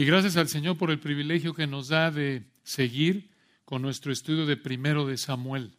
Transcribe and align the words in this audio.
Y 0.00 0.06
gracias 0.06 0.38
al 0.38 0.48
Señor 0.48 0.78
por 0.78 0.90
el 0.90 0.98
privilegio 0.98 1.52
que 1.52 1.66
nos 1.66 1.88
da 1.88 2.10
de 2.10 2.44
seguir 2.62 3.28
con 3.66 3.82
nuestro 3.82 4.10
estudio 4.12 4.46
de 4.46 4.56
primero 4.56 5.06
de 5.06 5.18
Samuel. 5.18 5.72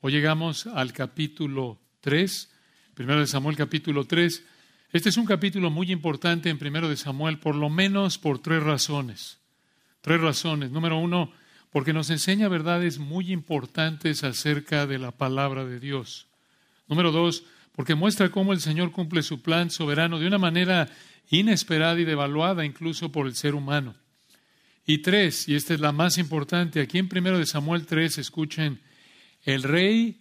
Hoy 0.00 0.12
llegamos 0.12 0.68
al 0.68 0.92
capítulo 0.92 1.80
3, 2.00 2.52
primero 2.94 3.18
de 3.18 3.26
Samuel 3.26 3.56
capítulo 3.56 4.04
3. 4.04 4.44
Este 4.92 5.08
es 5.08 5.16
un 5.16 5.26
capítulo 5.26 5.70
muy 5.70 5.90
importante 5.90 6.50
en 6.50 6.58
primero 6.60 6.88
de 6.88 6.96
Samuel, 6.96 7.40
por 7.40 7.56
lo 7.56 7.68
menos 7.68 8.16
por 8.16 8.38
tres 8.38 8.62
razones. 8.62 9.40
Tres 10.02 10.20
razones. 10.20 10.70
Número 10.70 10.96
uno, 10.96 11.32
porque 11.72 11.92
nos 11.92 12.10
enseña 12.10 12.46
verdades 12.46 13.00
muy 13.00 13.32
importantes 13.32 14.22
acerca 14.22 14.86
de 14.86 15.00
la 15.00 15.10
palabra 15.10 15.64
de 15.64 15.80
Dios. 15.80 16.28
Número 16.86 17.10
dos, 17.10 17.42
porque 17.74 17.96
muestra 17.96 18.30
cómo 18.30 18.52
el 18.52 18.60
Señor 18.60 18.92
cumple 18.92 19.24
su 19.24 19.42
plan 19.42 19.68
soberano 19.68 20.20
de 20.20 20.28
una 20.28 20.38
manera 20.38 20.88
inesperada 21.28 21.98
y 22.00 22.04
devaluada 22.04 22.64
incluso 22.64 23.10
por 23.10 23.26
el 23.26 23.34
ser 23.34 23.54
humano. 23.54 23.94
Y 24.86 24.98
tres, 24.98 25.48
y 25.48 25.54
esta 25.54 25.74
es 25.74 25.80
la 25.80 25.92
más 25.92 26.18
importante, 26.18 26.80
aquí 26.80 26.98
en 26.98 27.08
primero 27.08 27.38
de 27.38 27.46
Samuel 27.46 27.86
3, 27.86 28.18
escuchen, 28.18 28.80
el 29.42 29.62
rey 29.62 30.20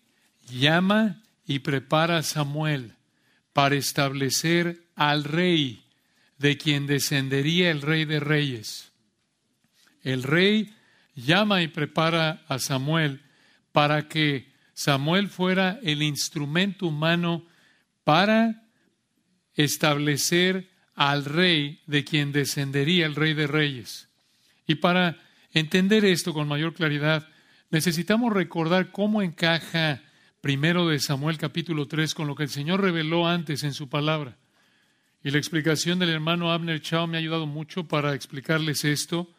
llama 0.50 1.22
y 1.46 1.60
prepara 1.60 2.18
a 2.18 2.24
Samuel 2.24 2.94
para 3.52 3.76
establecer 3.76 4.84
al 4.96 5.24
rey 5.24 5.84
de 6.38 6.58
quien 6.58 6.88
descendería 6.88 7.72
el 7.72 7.82
rey 7.82 8.06
de 8.06 8.20
reyes. 8.20 8.92
El 10.02 10.24
rey 10.24 10.74
llama 11.16 11.62
y 11.62 11.68
prepara 11.68 12.44
a 12.48 12.60
Samuel 12.60 13.22
para 13.72 14.08
que 14.08 14.52
Samuel 14.74 15.30
fuera 15.30 15.80
el 15.84 16.02
instrumento 16.02 16.88
humano 16.88 17.46
para 18.04 18.64
establecer 19.56 20.70
al 20.96 21.26
rey 21.26 21.82
de 21.88 22.04
quien 22.04 22.32
descendería 22.32 23.06
el 23.06 23.16
rey 23.16 23.34
de 23.34 23.48
reyes. 23.48 24.10
Y 24.68 24.76
para 24.76 25.18
entender 25.52 26.06
esto 26.06 26.34
con 26.34 26.48
mayor 26.48 26.74
claridad, 26.74 27.28
necesitamos 27.70 28.32
recordar 28.34 28.92
cómo 28.92 29.22
encaja 29.22 30.02
primero 30.42 30.88
de 30.88 31.00
Samuel 31.00 31.38
capítulo 31.38 31.88
3 31.88 32.14
con 32.14 32.28
lo 32.28 32.36
que 32.36 32.44
el 32.44 32.50
Señor 32.50 32.82
reveló 32.82 33.28
antes 33.28 33.64
en 33.64 33.74
su 33.74 33.90
palabra. 33.90 34.38
Y 35.24 35.32
la 35.32 35.38
explicación 35.38 36.00
del 36.00 36.10
hermano 36.10 36.52
Abner 36.52 36.82
Chao 36.82 37.08
me 37.08 37.18
ha 37.18 37.20
ayudado 37.22 37.48
mucho 37.48 37.88
para 37.88 38.14
explicarles 38.14 38.84
esto. 38.84 39.34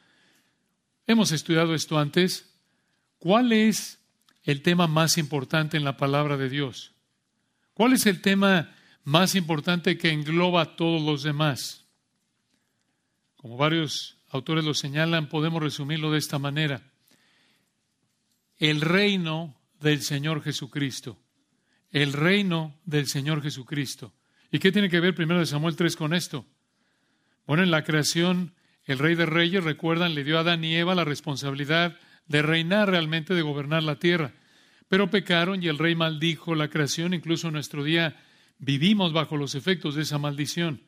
Hemos 1.07 1.31
estudiado 1.31 1.75
esto 1.75 1.99
antes. 1.99 2.51
¿Cuál 3.19 3.53
es 3.53 3.99
el 4.45 4.63
tema 4.63 4.87
más 4.87 5.19
importante 5.19 5.77
en 5.77 5.85
la 5.85 5.99
palabra 5.99 6.39
de 6.39 6.49
Dios? 6.49 6.93
¿Cuál 7.75 7.93
es 7.93 8.07
el 8.07 8.23
tema 8.23 8.74
más 9.05 9.35
importante 9.35 9.97
que 9.97 10.11
engloba 10.11 10.63
a 10.63 10.77
todos 10.77 11.01
los 11.03 11.23
demás? 11.23 11.85
Como 13.37 13.57
varios 13.57 14.19
autores 14.31 14.65
lo 14.65 14.75
señalan, 14.75 15.29
podemos 15.29 15.63
resumirlo 15.63 16.11
de 16.11 16.19
esta 16.19 16.39
manera. 16.39 16.83
El 18.59 18.81
reino 18.81 19.55
del 19.81 20.03
Señor 20.03 20.43
Jesucristo. 20.43 21.19
El 21.91 22.13
reino 22.13 22.75
del 22.85 23.07
Señor 23.07 23.43
Jesucristo. 23.43 24.13
¿Y 24.51 24.59
qué 24.59 24.73
tiene 24.73 24.89
que 24.89 25.01
ver 25.01 25.15
primero 25.15 25.41
de 25.41 25.47
Samuel 25.47 25.77
3 25.77 25.95
con 25.97 26.15
esto? 26.15 26.47
Bueno, 27.47 27.63
en 27.63 27.71
la 27.71 27.85
creación 27.85 28.55
el 28.87 28.99
rey 28.99 29.15
de 29.15 29.27
reyes, 29.27 29.65
recuerdan, 29.65 30.15
le 30.15 30.25
dio 30.25 30.37
a 30.37 30.41
Adán 30.41 30.63
y 30.63 30.75
Eva 30.75 30.95
la 30.95 31.05
responsabilidad 31.05 31.99
de 32.27 32.43
reinar 32.43 32.91
realmente, 32.91 33.35
de 33.35 33.43
gobernar 33.43 33.83
la 33.83 33.99
tierra. 33.99 34.33
Pero 34.89 35.11
pecaron 35.11 35.63
y 35.63 35.69
el 35.69 35.79
rey 35.79 35.95
maldijo 35.95 36.55
la 36.55 36.69
creación, 36.69 37.15
incluso 37.15 37.49
en 37.49 37.55
nuestro 37.55 37.83
día 37.83 38.17
vivimos 38.59 39.13
bajo 39.13 39.37
los 39.37 39.55
efectos 39.55 39.95
de 39.95 40.03
esa 40.03 40.19
maldición. 40.19 40.83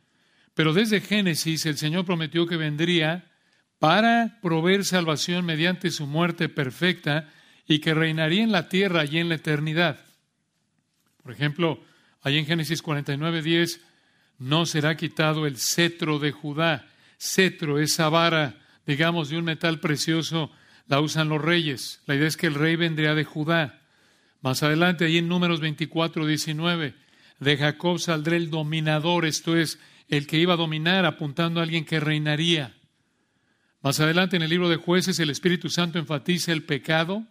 Pero 0.55 0.73
desde 0.73 1.01
Génesis 1.01 1.67
el 1.67 1.77
Señor 1.77 2.05
prometió 2.05 2.47
que 2.47 2.57
vendría 2.57 3.31
para 3.79 4.39
proveer 4.41 4.85
salvación 4.85 5.45
mediante 5.45 5.91
su 5.91 6.07
muerte 6.07 6.49
perfecta 6.49 7.31
y 7.67 7.81
que 7.81 7.95
reinaría 7.95 8.43
en 8.43 8.53
la 8.53 8.69
tierra 8.69 9.05
y 9.05 9.19
en 9.19 9.29
la 9.29 9.35
eternidad. 9.35 10.05
Por 11.23 11.33
ejemplo, 11.33 11.83
ahí 12.23 12.39
en 12.39 12.47
Génesis 12.47 12.81
49, 12.81 13.43
10, 13.43 13.81
no 14.39 14.65
será 14.67 14.97
quitado 14.97 15.47
el 15.47 15.57
cetro 15.57 16.19
de 16.19 16.33
Judá 16.33 16.87
cetro, 17.19 17.79
esa 17.79 18.09
vara, 18.09 18.55
digamos, 18.87 19.29
de 19.29 19.39
un 19.39 19.45
metal 19.45 19.81
precioso, 19.81 20.51
la 20.87 21.01
usan 21.01 21.29
los 21.29 21.43
reyes. 21.43 22.01
La 22.07 22.15
idea 22.15 22.29
es 22.29 22.37
que 22.37 22.47
el 22.47 22.55
rey 22.55 22.77
vendría 22.77 23.15
de 23.15 23.25
Judá. 23.25 23.81
Más 24.41 24.63
adelante, 24.63 25.05
ahí 25.05 25.19
en 25.19 25.29
Números 25.29 25.61
24, 25.61 26.27
19, 26.27 26.95
de 27.41 27.57
Jacob 27.57 27.99
saldrá 27.99 28.37
el 28.37 28.51
dominador, 28.51 29.25
esto 29.25 29.57
es, 29.57 29.79
el 30.09 30.27
que 30.27 30.39
iba 30.39 30.55
a 30.55 30.59
dominar, 30.59 31.05
apuntando 31.05 31.61
a 31.61 31.63
alguien 31.65 31.85
que 31.85 32.01
reinaría. 32.01 32.77
Más 33.83 34.01
adelante, 34.01 34.37
en 34.37 34.43
el 34.43 34.51
libro 34.51 34.69
de 34.69 34.77
jueces, 34.77 35.19
el 35.19 35.31
Espíritu 35.31 35.69
Santo 35.69 35.99
enfatiza 35.99 36.53
el 36.53 36.65
pecado 36.65 37.27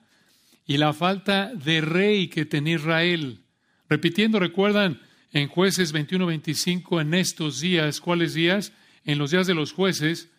y 0.66 0.78
la 0.78 0.94
falta 0.94 1.54
de 1.54 1.82
rey 1.82 2.28
que 2.28 2.46
tenía 2.46 2.76
Israel. 2.76 3.42
Repitiendo, 3.90 4.40
recuerdan 4.40 5.02
en 5.32 5.48
jueces 5.48 5.92
21, 5.92 6.26
25, 6.26 7.02
en 7.02 7.14
estos 7.14 7.60
días, 7.60 8.02
¿cuáles 8.02 8.34
días? 8.34 8.74
en 9.06 9.20
los 9.20 9.32
días 9.32 9.48
de 9.48 9.54
los 9.54 9.72
jueces, 9.72 10.30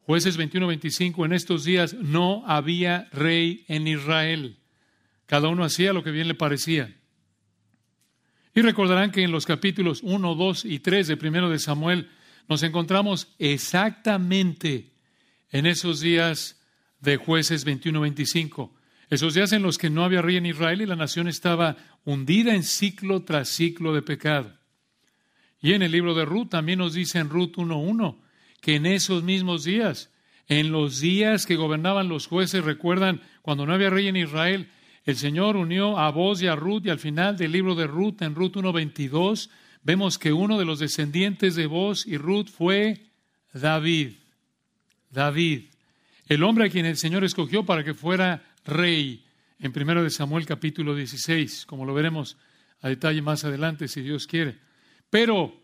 jueces 0.00 0.38
21-25, 0.38 1.26
en 1.26 1.32
estos 1.32 1.64
días 1.64 1.94
no 1.94 2.44
había 2.46 3.08
rey 3.12 3.64
en 3.68 3.88
Israel. 3.88 4.58
Cada 5.26 5.48
uno 5.48 5.64
hacía 5.64 5.92
lo 5.92 6.02
que 6.02 6.12
bien 6.12 6.28
le 6.28 6.34
parecía. 6.34 6.96
Y 8.54 8.60
recordarán 8.60 9.10
que 9.10 9.22
en 9.22 9.32
los 9.32 9.46
capítulos 9.46 10.00
1, 10.02 10.34
2 10.34 10.64
y 10.66 10.78
3 10.80 11.06
de 11.08 11.16
primero 11.16 11.48
de 11.48 11.58
Samuel 11.58 12.10
nos 12.48 12.62
encontramos 12.62 13.28
exactamente 13.38 14.92
en 15.50 15.66
esos 15.66 16.00
días 16.00 16.60
de 17.00 17.16
jueces 17.16 17.66
21-25. 17.66 18.70
Esos 19.08 19.34
días 19.34 19.52
en 19.52 19.62
los 19.62 19.78
que 19.78 19.90
no 19.90 20.04
había 20.04 20.22
rey 20.22 20.36
en 20.36 20.46
Israel 20.46 20.82
y 20.82 20.86
la 20.86 20.96
nación 20.96 21.28
estaba 21.28 21.76
hundida 22.04 22.54
en 22.54 22.62
ciclo 22.62 23.22
tras 23.24 23.48
ciclo 23.48 23.94
de 23.94 24.02
pecado. 24.02 24.54
Y 25.60 25.74
en 25.74 25.82
el 25.82 25.92
libro 25.92 26.14
de 26.14 26.24
Ruth 26.24 26.48
también 26.48 26.78
nos 26.78 26.94
dice 26.94 27.18
en 27.18 27.28
Ruth 27.28 27.56
1.1 27.56 28.18
que 28.60 28.76
en 28.76 28.86
esos 28.86 29.22
mismos 29.22 29.64
días, 29.64 30.10
en 30.48 30.72
los 30.72 31.00
días 31.00 31.46
que 31.46 31.56
gobernaban 31.56 32.08
los 32.08 32.26
jueces, 32.26 32.64
recuerdan 32.64 33.22
cuando 33.42 33.64
no 33.64 33.72
había 33.72 33.90
rey 33.90 34.08
en 34.08 34.16
Israel, 34.16 34.68
el 35.04 35.16
Señor 35.16 35.56
unió 35.56 35.98
a 35.98 36.10
vos 36.10 36.40
y 36.42 36.46
a 36.46 36.54
Ruth 36.54 36.86
y 36.86 36.90
al 36.90 36.98
final 36.98 37.36
del 37.36 37.52
libro 37.52 37.74
de 37.74 37.86
Ruth, 37.86 38.22
en 38.22 38.34
Ruth 38.34 38.54
1.22, 38.54 39.50
vemos 39.82 40.18
que 40.18 40.32
uno 40.32 40.58
de 40.58 40.64
los 40.64 40.78
descendientes 40.78 41.56
de 41.56 41.66
vos 41.66 42.06
y 42.06 42.16
Ruth 42.16 42.46
fue 42.46 43.10
David. 43.52 44.12
David, 45.10 45.64
el 46.26 46.42
hombre 46.44 46.66
a 46.66 46.70
quien 46.70 46.86
el 46.86 46.96
Señor 46.96 47.24
escogió 47.24 47.66
para 47.66 47.82
que 47.82 47.94
fuera 47.94 48.42
rey, 48.64 49.24
en 49.58 49.72
1 49.76 50.04
de 50.04 50.10
Samuel 50.10 50.46
capítulo 50.46 50.94
16, 50.94 51.66
como 51.66 51.84
lo 51.84 51.94
veremos 51.94 52.36
a 52.80 52.88
detalle 52.88 53.22
más 53.22 53.44
adelante, 53.44 53.88
si 53.88 54.02
Dios 54.02 54.26
quiere. 54.26 54.58
Pero, 55.10 55.60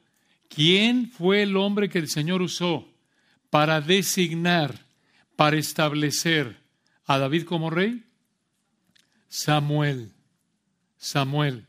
¿quién 0.49 1.11
fue 1.11 1.43
el 1.43 1.57
hombre 1.57 1.89
que 1.89 1.99
el 1.99 2.09
Señor 2.09 2.43
usó 2.43 2.89
para 3.51 3.81
designar, 3.81 4.85
para 5.37 5.57
establecer 5.57 6.59
a 7.07 7.19
David 7.19 7.45
como 7.45 7.71
rey? 7.71 8.05
Samuel. 9.29 10.13
Samuel. 10.97 11.67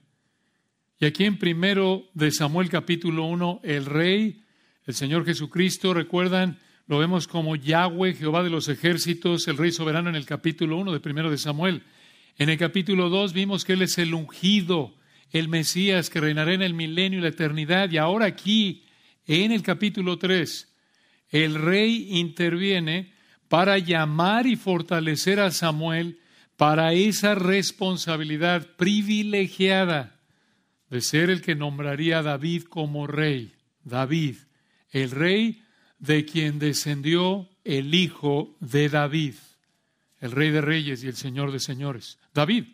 Y 1.00 1.06
aquí 1.06 1.26
en 1.26 1.38
primero 1.38 2.10
de 2.14 2.32
Samuel 2.32 2.70
capítulo 2.70 3.26
1, 3.26 3.62
el 3.64 3.86
rey, 3.86 4.44
el 4.86 4.94
Señor 4.94 5.26
Jesucristo, 5.26 5.94
recuerdan, 5.94 6.58
lo 6.88 6.98
vemos 6.98 7.28
como 7.28 7.56
Yahweh, 7.56 8.16
Jehová 8.16 8.44
de 8.44 8.50
los 8.50 8.68
ejércitos, 8.68 9.48
el 9.48 9.58
rey 9.58 9.72
soberano 9.72 10.10
en 10.10 10.16
el 10.16 10.26
capítulo 10.26 10.78
1 10.78 10.92
de 10.92 11.00
primero 11.00 11.30
de 11.30 11.38
Samuel. 11.38 11.84
En 12.38 12.50
el 12.50 12.58
capítulo 12.58 13.10
2 13.10 13.34
vimos 13.34 13.64
que 13.64 13.74
Él 13.74 13.84
es 13.84 13.98
el 13.98 14.14
ungido, 14.14 14.96
el 15.32 15.48
Mesías 15.48 16.10
que 16.10 16.20
reinará 16.20 16.54
en 16.54 16.62
el 16.62 16.74
milenio 16.74 17.20
y 17.20 17.22
la 17.22 17.28
eternidad. 17.28 17.92
Y 17.92 17.98
ahora 17.98 18.26
aquí, 18.26 18.84
en 19.28 19.52
el 19.52 19.62
capítulo 19.62 20.18
3, 20.18 20.74
el 21.30 21.56
rey 21.56 22.08
interviene 22.18 23.14
para 23.48 23.78
llamar 23.78 24.48
y 24.48 24.56
fortalecer 24.56 25.40
a 25.40 25.52
Samuel 25.52 26.20
para 26.60 26.92
esa 26.92 27.36
responsabilidad 27.36 28.68
privilegiada 28.76 30.20
de 30.90 31.00
ser 31.00 31.30
el 31.30 31.42
que 31.42 31.56
nombraría 31.56 32.20
a 32.20 32.22
David 32.22 32.64
como 32.64 33.08
rey. 33.08 33.54
David, 33.86 34.36
el 34.92 35.12
rey 35.12 35.64
de 36.00 36.26
quien 36.26 36.60
descendió 36.60 37.48
el 37.64 37.96
hijo 37.96 38.58
de 38.60 38.90
David, 38.90 39.36
el 40.20 40.32
rey 40.34 40.50
de 40.52 40.60
reyes 40.60 41.02
y 41.02 41.08
el 41.08 41.16
señor 41.16 41.54
de 41.54 41.62
señores. 41.62 42.20
David, 42.34 42.66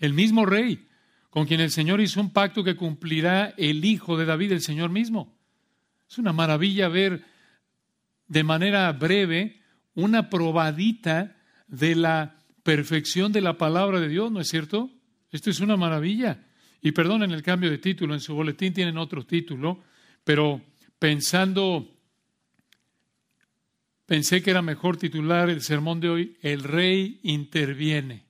el 0.00 0.14
mismo 0.14 0.44
rey 0.44 0.88
con 1.30 1.46
quien 1.46 1.60
el 1.60 1.70
Señor 1.70 2.00
hizo 2.00 2.20
un 2.20 2.32
pacto 2.32 2.64
que 2.64 2.74
cumplirá 2.74 3.54
el 3.56 3.84
Hijo 3.84 4.16
de 4.16 4.24
David, 4.24 4.50
el 4.50 4.62
Señor 4.62 4.90
mismo. 4.90 5.32
Es 6.10 6.18
una 6.18 6.32
maravilla 6.32 6.88
ver 6.88 7.22
de 8.26 8.42
manera 8.42 8.90
breve 8.90 9.62
una 9.94 10.28
probadita 10.28 11.36
de 11.68 11.94
la 11.94 12.37
perfección 12.68 13.32
de 13.32 13.40
la 13.40 13.56
palabra 13.56 13.98
de 13.98 14.10
Dios, 14.10 14.30
¿no 14.30 14.42
es 14.42 14.48
cierto? 14.48 14.90
Esto 15.30 15.48
es 15.48 15.60
una 15.60 15.78
maravilla. 15.78 16.44
Y 16.82 16.92
perdonen 16.92 17.30
el 17.30 17.42
cambio 17.42 17.70
de 17.70 17.78
título, 17.78 18.12
en 18.12 18.20
su 18.20 18.34
boletín 18.34 18.74
tienen 18.74 18.98
otro 18.98 19.24
título, 19.24 19.82
pero 20.22 20.60
pensando 20.98 21.96
pensé 24.04 24.42
que 24.42 24.50
era 24.50 24.60
mejor 24.60 24.98
titular 24.98 25.48
el 25.48 25.62
sermón 25.62 25.98
de 25.98 26.10
hoy, 26.10 26.36
El 26.42 26.62
rey 26.62 27.20
interviene. 27.22 28.26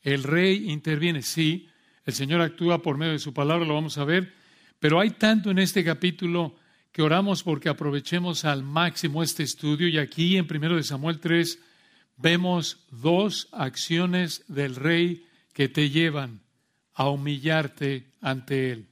El 0.00 0.22
rey 0.22 0.70
interviene, 0.70 1.20
sí, 1.20 1.68
el 2.06 2.14
Señor 2.14 2.40
actúa 2.40 2.80
por 2.80 2.96
medio 2.96 3.12
de 3.12 3.18
su 3.18 3.34
palabra, 3.34 3.66
lo 3.66 3.74
vamos 3.74 3.98
a 3.98 4.04
ver, 4.06 4.32
pero 4.78 4.98
hay 4.98 5.10
tanto 5.10 5.50
en 5.50 5.58
este 5.58 5.84
capítulo 5.84 6.56
que 6.90 7.02
oramos 7.02 7.42
porque 7.42 7.68
aprovechemos 7.68 8.46
al 8.46 8.62
máximo 8.62 9.22
este 9.22 9.42
estudio 9.42 9.88
y 9.88 9.98
aquí 9.98 10.38
en 10.38 10.46
1 10.50 10.82
Samuel 10.84 11.20
3 11.20 11.67
vemos 12.18 12.84
dos 12.90 13.48
acciones 13.52 14.44
del 14.48 14.76
rey 14.76 15.26
que 15.52 15.68
te 15.68 15.90
llevan 15.90 16.42
a 16.94 17.08
humillarte 17.08 18.12
ante 18.20 18.72
él. 18.72 18.88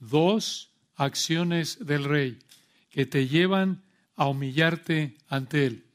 Dos 0.00 0.70
acciones 0.96 1.84
del 1.84 2.04
rey 2.04 2.38
que 2.90 3.06
te 3.06 3.26
llevan 3.26 3.82
a 4.16 4.28
humillarte 4.28 5.16
ante 5.28 5.66
él. 5.66 5.86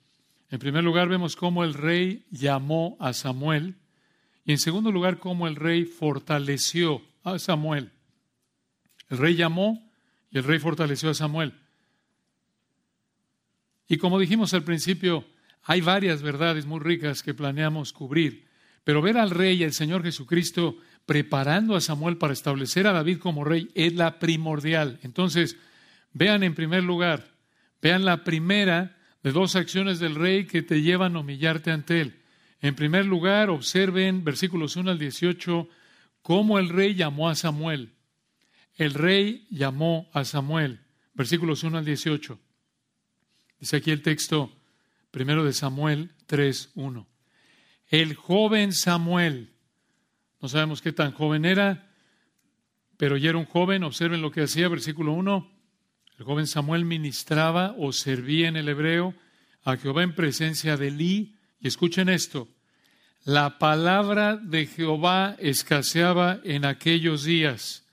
En 0.50 0.60
primer 0.60 0.84
lugar 0.84 1.08
vemos 1.10 1.36
cómo 1.36 1.64
el 1.64 1.74
rey 1.74 2.26
llamó 2.32 2.98
a 3.00 3.14
Samuel 3.14 3.76
y 4.46 4.54
en 4.54 4.58
segundo 4.58 4.92
lugar 4.92 5.20
cómo 5.20 5.48
el 5.48 5.56
rey 5.56 5.86
fortaleció 5.86 7.02
a 7.24 7.38
Samuel. 7.38 7.92
El 9.10 9.18
rey 9.18 9.36
llamó 9.36 9.92
y 10.32 10.38
el 10.38 10.44
rey 10.44 10.60
fortaleció 10.60 11.10
a 11.10 11.14
Samuel. 11.14 11.54
Y 13.88 13.98
como 13.98 14.20
dijimos 14.20 14.54
al 14.54 14.64
principio, 14.64 15.26
hay 15.64 15.82
varias 15.82 16.22
verdades 16.22 16.66
muy 16.66 16.80
ricas 16.80 17.24
que 17.24 17.34
planeamos 17.34 17.94
cubrir, 17.94 18.48
pero 18.84 19.02
ver 19.02 19.18
al 19.18 19.30
rey 19.30 19.58
y 19.58 19.64
al 19.64 19.74
Señor 19.74 20.04
Jesucristo 20.04 20.78
preparando 21.06 21.76
a 21.76 21.82
Samuel 21.82 22.18
para 22.18 22.34
establecer 22.34 22.88
a 22.88 22.92
David 22.92 23.20
como 23.20 23.44
rey 23.44 23.70
es 23.76 23.94
la 23.94 24.20
primordial. 24.20 25.00
Entonces, 25.04 25.58
vean 26.14 26.44
en 26.44 26.56
primer 26.56 26.84
lugar, 26.84 27.36
vean 27.82 28.06
la 28.06 28.24
primera 28.24 28.98
de 29.24 29.32
dos 29.32 29.56
acciones 29.56 30.00
del 30.00 30.16
rey 30.16 30.46
que 30.46 30.62
te 30.62 30.82
llevan 30.82 31.16
a 31.16 31.20
humillarte 31.20 31.72
ante 31.72 32.02
él. 32.02 32.22
En 32.62 32.76
primer 32.76 33.06
lugar, 33.06 33.50
observen 33.50 34.24
versículos 34.24 34.76
1 34.76 34.92
al 34.92 35.00
18, 35.00 35.70
cómo 36.22 36.60
el 36.60 36.70
rey 36.70 36.94
llamó 36.96 37.30
a 37.30 37.36
Samuel. 37.36 37.94
El 38.76 38.94
rey 38.94 39.48
llamó 39.50 40.10
a 40.14 40.26
Samuel. 40.26 40.80
Versículos 41.14 41.64
1 41.64 41.78
al 41.78 41.86
18. 41.86 42.40
Dice 43.60 43.78
aquí 43.78 43.92
el 43.92 44.02
texto, 44.02 44.56
primero 45.12 45.44
de 45.44 45.54
Samuel 45.54 46.12
3, 46.28 46.72
1. 46.76 47.08
El 47.88 48.16
joven 48.16 48.74
Samuel, 48.74 49.54
no 50.42 50.50
sabemos 50.50 50.82
qué 50.82 50.92
tan 50.92 51.12
joven 51.12 51.46
era, 51.46 51.90
pero 52.98 53.18
ya 53.18 53.30
era 53.30 53.38
un 53.38 53.46
joven, 53.46 53.84
observen 53.84 54.22
lo 54.22 54.32
que 54.32 54.44
hacía, 54.44 54.68
versículo 54.68 55.14
1. 55.14 55.52
El 56.18 56.26
joven 56.26 56.48
Samuel 56.48 56.86
ministraba 56.86 57.74
o 57.78 57.94
servía 57.94 58.48
en 58.48 58.58
el 58.58 58.68
hebreo 58.68 59.16
a 59.64 59.78
Jehová 59.78 60.04
en 60.04 60.14
presencia 60.14 60.78
de 60.78 60.90
Elí. 60.90 61.36
Y 61.62 61.68
escuchen 61.68 62.10
esto, 62.10 62.48
la 63.24 63.58
palabra 63.58 64.38
de 64.38 64.66
Jehová 64.66 65.36
escaseaba 65.40 66.40
en 66.44 66.66
aquellos 66.66 67.24
días. 67.24 67.86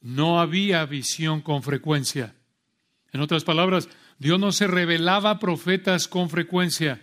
No 0.00 0.40
había 0.40 0.84
visión 0.86 1.40
con 1.40 1.62
frecuencia. 1.62 2.34
En 3.12 3.20
otras 3.20 3.44
palabras, 3.44 3.88
Dios 4.18 4.38
no 4.38 4.52
se 4.52 4.66
revelaba 4.66 5.30
a 5.30 5.38
profetas 5.38 6.08
con 6.08 6.28
frecuencia. 6.28 7.00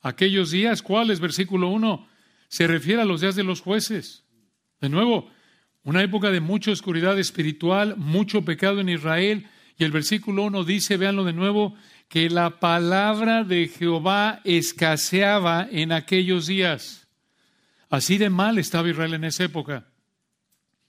Aquellos 0.00 0.50
días, 0.50 0.82
¿cuáles? 0.82 1.20
Versículo 1.20 1.68
1, 1.68 2.08
se 2.48 2.66
refiere 2.66 3.02
a 3.02 3.04
los 3.04 3.20
días 3.20 3.36
de 3.36 3.44
los 3.44 3.60
jueces. 3.60 4.24
De 4.80 4.88
nuevo, 4.88 5.30
una 5.82 6.02
época 6.02 6.30
de 6.30 6.40
mucha 6.40 6.70
oscuridad 6.70 7.18
espiritual, 7.18 7.96
mucho 7.96 8.44
pecado 8.44 8.80
en 8.80 8.88
Israel. 8.88 9.48
Y 9.78 9.84
el 9.84 9.92
versículo 9.92 10.44
1 10.44 10.64
dice, 10.64 10.96
véanlo 10.96 11.24
de 11.24 11.32
nuevo, 11.32 11.76
que 12.08 12.30
la 12.30 12.60
palabra 12.60 13.44
de 13.44 13.68
Jehová 13.68 14.40
escaseaba 14.44 15.68
en 15.70 15.92
aquellos 15.92 16.46
días. 16.46 17.08
Así 17.90 18.18
de 18.18 18.30
mal 18.30 18.58
estaba 18.58 18.88
Israel 18.88 19.14
en 19.14 19.24
esa 19.24 19.44
época. 19.44 19.86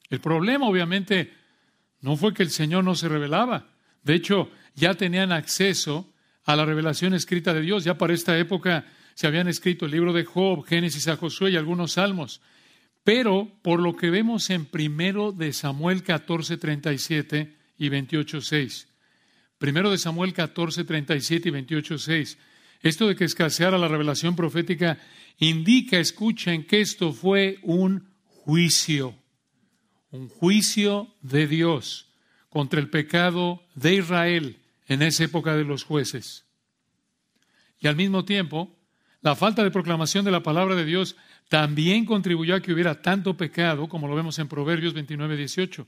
El 0.10 0.20
problema, 0.20 0.68
obviamente, 0.68 1.34
no 2.02 2.16
fue 2.16 2.34
que 2.34 2.44
el 2.44 2.50
Señor 2.50 2.84
no 2.84 2.96
se 2.96 3.10
revelaba. 3.10 3.68
De 4.04 4.16
hecho, 4.16 4.50
ya 4.78 4.94
tenían 4.94 5.32
acceso 5.32 6.14
a 6.46 6.56
la 6.56 6.64
revelación 6.64 7.14
escrita 7.16 7.54
de 7.54 7.62
Dios. 7.62 7.84
Ya 7.84 7.98
para 7.98 8.14
esta 8.14 8.38
época 8.38 8.86
se 9.16 9.26
habían 9.26 9.48
escrito 9.48 9.86
el 9.86 9.92
libro 9.92 10.14
de 10.14 10.24
Job, 10.24 10.64
Génesis 10.66 11.08
a 11.08 11.18
Josué 11.18 11.52
y 11.52 11.56
algunos 11.58 11.94
salmos. 11.94 12.42
Pero 13.04 13.52
por 13.64 13.82
lo 13.82 13.96
que 13.96 14.12
vemos 14.12 14.50
en 14.52 14.66
primero 14.66 15.32
de 15.32 15.52
Samuel 15.52 16.04
14, 16.04 16.58
37 16.58 17.56
y 17.80 17.90
28, 17.90 18.40
6. 18.40 18.88
Primero 19.58 19.90
de 19.90 19.98
Samuel 19.98 20.34
14, 20.34 20.84
37 20.84 21.50
y 21.50 21.52
28, 21.52 21.98
6. 21.98 22.38
Esto 22.84 23.08
de 23.08 23.16
que 23.16 23.26
escaseara 23.26 23.80
la 23.80 23.88
revelación 23.88 24.36
profética 24.36 25.00
indica, 25.40 25.98
escuchen, 25.98 26.66
que 26.66 26.82
esto 26.82 27.14
fue 27.14 27.58
un 27.64 28.08
juicio, 28.28 29.16
un 30.12 30.30
juicio 30.30 31.16
de 31.22 31.48
Dios 31.48 32.10
contra 32.50 32.80
el 32.80 32.92
pecado 32.92 33.64
de 33.74 33.96
Israel 33.96 34.60
en 34.88 35.02
esa 35.02 35.24
época 35.24 35.56
de 35.56 35.64
los 35.64 35.84
jueces. 35.84 36.46
Y 37.80 37.88
al 37.88 37.96
mismo 37.96 38.26
tiempo, 38.26 38.76
la 39.22 39.36
falta 39.36 39.64
de 39.64 39.72
proclamación 39.72 40.26
de 40.26 40.32
la 40.32 40.44
palabra 40.44 40.76
de 40.76 40.86
Dios 40.86 41.16
también 41.50 42.06
contribuyó 42.06 42.56
a 42.56 42.62
que 42.62 42.74
hubiera 42.74 43.02
tanto 43.02 43.38
pecado, 43.38 43.88
como 43.88 44.08
lo 44.08 44.16
vemos 44.16 44.40
en 44.40 44.48
Proverbios 44.48 44.94
29, 44.94 45.38
18. 45.38 45.88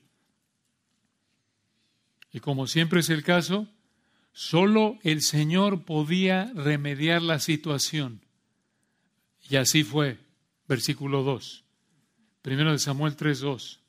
Y 2.32 2.40
como 2.40 2.68
siempre 2.68 3.00
es 3.00 3.10
el 3.10 3.24
caso, 3.24 3.68
solo 4.34 5.00
el 5.04 5.22
Señor 5.22 5.84
podía 5.84 6.52
remediar 6.54 7.22
la 7.22 7.40
situación. 7.40 8.22
Y 9.50 9.56
así 9.56 9.84
fue, 9.84 10.20
versículo 10.68 11.24
2, 11.24 11.64
primero 12.42 12.72
de 12.72 12.80
Samuel 12.80 13.16
3, 13.16 13.40
2. 13.40 13.80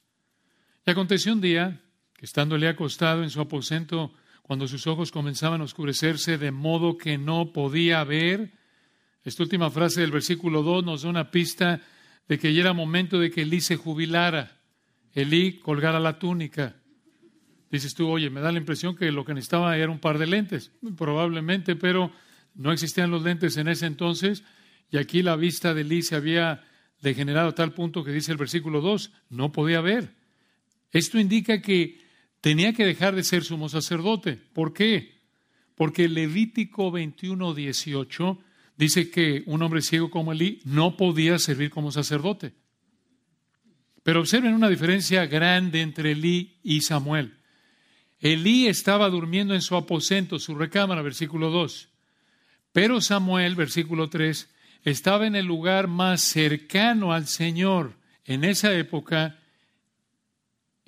Y 0.87 0.91
aconteció 0.91 1.33
un 1.33 1.41
día 1.41 1.81
que 2.15 2.25
estándole 2.25 2.69
acostado 2.69 3.23
en 3.23 3.31
su 3.31 3.41
aposento, 3.41 4.13
cuando 4.43 4.67
sus 4.67 4.87
ojos 4.87 5.13
comenzaban 5.13 5.61
a 5.61 5.65
oscurecerse 5.65 6.39
de 6.39 6.51
modo 6.51 6.97
que 6.97 7.19
no 7.19 7.53
podía 7.53 8.03
ver, 8.05 8.53
esta 9.25 9.43
última 9.43 9.71
frase 9.71 10.01
del 10.01 10.11
versículo 10.11 10.63
2 10.63 10.85
nos 10.85 11.03
da 11.03 11.11
una 11.11 11.31
pista 11.31 11.81
de 12.29 12.39
que 12.39 12.55
ya 12.55 12.63
era 12.63 12.73
momento 12.73 13.19
de 13.19 13.31
que 13.31 13.43
Elí 13.43 13.61
se 13.61 13.77
jubilara, 13.77 14.61
Elí 15.13 15.59
colgara 15.59 16.01
la 16.01 16.19
túnica. 16.19 16.77
Dices 17.71 17.95
tú, 17.95 18.09
oye, 18.09 18.31
me 18.31 18.41
da 18.41 18.51
la 18.51 18.59
impresión 18.59 18.97
que 18.97 19.13
lo 19.13 19.25
que 19.25 19.35
necesitaba 19.35 19.77
era 19.77 19.91
un 19.91 20.01
par 20.01 20.19
de 20.19 20.27
lentes, 20.27 20.73
probablemente, 20.97 21.77
pero 21.77 22.13
no 22.55 22.73
existían 22.73 23.11
los 23.11 23.23
lentes 23.23 23.57
en 23.57 23.69
ese 23.69 23.87
entonces, 23.87 24.43
y 24.91 24.97
aquí 24.97 25.23
la 25.23 25.37
vista 25.37 25.75
de 25.75 25.83
Elí 25.83 26.03
se 26.03 26.17
había 26.17 26.65
degenerado 27.01 27.51
a 27.51 27.55
tal 27.55 27.73
punto 27.73 28.05
que 28.05 28.13
dice 28.13 28.33
el 28.33 28.39
versículo 28.39 28.81
2, 28.81 29.13
no 29.31 29.53
podía 29.53 29.81
ver. 29.81 30.15
Esto 30.91 31.19
indica 31.19 31.63
que 31.63 32.01
tenía 32.41 32.73
que 32.73 32.85
dejar 32.85 33.15
de 33.15 33.25
ser 33.25 33.45
sumo 33.45 33.69
sacerdote. 33.69 34.37
¿Por 34.37 34.73
qué? 34.73 35.21
Porque 35.75 36.09
Levítico 36.09 36.91
21, 36.91 37.55
18 37.55 38.39
dice 38.77 39.11
que 39.11 39.43
un 39.47 39.63
hombre 39.63 39.83
ciego 39.83 40.11
como 40.11 40.33
Elí 40.33 40.61
no 40.65 40.97
podía 40.97 41.39
servir 41.39 41.71
como 41.71 41.93
sacerdote. 41.93 42.55
Pero 44.03 44.21
observen 44.21 44.55
una 44.55 44.69
diferencia 44.69 45.27
grande 45.27 45.83
entre 45.83 46.13
Elí 46.13 46.59
y 46.63 46.81
Samuel. 46.81 47.37
Elí 48.19 48.67
estaba 48.67 49.09
durmiendo 49.09 49.55
en 49.55 49.63
su 49.63 49.77
aposento, 49.77 50.39
su 50.39 50.55
recámara, 50.55 51.03
versículo 51.03 51.51
2. 51.51 51.89
Pero 52.73 53.01
Samuel, 53.01 53.57
versículo 53.57 54.09
3, 54.09 54.49
estaba 54.85 55.27
en 55.27 55.35
el 55.35 55.47
lugar 55.47 55.89
más 55.89 56.23
cercano 56.23 57.13
al 57.13 57.27
Señor 57.27 57.97
en 58.25 58.45
esa 58.45 58.73
época 58.75 59.40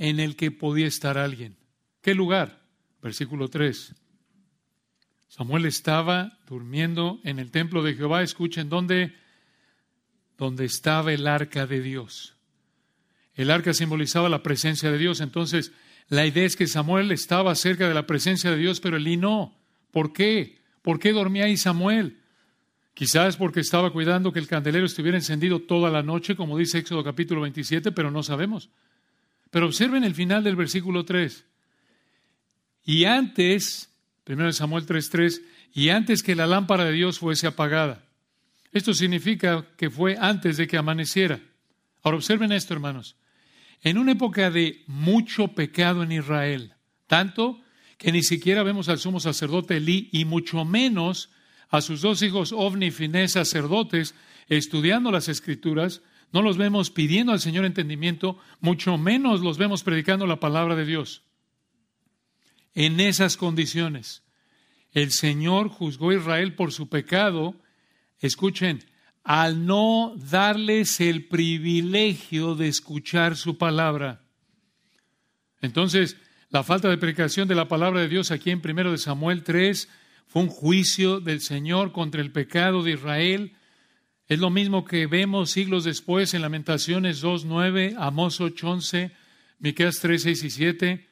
en 0.02 0.18
el 0.18 0.34
que 0.34 0.50
podía 0.50 0.88
estar 0.88 1.16
alguien. 1.16 1.56
¿Qué 2.00 2.16
lugar? 2.16 2.60
Versículo 3.00 3.46
3. 3.46 3.94
Samuel 5.28 5.64
estaba 5.64 6.40
durmiendo 6.48 7.20
en 7.22 7.38
el 7.38 7.52
templo 7.52 7.84
de 7.84 7.94
Jehová. 7.94 8.24
Escuchen, 8.24 8.68
¿dónde? 8.68 9.14
Donde 10.36 10.64
estaba 10.64 11.12
el 11.12 11.28
arca 11.28 11.68
de 11.68 11.80
Dios. 11.80 12.34
El 13.34 13.52
arca 13.52 13.72
simbolizaba 13.74 14.28
la 14.28 14.42
presencia 14.42 14.90
de 14.90 14.98
Dios. 14.98 15.20
Entonces, 15.20 15.70
la 16.08 16.26
idea 16.26 16.46
es 16.46 16.56
que 16.56 16.66
Samuel 16.66 17.12
estaba 17.12 17.54
cerca 17.54 17.86
de 17.86 17.94
la 17.94 18.04
presencia 18.04 18.50
de 18.50 18.56
Dios, 18.56 18.80
pero 18.80 18.96
Elí 18.96 19.16
no. 19.16 19.56
¿Por 19.92 20.12
qué? 20.12 20.58
¿Por 20.82 20.98
qué 20.98 21.12
dormía 21.12 21.44
ahí 21.44 21.56
Samuel? 21.56 22.18
Quizás 22.92 23.36
porque 23.36 23.60
estaba 23.60 23.92
cuidando 23.92 24.32
que 24.32 24.40
el 24.40 24.48
candelero 24.48 24.84
estuviera 24.84 25.16
encendido 25.16 25.60
toda 25.60 25.92
la 25.92 26.02
noche, 26.02 26.34
como 26.34 26.58
dice 26.58 26.78
Éxodo 26.78 27.04
capítulo 27.04 27.42
27, 27.42 27.92
pero 27.92 28.10
no 28.10 28.24
sabemos. 28.24 28.68
Pero 29.52 29.66
observen 29.66 30.02
el 30.02 30.14
final 30.14 30.42
del 30.42 30.56
versículo 30.56 31.04
3. 31.04 31.44
Y 32.84 33.04
antes, 33.04 33.92
1 34.26 34.52
Samuel 34.54 34.86
3:3, 34.86 35.42
y 35.74 35.90
antes 35.90 36.22
que 36.22 36.34
la 36.34 36.46
lámpara 36.46 36.86
de 36.86 36.92
Dios 36.92 37.18
fuese 37.18 37.46
apagada. 37.46 38.02
Esto 38.72 38.94
significa 38.94 39.66
que 39.76 39.90
fue 39.90 40.16
antes 40.18 40.56
de 40.56 40.66
que 40.66 40.78
amaneciera. 40.78 41.38
Ahora 42.02 42.16
observen 42.16 42.50
esto, 42.50 42.72
hermanos. 42.72 43.16
En 43.82 43.98
una 43.98 44.12
época 44.12 44.50
de 44.50 44.84
mucho 44.86 45.48
pecado 45.48 46.02
en 46.02 46.12
Israel, 46.12 46.72
tanto 47.06 47.60
que 47.98 48.10
ni 48.10 48.22
siquiera 48.22 48.62
vemos 48.62 48.88
al 48.88 49.00
sumo 49.00 49.20
sacerdote 49.20 49.76
Elí 49.76 50.08
y 50.12 50.24
mucho 50.24 50.64
menos 50.64 51.28
a 51.68 51.82
sus 51.82 52.00
dos 52.00 52.22
hijos 52.22 52.52
Ovni 52.52 52.86
y 52.86 52.90
Finés 52.90 53.32
sacerdotes 53.32 54.14
estudiando 54.48 55.10
las 55.10 55.28
escrituras, 55.28 56.00
no 56.32 56.42
los 56.42 56.56
vemos 56.56 56.90
pidiendo 56.90 57.32
al 57.32 57.40
Señor 57.40 57.64
entendimiento, 57.64 58.38
mucho 58.60 58.98
menos 58.98 59.40
los 59.40 59.58
vemos 59.58 59.82
predicando 59.82 60.26
la 60.26 60.40
palabra 60.40 60.74
de 60.76 60.86
Dios. 60.86 61.22
En 62.74 63.00
esas 63.00 63.36
condiciones, 63.36 64.22
el 64.92 65.10
Señor 65.12 65.68
juzgó 65.68 66.10
a 66.10 66.14
Israel 66.14 66.54
por 66.54 66.72
su 66.72 66.88
pecado, 66.88 67.54
escuchen, 68.18 68.84
al 69.24 69.66
no 69.66 70.14
darles 70.16 71.00
el 71.00 71.26
privilegio 71.26 72.54
de 72.54 72.68
escuchar 72.68 73.36
su 73.36 73.58
palabra. 73.58 74.22
Entonces, 75.60 76.16
la 76.50 76.64
falta 76.64 76.88
de 76.88 76.98
predicación 76.98 77.46
de 77.48 77.54
la 77.54 77.68
palabra 77.68 78.00
de 78.00 78.08
Dios 78.08 78.30
aquí 78.30 78.50
en 78.50 78.60
1 78.62 78.98
Samuel 78.98 79.42
3 79.42 79.88
fue 80.26 80.42
un 80.42 80.48
juicio 80.48 81.20
del 81.20 81.40
Señor 81.40 81.92
contra 81.92 82.20
el 82.20 82.32
pecado 82.32 82.82
de 82.82 82.92
Israel. 82.92 83.56
Es 84.32 84.38
lo 84.38 84.48
mismo 84.48 84.86
que 84.86 85.06
vemos 85.06 85.50
siglos 85.50 85.84
después 85.84 86.32
en 86.32 86.40
Lamentaciones 86.40 87.22
2.9, 87.22 87.96
Amós 87.98 88.40
8.11, 88.40 89.12
Miqueas 89.58 89.98
3, 90.00 90.22
6 90.22 90.44
y 90.44 90.50
7, 90.50 91.08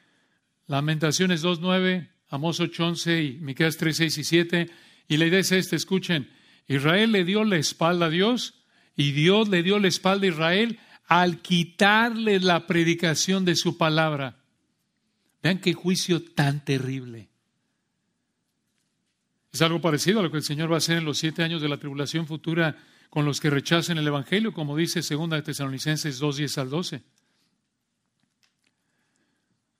Lamentaciones 0.66 1.44
2.9, 1.44 2.08
Amós 2.30 2.60
8.11 2.60 3.36
y 3.36 3.38
Miqueas 3.40 3.76
3, 3.76 3.94
6 3.94 4.16
y 4.16 4.24
7. 4.24 4.70
Y 5.06 5.18
la 5.18 5.26
idea 5.26 5.40
es 5.40 5.52
esta, 5.52 5.76
escuchen, 5.76 6.30
Israel 6.66 7.12
le 7.12 7.26
dio 7.26 7.44
la 7.44 7.58
espalda 7.58 8.06
a 8.06 8.08
Dios 8.08 8.54
y 8.96 9.12
Dios 9.12 9.50
le 9.50 9.62
dio 9.62 9.78
la 9.78 9.88
espalda 9.88 10.24
a 10.24 10.30
Israel 10.30 10.78
al 11.06 11.42
quitarle 11.42 12.40
la 12.40 12.66
predicación 12.66 13.44
de 13.44 13.54
su 13.54 13.76
palabra. 13.76 14.38
Vean 15.42 15.58
qué 15.58 15.74
juicio 15.74 16.22
tan 16.22 16.64
terrible. 16.64 17.28
Es 19.52 19.60
algo 19.60 19.82
parecido 19.82 20.20
a 20.20 20.22
lo 20.22 20.30
que 20.30 20.38
el 20.38 20.42
Señor 20.42 20.70
va 20.70 20.76
a 20.76 20.78
hacer 20.78 20.96
en 20.96 21.04
los 21.04 21.18
siete 21.18 21.42
años 21.42 21.60
de 21.60 21.68
la 21.68 21.76
tribulación 21.76 22.26
futura 22.26 22.78
con 23.10 23.24
los 23.24 23.40
que 23.40 23.50
rechacen 23.50 23.98
el 23.98 24.06
Evangelio, 24.06 24.54
como 24.54 24.76
dice 24.76 25.00
2 25.00 25.30
de 25.30 25.42
Tesalonicenses 25.42 26.18
2, 26.20 26.36
10 26.36 26.58
al 26.58 26.70
12. 26.70 27.02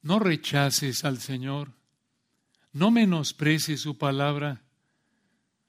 No 0.02 0.18
rechaces 0.18 1.04
al 1.04 1.18
Señor, 1.18 1.72
no 2.72 2.90
menosprecies 2.90 3.80
su 3.80 3.96
palabra. 3.96 4.62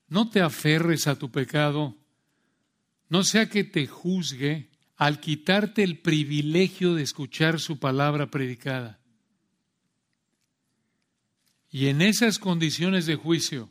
No 0.08 0.30
te 0.30 0.42
aferres 0.42 1.08
a 1.08 1.18
tu 1.18 1.32
pecado, 1.32 1.96
no 3.08 3.24
sea 3.24 3.48
que 3.48 3.64
te 3.64 3.88
juzgue 3.88 4.70
al 4.98 5.20
quitarte 5.20 5.84
el 5.84 6.00
privilegio 6.00 6.96
de 6.96 7.04
escuchar 7.04 7.60
su 7.60 7.80
palabra 7.80 8.30
predicada. 8.30 9.00
Y 11.70 11.88
en 11.88 12.02
esas 12.02 12.40
condiciones 12.40 13.06
de 13.06 13.16
juicio, 13.16 13.70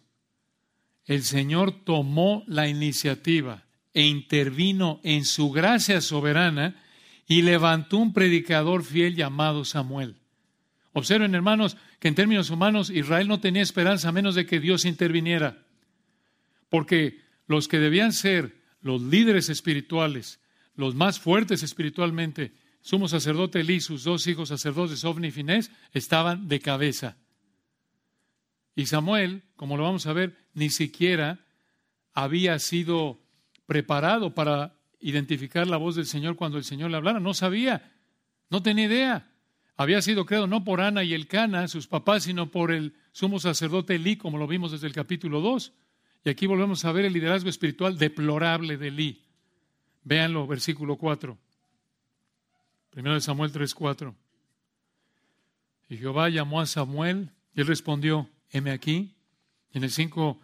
el 1.04 1.24
Señor 1.24 1.84
tomó 1.84 2.42
la 2.46 2.68
iniciativa 2.68 3.66
e 3.94 4.02
intervino 4.02 5.00
en 5.02 5.24
su 5.24 5.50
gracia 5.50 6.00
soberana 6.00 6.76
y 7.26 7.42
levantó 7.42 7.98
un 7.98 8.12
predicador 8.12 8.84
fiel 8.84 9.14
llamado 9.14 9.64
Samuel. 9.64 10.16
Observen, 10.92 11.34
hermanos, 11.34 11.76
que 11.98 12.08
en 12.08 12.14
términos 12.14 12.50
humanos 12.50 12.90
Israel 12.90 13.28
no 13.28 13.40
tenía 13.40 13.62
esperanza 13.62 14.08
a 14.08 14.12
menos 14.12 14.34
de 14.34 14.46
que 14.46 14.58
Dios 14.58 14.84
interviniera. 14.84 15.64
Porque 16.68 17.20
los 17.46 17.68
que 17.68 17.78
debían 17.78 18.12
ser 18.12 18.56
los 18.80 19.00
líderes 19.02 19.48
espirituales, 19.48 20.40
los 20.74 20.94
más 20.94 21.20
fuertes 21.20 21.62
espiritualmente, 21.62 22.52
sumo 22.80 23.08
sacerdote 23.08 23.60
Elí, 23.60 23.80
sus 23.80 24.04
dos 24.04 24.26
hijos 24.26 24.48
sacerdotes, 24.48 25.04
Ofni 25.04 25.28
y 25.28 25.30
Finés, 25.30 25.70
estaban 25.92 26.48
de 26.48 26.60
cabeza. 26.60 27.16
Y 28.74 28.86
Samuel, 28.86 29.42
como 29.56 29.76
lo 29.76 29.84
vamos 29.84 30.06
a 30.06 30.12
ver, 30.12 30.36
ni 30.54 30.70
siquiera 30.70 31.44
había 32.14 32.58
sido 32.58 33.20
preparado 33.70 34.34
para 34.34 34.74
identificar 34.98 35.64
la 35.68 35.76
voz 35.76 35.94
del 35.94 36.04
Señor 36.04 36.34
cuando 36.34 36.58
el 36.58 36.64
Señor 36.64 36.90
le 36.90 36.96
hablara. 36.96 37.20
No 37.20 37.34
sabía, 37.34 37.92
no 38.48 38.64
tenía 38.64 38.86
idea. 38.86 39.30
Había 39.76 40.02
sido 40.02 40.26
creado 40.26 40.48
no 40.48 40.64
por 40.64 40.80
Ana 40.80 41.04
y 41.04 41.14
Elcana, 41.14 41.68
sus 41.68 41.86
papás, 41.86 42.24
sino 42.24 42.50
por 42.50 42.72
el 42.72 42.96
sumo 43.12 43.38
sacerdote 43.38 43.94
Elí, 43.94 44.16
como 44.16 44.38
lo 44.38 44.48
vimos 44.48 44.72
desde 44.72 44.88
el 44.88 44.92
capítulo 44.92 45.40
2. 45.40 45.72
Y 46.24 46.30
aquí 46.30 46.48
volvemos 46.48 46.84
a 46.84 46.90
ver 46.90 47.04
el 47.04 47.12
liderazgo 47.12 47.48
espiritual 47.48 47.96
deplorable 47.96 48.76
de 48.76 48.88
Elí. 48.88 49.24
Véanlo, 50.02 50.48
versículo 50.48 50.96
4. 50.96 51.38
Primero 52.90 53.14
de 53.14 53.20
Samuel 53.20 53.52
3, 53.52 53.72
4. 53.72 54.16
Y 55.90 55.96
Jehová 55.96 56.28
llamó 56.28 56.60
a 56.60 56.66
Samuel 56.66 57.30
y 57.54 57.60
él 57.60 57.68
respondió, 57.68 58.28
heme 58.50 58.72
aquí. 58.72 59.14
Y 59.72 59.78
en 59.78 59.84
el 59.84 59.92
5, 59.92 60.40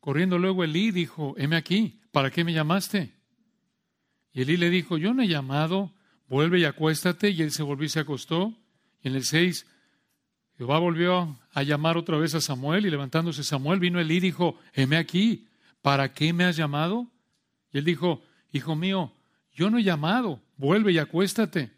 corriendo 0.00 0.38
luego 0.38 0.64
Elí 0.64 0.92
dijo, 0.92 1.34
heme 1.36 1.56
aquí, 1.56 1.99
¿para 2.12 2.30
qué 2.30 2.44
me 2.44 2.52
llamaste? 2.52 3.14
Y 4.32 4.42
Elí 4.42 4.56
le 4.56 4.70
dijo, 4.70 4.96
yo 4.96 5.14
no 5.14 5.22
he 5.22 5.28
llamado, 5.28 5.92
vuelve 6.28 6.60
y 6.60 6.64
acuéstate. 6.64 7.30
Y 7.30 7.42
él 7.42 7.50
se 7.50 7.62
volvió 7.62 7.86
y 7.86 7.88
se 7.88 8.00
acostó. 8.00 8.54
Y 9.02 9.08
en 9.08 9.16
el 9.16 9.24
6, 9.24 9.66
Jehová 10.56 10.78
volvió 10.78 11.38
a 11.52 11.62
llamar 11.62 11.96
otra 11.96 12.18
vez 12.18 12.34
a 12.34 12.40
Samuel 12.40 12.86
y 12.86 12.90
levantándose 12.90 13.42
Samuel 13.42 13.80
vino 13.80 13.98
Elí 13.98 14.16
y 14.16 14.20
dijo, 14.20 14.58
heme 14.74 14.96
aquí, 14.96 15.48
¿para 15.82 16.12
qué 16.12 16.32
me 16.32 16.44
has 16.44 16.56
llamado? 16.56 17.10
Y 17.72 17.78
él 17.78 17.84
dijo, 17.84 18.22
hijo 18.52 18.76
mío, 18.76 19.12
yo 19.52 19.70
no 19.70 19.78
he 19.78 19.82
llamado, 19.82 20.42
vuelve 20.56 20.92
y 20.92 20.98
acuéstate. 20.98 21.72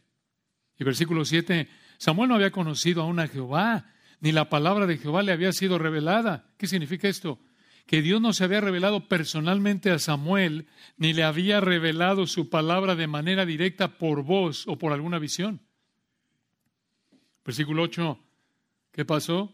Y 0.79 0.85
versículo 0.85 1.25
7, 1.25 1.69
Samuel 1.99 2.29
no 2.29 2.35
había 2.35 2.51
conocido 2.51 3.03
aún 3.03 3.21
a 3.21 3.29
Jehová, 3.29 3.87
ni 4.21 4.33
la 4.33 4.49
palabra 4.49 4.87
de 4.87 4.99
Jehová 4.99 5.23
le 5.23 5.33
había 5.33 5.53
sido 5.53 5.79
revelada. 5.79 6.51
¿Qué 6.57 6.67
significa 6.67 7.09
esto? 7.09 7.39
Que 7.87 8.03
Dios 8.03 8.21
no 8.21 8.33
se 8.33 8.45
había 8.45 8.61
revelado 8.61 9.09
personalmente 9.09 9.91
a 9.91 9.99
Samuel, 9.99 10.67
ni 10.97 11.13
le 11.13 11.25
había 11.25 11.61
revelado 11.61 12.27
su 12.27 12.49
palabra 12.49 12.95
de 12.95 13.07
manera 13.07 13.45
directa 13.45 13.99
por 13.99 14.23
voz 14.23 14.67
o 14.67 14.79
por 14.79 14.93
alguna 14.93 15.19
visión. 15.19 15.61
Versículo 17.45 17.83
8, 17.83 18.19
¿Qué 18.93 19.05
pasó? 19.07 19.53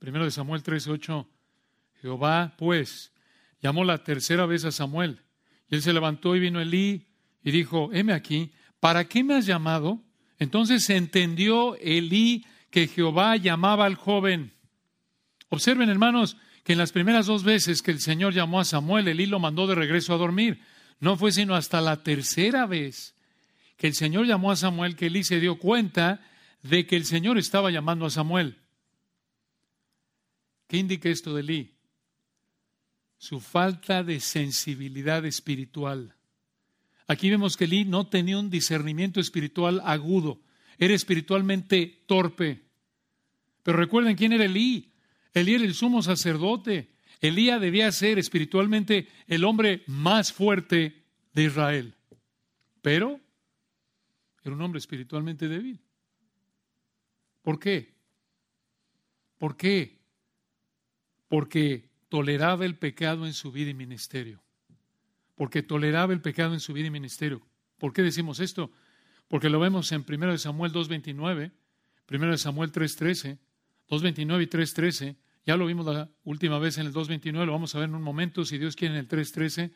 Primero 0.00 0.24
de 0.24 0.32
Samuel 0.32 0.62
3:8. 0.64 1.28
Jehová, 2.00 2.54
pues, 2.58 3.12
llamó 3.60 3.84
la 3.84 4.02
tercera 4.02 4.46
vez 4.46 4.64
a 4.64 4.72
Samuel. 4.72 5.22
Y 5.70 5.76
él 5.76 5.82
se 5.82 5.92
levantó 5.92 6.34
y 6.34 6.40
vino 6.40 6.60
Elí 6.60 7.06
y 7.44 7.50
dijo, 7.52 7.90
heme 7.92 8.12
aquí, 8.12 8.50
¿para 8.80 9.04
qué 9.04 9.22
me 9.22 9.34
has 9.34 9.46
llamado? 9.46 10.02
Entonces 10.40 10.90
entendió 10.90 11.76
Elí 11.76 12.44
que 12.70 12.88
Jehová 12.88 13.36
llamaba 13.36 13.84
al 13.86 13.94
joven. 13.94 14.52
Observen, 15.48 15.88
hermanos, 15.88 16.36
que 16.62 16.72
en 16.72 16.78
las 16.78 16.92
primeras 16.92 17.26
dos 17.26 17.42
veces 17.42 17.82
que 17.82 17.90
el 17.90 18.00
Señor 18.00 18.34
llamó 18.34 18.60
a 18.60 18.64
Samuel, 18.64 19.08
Elí 19.08 19.26
lo 19.26 19.40
mandó 19.40 19.66
de 19.66 19.74
regreso 19.74 20.14
a 20.14 20.18
dormir. 20.18 20.60
No 21.00 21.16
fue 21.16 21.32
sino 21.32 21.54
hasta 21.54 21.80
la 21.80 22.02
tercera 22.02 22.66
vez 22.66 23.14
que 23.76 23.88
el 23.88 23.94
Señor 23.94 24.26
llamó 24.26 24.52
a 24.52 24.56
Samuel 24.56 24.94
que 24.94 25.06
Elí 25.06 25.24
se 25.24 25.40
dio 25.40 25.58
cuenta 25.58 26.24
de 26.62 26.86
que 26.86 26.94
el 26.94 27.04
Señor 27.04 27.38
estaba 27.38 27.72
llamando 27.72 28.06
a 28.06 28.10
Samuel. 28.10 28.58
¿Qué 30.68 30.76
indica 30.76 31.08
esto 31.08 31.34
de 31.34 31.40
Elí? 31.40 31.74
Su 33.18 33.40
falta 33.40 34.04
de 34.04 34.20
sensibilidad 34.20 35.24
espiritual. 35.26 36.14
Aquí 37.08 37.28
vemos 37.28 37.56
que 37.56 37.64
Elí 37.64 37.84
no 37.84 38.06
tenía 38.06 38.38
un 38.38 38.50
discernimiento 38.50 39.18
espiritual 39.18 39.82
agudo, 39.84 40.40
era 40.78 40.94
espiritualmente 40.94 42.04
torpe. 42.06 42.62
Pero 43.64 43.78
recuerden 43.78 44.16
quién 44.16 44.32
era 44.32 44.44
Elí. 44.44 44.91
Elí 45.34 45.54
era 45.54 45.64
el 45.64 45.74
sumo 45.74 46.02
sacerdote. 46.02 46.90
Elías 47.20 47.60
debía 47.60 47.90
ser 47.92 48.18
espiritualmente 48.18 49.08
el 49.26 49.44
hombre 49.44 49.82
más 49.86 50.32
fuerte 50.32 51.04
de 51.32 51.44
Israel. 51.44 51.94
Pero 52.80 53.20
era 54.42 54.54
un 54.54 54.60
hombre 54.60 54.78
espiritualmente 54.78 55.48
débil. 55.48 55.80
¿Por 57.42 57.58
qué? 57.58 57.94
¿Por 59.38 59.56
qué? 59.56 60.00
Porque 61.28 61.90
toleraba 62.08 62.64
el 62.64 62.76
pecado 62.76 63.26
en 63.26 63.32
su 63.32 63.52
vida 63.52 63.70
y 63.70 63.74
ministerio. 63.74 64.42
Porque 65.34 65.62
toleraba 65.62 66.12
el 66.12 66.20
pecado 66.20 66.54
en 66.54 66.60
su 66.60 66.72
vida 66.72 66.88
y 66.88 66.90
ministerio. 66.90 67.40
¿Por 67.78 67.92
qué 67.92 68.02
decimos 68.02 68.38
esto? 68.38 68.70
Porque 69.28 69.48
lo 69.48 69.58
vemos 69.58 69.90
en 69.92 70.04
1 70.06 70.38
Samuel 70.38 70.72
2.29, 70.72 71.52
1 72.10 72.38
Samuel 72.38 72.70
3.13, 72.70 73.38
2.29 73.88 74.42
y 74.42 74.46
3.13. 74.46 75.16
Ya 75.44 75.56
lo 75.56 75.66
vimos 75.66 75.86
la 75.86 76.08
última 76.24 76.58
vez 76.58 76.78
en 76.78 76.86
el 76.86 76.92
2.29, 76.92 77.46
lo 77.46 77.52
vamos 77.52 77.74
a 77.74 77.78
ver 77.78 77.88
en 77.88 77.94
un 77.94 78.02
momento, 78.02 78.44
si 78.44 78.58
Dios 78.58 78.76
quiere, 78.76 78.94
en 78.94 79.00
el 79.00 79.08
3.13. 79.08 79.72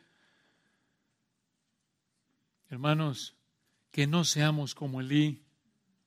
Hermanos, 2.69 3.35
que 3.91 4.07
no 4.07 4.23
seamos 4.23 4.75
como 4.75 5.01
Elí, 5.01 5.43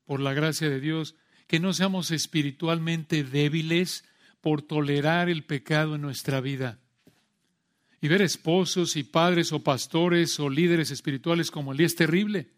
por 0.04 0.20
la 0.20 0.32
gracia 0.32 0.68
de 0.68 0.80
Dios, 0.80 1.14
que 1.46 1.60
no 1.60 1.72
seamos 1.72 2.10
espiritualmente 2.10 3.22
débiles 3.22 4.04
por 4.40 4.62
tolerar 4.62 5.28
el 5.28 5.44
pecado 5.44 5.94
en 5.94 6.02
nuestra 6.02 6.40
vida. 6.40 6.78
Y 8.00 8.08
ver 8.08 8.22
esposos 8.22 8.96
y 8.96 9.04
padres 9.04 9.52
o 9.52 9.62
pastores 9.62 10.40
o 10.40 10.48
líderes 10.48 10.90
espirituales 10.90 11.50
como 11.50 11.72
él 11.72 11.80
es 11.80 11.96
terrible. 11.96 12.50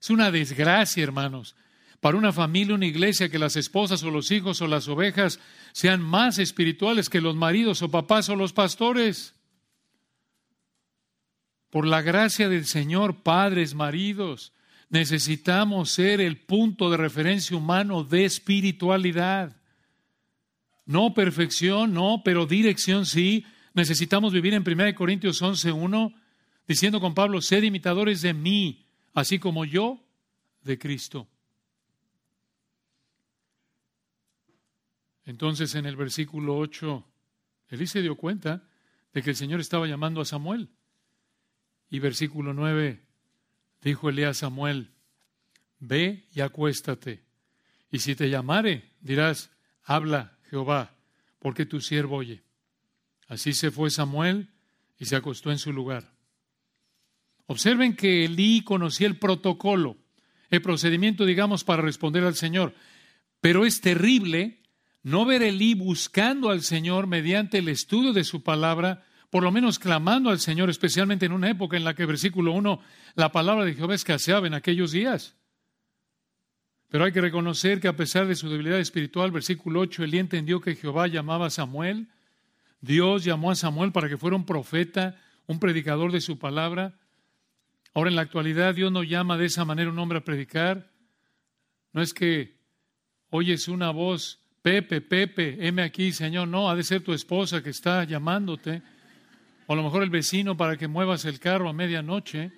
Es 0.00 0.10
una 0.10 0.30
desgracia, 0.30 1.02
hermanos. 1.02 1.56
Para 2.00 2.18
una 2.18 2.32
familia, 2.32 2.74
una 2.74 2.86
iglesia, 2.86 3.28
que 3.28 3.38
las 3.38 3.56
esposas 3.56 4.02
o 4.02 4.10
los 4.10 4.30
hijos 4.30 4.60
o 4.60 4.66
las 4.66 4.88
ovejas 4.88 5.40
sean 5.72 6.02
más 6.02 6.38
espirituales 6.38 7.08
que 7.08 7.20
los 7.20 7.34
maridos 7.34 7.82
o 7.82 7.90
papás 7.90 8.28
o 8.28 8.36
los 8.36 8.52
pastores. 8.52 9.34
Por 11.70 11.86
la 11.86 12.02
gracia 12.02 12.48
del 12.48 12.66
Señor, 12.66 13.22
padres, 13.22 13.74
maridos, 13.74 14.52
necesitamos 14.90 15.90
ser 15.90 16.20
el 16.20 16.36
punto 16.36 16.90
de 16.90 16.96
referencia 16.96 17.56
humano 17.56 18.04
de 18.04 18.24
espiritualidad. 18.24 19.56
No 20.86 21.14
perfección, 21.14 21.94
no, 21.94 22.22
pero 22.24 22.46
dirección 22.46 23.06
sí. 23.06 23.44
Necesitamos 23.72 24.32
vivir 24.32 24.54
en 24.54 24.62
1 24.64 24.94
Corintios 24.94 25.42
11.1 25.42 26.14
diciendo 26.66 27.00
con 27.00 27.14
Pablo, 27.14 27.40
sed 27.40 27.62
imitadores 27.62 28.22
de 28.22 28.34
mí, 28.34 28.86
así 29.12 29.38
como 29.38 29.64
yo 29.64 30.00
de 30.62 30.78
Cristo. 30.78 31.28
Entonces 35.24 35.74
en 35.74 35.86
el 35.86 35.96
versículo 35.96 36.56
8, 36.56 37.06
Elí 37.68 37.86
se 37.86 38.02
dio 38.02 38.16
cuenta 38.16 38.68
de 39.12 39.22
que 39.22 39.30
el 39.30 39.36
Señor 39.36 39.60
estaba 39.60 39.86
llamando 39.86 40.20
a 40.20 40.24
Samuel. 40.24 40.68
Y 41.90 41.98
versículo 41.98 42.52
9, 42.52 43.00
dijo 43.82 44.08
Elías 44.08 44.38
a 44.38 44.40
Samuel, 44.40 44.90
ve 45.78 46.26
y 46.32 46.40
acuéstate. 46.40 47.22
Y 47.90 48.00
si 48.00 48.14
te 48.14 48.28
llamare, 48.28 48.90
dirás, 49.00 49.50
habla 49.84 50.36
Jehová, 50.50 50.96
porque 51.38 51.66
tu 51.66 51.80
siervo 51.80 52.16
oye. 52.16 52.42
Así 53.28 53.52
se 53.52 53.70
fue 53.70 53.90
Samuel 53.90 54.50
y 54.98 55.06
se 55.06 55.16
acostó 55.16 55.50
en 55.50 55.58
su 55.58 55.72
lugar. 55.72 56.12
Observen 57.46 57.94
que 57.94 58.24
Elí 58.24 58.62
conocía 58.62 59.06
el 59.06 59.18
protocolo, 59.18 59.98
el 60.50 60.62
procedimiento, 60.62 61.24
digamos, 61.24 61.64
para 61.64 61.82
responder 61.82 62.24
al 62.24 62.34
Señor. 62.34 62.74
Pero 63.40 63.66
es 63.66 63.80
terrible 63.80 64.62
no 65.04 65.26
ver 65.26 65.42
Elí 65.42 65.74
buscando 65.74 66.50
al 66.50 66.62
Señor 66.62 67.06
mediante 67.06 67.58
el 67.58 67.68
estudio 67.68 68.14
de 68.14 68.24
su 68.24 68.42
palabra, 68.42 69.04
por 69.28 69.42
lo 69.42 69.52
menos 69.52 69.78
clamando 69.78 70.30
al 70.30 70.40
Señor, 70.40 70.70
especialmente 70.70 71.26
en 71.26 71.32
una 71.32 71.50
época 71.50 71.76
en 71.76 71.84
la 71.84 71.94
que, 71.94 72.06
versículo 72.06 72.52
1, 72.52 72.80
la 73.14 73.30
palabra 73.30 73.66
de 73.66 73.74
Jehová 73.74 73.94
escaseaba 73.94 74.46
en 74.46 74.54
aquellos 74.54 74.92
días. 74.92 75.36
Pero 76.88 77.04
hay 77.04 77.12
que 77.12 77.20
reconocer 77.20 77.80
que 77.80 77.88
a 77.88 77.96
pesar 77.96 78.26
de 78.26 78.34
su 78.34 78.48
debilidad 78.48 78.78
espiritual, 78.78 79.30
versículo 79.30 79.80
8, 79.80 80.04
Elí 80.04 80.18
entendió 80.18 80.60
que 80.60 80.74
Jehová 80.74 81.06
llamaba 81.06 81.46
a 81.46 81.50
Samuel. 81.50 82.08
Dios 82.80 83.24
llamó 83.24 83.50
a 83.50 83.56
Samuel 83.56 83.92
para 83.92 84.08
que 84.08 84.16
fuera 84.16 84.36
un 84.36 84.46
profeta, 84.46 85.20
un 85.46 85.58
predicador 85.58 86.12
de 86.12 86.22
su 86.22 86.38
palabra. 86.38 86.98
Ahora 87.92 88.08
en 88.08 88.16
la 88.16 88.22
actualidad 88.22 88.74
Dios 88.74 88.90
no 88.90 89.02
llama 89.02 89.36
de 89.36 89.46
esa 89.46 89.66
manera 89.66 89.90
un 89.90 89.98
hombre 89.98 90.18
a 90.18 90.24
predicar. 90.24 90.90
No 91.92 92.00
es 92.00 92.14
que 92.14 92.56
oyes 93.28 93.68
una 93.68 93.90
voz, 93.90 94.43
Pepe, 94.64 95.02
Pepe, 95.02 95.58
heme 95.60 95.82
aquí, 95.82 96.10
Señor. 96.10 96.48
No, 96.48 96.70
ha 96.70 96.74
de 96.74 96.84
ser 96.84 97.02
tu 97.02 97.12
esposa 97.12 97.62
que 97.62 97.68
está 97.68 98.04
llamándote. 98.04 98.80
O 99.66 99.74
a 99.74 99.76
lo 99.76 99.82
mejor 99.82 100.02
el 100.02 100.08
vecino 100.08 100.56
para 100.56 100.78
que 100.78 100.88
muevas 100.88 101.26
el 101.26 101.38
carro 101.38 101.68
a 101.68 101.74
medianoche. 101.74 102.50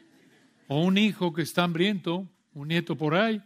O 0.68 0.84
un 0.84 0.98
hijo 0.98 1.32
que 1.32 1.42
está 1.42 1.64
hambriento, 1.64 2.28
un 2.54 2.68
nieto 2.68 2.96
por 2.96 3.16
ahí. 3.16 3.42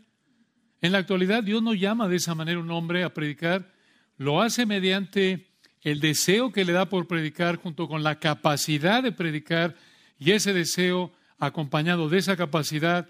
En 0.83 0.93
la 0.93 0.99
actualidad 0.99 1.43
Dios 1.43 1.62
no 1.62 1.73
llama 1.73 2.07
de 2.07 2.17
esa 2.17 2.35
manera 2.35 2.61
un 2.61 2.71
hombre 2.71 3.02
a 3.02 3.14
predicar. 3.14 3.73
Lo 4.19 4.43
hace 4.43 4.67
mediante 4.67 5.49
el 5.81 6.00
deseo 6.00 6.52
que 6.52 6.67
le 6.67 6.75
da 6.75 6.87
por 6.87 7.07
predicar 7.07 7.57
junto 7.57 7.88
con 7.88 8.02
la 8.02 8.19
capacidad 8.19 9.02
de 9.02 9.12
predicar 9.12 9.75
y 10.19 10.33
ese 10.33 10.52
deseo 10.52 11.12
acompañado 11.38 12.11
de 12.11 12.19
esa 12.19 12.37
capacidad, 12.37 13.09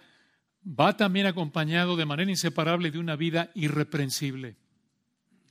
va 0.65 0.97
también 0.97 1.27
acompañado 1.27 1.97
de 1.97 2.07
manera 2.07 2.31
inseparable 2.31 2.93
de 2.93 3.01
una 3.01 3.17
vida 3.17 3.51
irreprensible. 3.57 4.60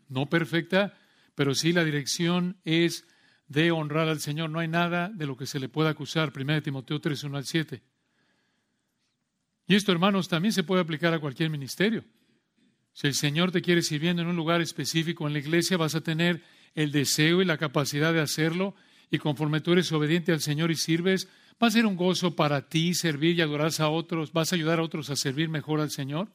No 0.09 0.29
perfecta, 0.29 0.93
pero 1.35 1.55
sí 1.55 1.71
la 1.71 1.85
dirección 1.85 2.57
es 2.65 3.05
de 3.47 3.71
honrar 3.71 4.09
al 4.09 4.19
Señor. 4.19 4.49
No 4.49 4.59
hay 4.59 4.67
nada 4.67 5.09
de 5.09 5.25
lo 5.25 5.37
que 5.37 5.45
se 5.45 5.59
le 5.59 5.69
pueda 5.69 5.91
acusar. 5.91 6.33
1 6.35 6.61
Timoteo 6.61 6.99
3, 6.99 7.23
1 7.23 7.37
al 7.37 7.45
7. 7.45 7.81
Y 9.67 9.75
esto, 9.75 9.91
hermanos, 9.91 10.27
también 10.27 10.51
se 10.51 10.63
puede 10.63 10.81
aplicar 10.81 11.13
a 11.13 11.19
cualquier 11.19 11.49
ministerio. 11.49 12.03
Si 12.91 13.07
el 13.07 13.13
Señor 13.13 13.51
te 13.51 13.61
quiere 13.61 13.81
sirviendo 13.81 14.21
en 14.21 14.27
un 14.27 14.35
lugar 14.35 14.59
específico 14.59 15.25
en 15.27 15.33
la 15.33 15.39
iglesia, 15.39 15.77
vas 15.77 15.95
a 15.95 16.01
tener 16.01 16.43
el 16.73 16.91
deseo 16.91 17.41
y 17.41 17.45
la 17.45 17.57
capacidad 17.57 18.11
de 18.11 18.19
hacerlo. 18.19 18.75
Y 19.09 19.19
conforme 19.19 19.61
tú 19.61 19.71
eres 19.71 19.91
obediente 19.91 20.33
al 20.33 20.41
Señor 20.41 20.71
y 20.71 20.75
sirves, 20.75 21.29
Va 21.61 21.67
a 21.67 21.71
ser 21.71 21.85
un 21.85 21.97
gozo 21.97 22.35
para 22.35 22.69
ti 22.69 22.93
servir 22.93 23.37
y 23.37 23.41
adorar 23.41 23.71
a 23.79 23.89
otros. 23.89 24.31
Vas 24.31 24.51
a 24.51 24.55
ayudar 24.55 24.79
a 24.79 24.83
otros 24.83 25.09
a 25.09 25.17
servir 25.17 25.49
mejor 25.49 25.81
al 25.81 25.91
Señor. 25.91 26.29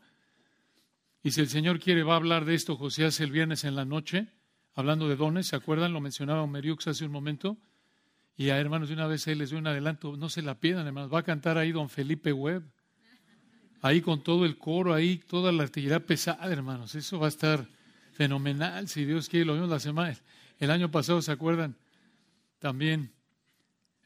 Y 1.24 1.32
si 1.32 1.40
el 1.40 1.48
Señor 1.48 1.80
quiere, 1.80 2.04
va 2.04 2.12
a 2.12 2.16
hablar 2.16 2.44
de 2.44 2.54
esto 2.54 2.76
José 2.76 3.04
hace 3.04 3.24
el 3.24 3.32
viernes 3.32 3.64
en 3.64 3.74
la 3.74 3.84
noche, 3.84 4.28
hablando 4.74 5.08
de 5.08 5.16
dones. 5.16 5.48
¿Se 5.48 5.56
acuerdan? 5.56 5.92
Lo 5.92 6.00
mencionaba 6.00 6.46
Meriux 6.46 6.86
hace 6.86 7.04
un 7.04 7.10
momento. 7.10 7.56
Y 8.36 8.50
a 8.50 8.58
hermanos, 8.58 8.88
de 8.88 8.94
una 8.94 9.08
vez 9.08 9.26
él 9.26 9.38
les 9.38 9.50
doy 9.50 9.58
un 9.58 9.66
adelanto. 9.66 10.16
No 10.16 10.28
se 10.28 10.42
la 10.42 10.60
pierdan, 10.60 10.86
hermanos. 10.86 11.12
Va 11.12 11.18
a 11.18 11.24
cantar 11.24 11.58
ahí 11.58 11.72
don 11.72 11.88
Felipe 11.88 12.32
Webb. 12.32 12.62
Ahí 13.82 14.00
con 14.00 14.22
todo 14.22 14.44
el 14.44 14.56
coro, 14.56 14.94
ahí 14.94 15.18
toda 15.18 15.50
la 15.50 15.64
artillería 15.64 15.98
pesada, 15.98 16.46
hermanos. 16.46 16.94
Eso 16.94 17.18
va 17.18 17.26
a 17.26 17.28
estar 17.30 17.66
fenomenal, 18.12 18.86
si 18.86 19.04
Dios 19.04 19.28
quiere. 19.28 19.46
Lo 19.46 19.54
vimos 19.54 19.68
la 19.68 19.80
semana. 19.80 20.16
El 20.60 20.70
año 20.70 20.90
pasado, 20.90 21.20
¿se 21.20 21.32
acuerdan? 21.32 21.76
También 22.60 23.14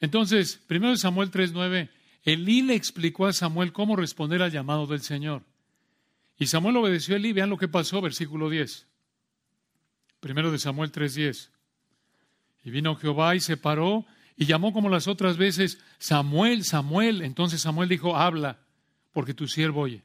entonces, 0.01 0.61
primero 0.67 0.97
Samuel 0.97 1.31
3:9, 1.31 1.91
Elí 2.25 2.63
le 2.63 2.75
explicó 2.75 3.27
a 3.27 3.33
Samuel 3.33 3.73
cómo 3.73 3.97
responder 3.97 4.43
al 4.43 4.53
llamado 4.53 4.87
del 4.87 5.01
Señor. 5.01 5.43
Y 6.39 6.47
Samuel 6.47 6.77
obedeció 6.77 7.15
a 7.15 7.19
Elí. 7.19 7.33
Vean 7.33 7.51
lo 7.51 7.59
que 7.59 7.69
pasó, 7.69 8.01
versículo 8.01 8.49
10. 8.49 8.87
Primero 10.21 10.51
de 10.51 10.59
Samuel 10.59 10.93
3:10. 10.93 11.51
Y 12.65 12.71
vino 12.71 12.97
Jehová 12.97 13.35
y 13.35 13.41
se 13.41 13.57
paró 13.57 14.07
y 14.37 14.47
llamó 14.47 14.73
como 14.73 14.89
las 14.89 15.09
otras 15.09 15.37
veces, 15.37 15.79
Samuel, 15.99 16.65
Samuel. 16.65 17.23
Entonces 17.23 17.61
Samuel 17.61 17.89
dijo, 17.89 18.17
habla, 18.17 18.61
porque 19.13 19.35
tu 19.35 19.49
siervo 19.49 19.83
oye. 19.83 20.05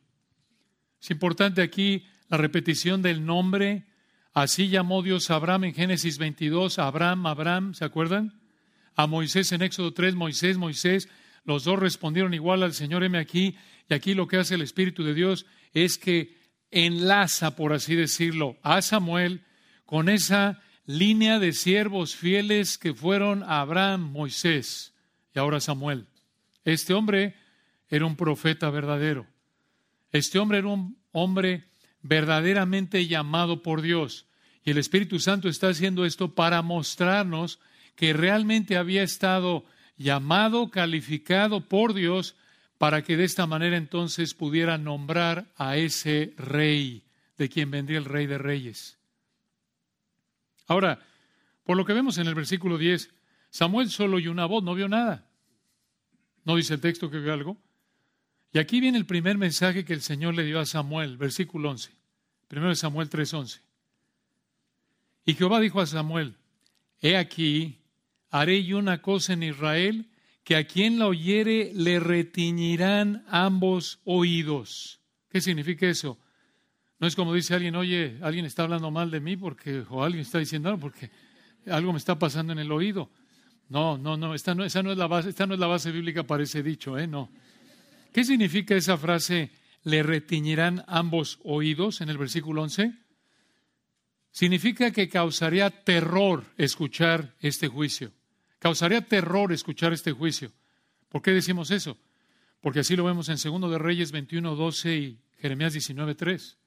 Es 1.02 1.12
importante 1.12 1.62
aquí 1.62 2.06
la 2.30 2.38
repetición 2.38 3.02
del 3.02 3.26
nombre. 3.26 3.86
Así 4.34 4.69
llamó 4.69 5.04
Dios 5.04 5.30
a 5.30 5.36
Abraham 5.36 5.65
en 5.65 5.74
Génesis 5.74 6.17
22, 6.17 6.80
Abraham, 6.80 7.28
Abraham, 7.28 7.74
¿se 7.76 7.86
acuerdan? 7.86 8.43
a 8.96 9.08
Moisés 9.08 9.52
en 9.52 9.62
Éxodo 9.62 9.93
3, 9.93 10.15
Moisés, 10.15 10.58
Moisés, 10.58 11.10
los 11.46 11.63
dos 11.63 11.80
respondieron 11.80 12.34
igual 12.34 12.63
al 12.63 12.74
Señor, 12.74 13.04
heme 13.04 13.17
aquí, 13.17 13.56
y 13.89 13.93
aquí 13.93 14.13
lo 14.13 14.28
que 14.28 14.38
hace 14.38 14.56
el 14.56 14.62
Espíritu 14.62 15.04
de 15.04 15.13
Dios 15.13 15.46
es 15.73 15.97
que 15.97 16.38
enlaza, 16.71 17.55
por 17.55 17.73
así 17.73 17.95
decirlo, 17.95 18.57
a 18.62 18.81
Samuel 18.81 19.41
con 19.86 20.09
esa 20.09 20.62
línea 20.86 21.39
de 21.39 21.53
siervos 21.53 22.15
fieles 22.15 22.77
que 22.77 22.93
fueron 22.93 23.43
Abraham, 23.43 24.12
Moisés 24.12 24.93
y 25.33 25.39
ahora 25.39 25.59
Samuel. 25.59 26.07
Este 26.65 26.93
hombre 26.93 27.36
era 27.89 28.05
un 28.05 28.15
profeta 28.15 28.69
verdadero. 28.69 29.27
Este 30.12 30.39
hombre 30.39 30.59
era 30.59 30.67
un 30.67 30.97
hombre 31.12 31.65
verdaderamente 32.01 33.07
llamado 33.07 33.62
por 33.62 33.81
Dios. 33.81 34.25
Y 34.63 34.71
el 34.71 34.77
Espíritu 34.77 35.19
Santo 35.19 35.49
está 35.49 35.69
haciendo 35.69 36.05
esto 36.05 36.33
para 36.33 36.62
mostrarnos 36.62 37.59
que 37.95 38.13
realmente 38.13 38.77
había 38.77 39.03
estado 39.03 39.65
llamado, 39.97 40.69
calificado 40.69 41.67
por 41.67 41.93
Dios 41.93 42.36
para 42.84 43.02
que 43.02 43.15
de 43.15 43.24
esta 43.24 43.48
manera 43.48 43.78
entonces 43.78 44.34
pudiera 44.34 44.78
nombrar 44.78 45.50
a 45.56 45.78
ese 45.78 46.34
rey, 46.36 47.06
de 47.38 47.48
quien 47.48 47.72
vendría 47.72 47.98
el 47.98 48.04
rey 48.04 48.28
de 48.28 48.38
reyes. 48.38 49.00
Ahora, 50.67 51.00
por 51.63 51.78
lo 51.78 51.86
que 51.86 51.93
vemos 51.93 52.17
en 52.17 52.28
el 52.28 52.36
versículo 52.36 52.78
10, 52.78 53.10
Samuel 53.50 53.89
solo 53.89 54.17
oyó 54.17 54.32
una 54.32 54.48
voz, 54.48 54.65
no 54.65 54.76
vio 54.76 54.89
nada. 54.89 55.26
¿No 56.43 56.58
dice 56.58 56.74
el 56.74 56.82
texto 56.82 57.10
que 57.10 57.19
vio 57.19 57.32
algo? 57.32 57.58
Y 58.52 58.60
aquí 58.60 58.82
viene 58.82 58.98
el 58.98 59.06
primer 59.06 59.38
mensaje 59.38 59.86
que 59.86 59.93
el 59.93 60.02
Señor 60.02 60.36
le 60.36 60.43
dio 60.43 60.60
a 60.60 60.65
Samuel, 60.65 61.15
versículo 61.15 61.69
11. 61.69 61.89
Primero 62.50 62.67
de 62.67 62.76
Samuel 62.76 63.10
3:11. 63.10 63.62
Y 65.24 65.36
Jehová 65.36 65.62
dijo 65.62 65.80
a 65.80 65.86
Samuel, 65.86 66.36
He 67.00 67.15
aquí, 67.15 67.80
haré 68.30 68.65
yo 68.65 68.78
una 68.78 69.02
cosa 69.02 69.32
en 69.32 69.43
Israel, 69.43 70.10
que 70.43 70.56
a 70.56 70.65
quien 70.65 70.99
la 70.99 71.08
oyere 71.08 71.71
le 71.73 71.99
retiñirán 71.99 73.23
ambos 73.29 73.99
oídos. 74.03 74.99
¿Qué 75.29 75.41
significa 75.41 75.88
eso? 75.88 76.17
No 76.99 77.08
es 77.08 77.15
como 77.15 77.34
dice 77.34 77.53
alguien, 77.53 77.75
oye, 77.75 78.17
alguien 78.21 78.45
está 78.45 78.63
hablando 78.63 78.91
mal 78.91 79.12
de 79.12 79.19
mí 79.19 79.36
porque, 79.36 79.84
o 79.89 80.03
alguien 80.03 80.21
está 80.21 80.39
diciendo 80.39 80.69
algo 80.69 80.82
porque 80.82 81.10
algo 81.67 81.91
me 81.91 81.97
está 81.97 82.19
pasando 82.19 82.53
en 82.53 82.60
el 82.60 82.71
oído. 82.71 83.10
No, 83.69 83.97
no, 83.97 84.17
no, 84.17 84.36
esta 84.36 84.53
no, 84.53 84.63
esa 84.63 84.84
no 84.84 84.91
es 84.91 84.97
la 84.97 85.08
base, 85.08 85.29
esta 85.29 85.47
no 85.47 85.53
es 85.53 85.60
la 85.60 85.67
base 85.67 85.91
bíblica 85.91 86.23
para 86.23 86.43
ese 86.43 86.62
dicho, 86.62 86.97
¿eh? 86.97 87.08
No. 87.08 87.32
¿Qué 88.12 88.23
significa 88.23 88.75
esa 88.75 88.97
frase, 88.97 89.51
le 89.84 90.03
retiñirán 90.03 90.84
ambos 90.88 91.39
oídos 91.43 92.01
en 92.01 92.10
el 92.10 92.17
versículo 92.17 92.62
11? 92.62 92.93
Significa 94.32 94.91
que 94.91 95.10
causaría 95.10 95.69
terror 95.69 96.45
escuchar 96.58 97.36
este 97.39 97.67
juicio. 97.67 98.12
Causaría 98.63 99.02
terror 99.02 99.52
escuchar 99.52 99.91
este 99.91 100.13
juicio. 100.13 100.49
¿Por 101.10 101.21
qué 101.21 101.32
decimos 101.32 101.69
eso? 101.69 101.97
Porque 102.62 102.80
así 102.80 102.95
lo 102.95 103.04
vemos 103.04 103.28
en 103.28 103.36
2 103.36 103.69
de 103.69 103.78
Reyes 103.78 104.13
21, 104.13 104.56
12 104.56 104.95
y 104.95 105.19
Jeremías 105.41 105.73
19, 105.73 106.15
3. 106.15 106.58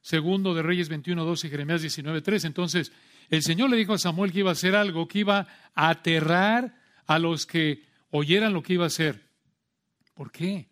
segundo 0.00 0.54
de 0.54 0.62
Reyes 0.62 0.88
21, 0.88 1.22
12 1.22 1.46
y 1.46 1.50
Jeremías 1.50 1.82
19, 1.82 2.22
3. 2.22 2.46
Entonces, 2.46 2.92
el 3.28 3.42
Señor 3.42 3.68
le 3.68 3.76
dijo 3.76 3.92
a 3.92 3.98
Samuel 3.98 4.32
que 4.32 4.38
iba 4.38 4.48
a 4.48 4.54
hacer 4.54 4.74
algo, 4.74 5.06
que 5.06 5.18
iba 5.18 5.46
a 5.74 5.90
aterrar 5.90 6.80
a 7.04 7.18
los 7.18 7.44
que 7.44 7.84
oyeran 8.08 8.54
lo 8.54 8.62
que 8.62 8.72
iba 8.72 8.84
a 8.84 8.86
hacer. 8.86 9.28
¿Por 10.14 10.32
qué? 10.32 10.70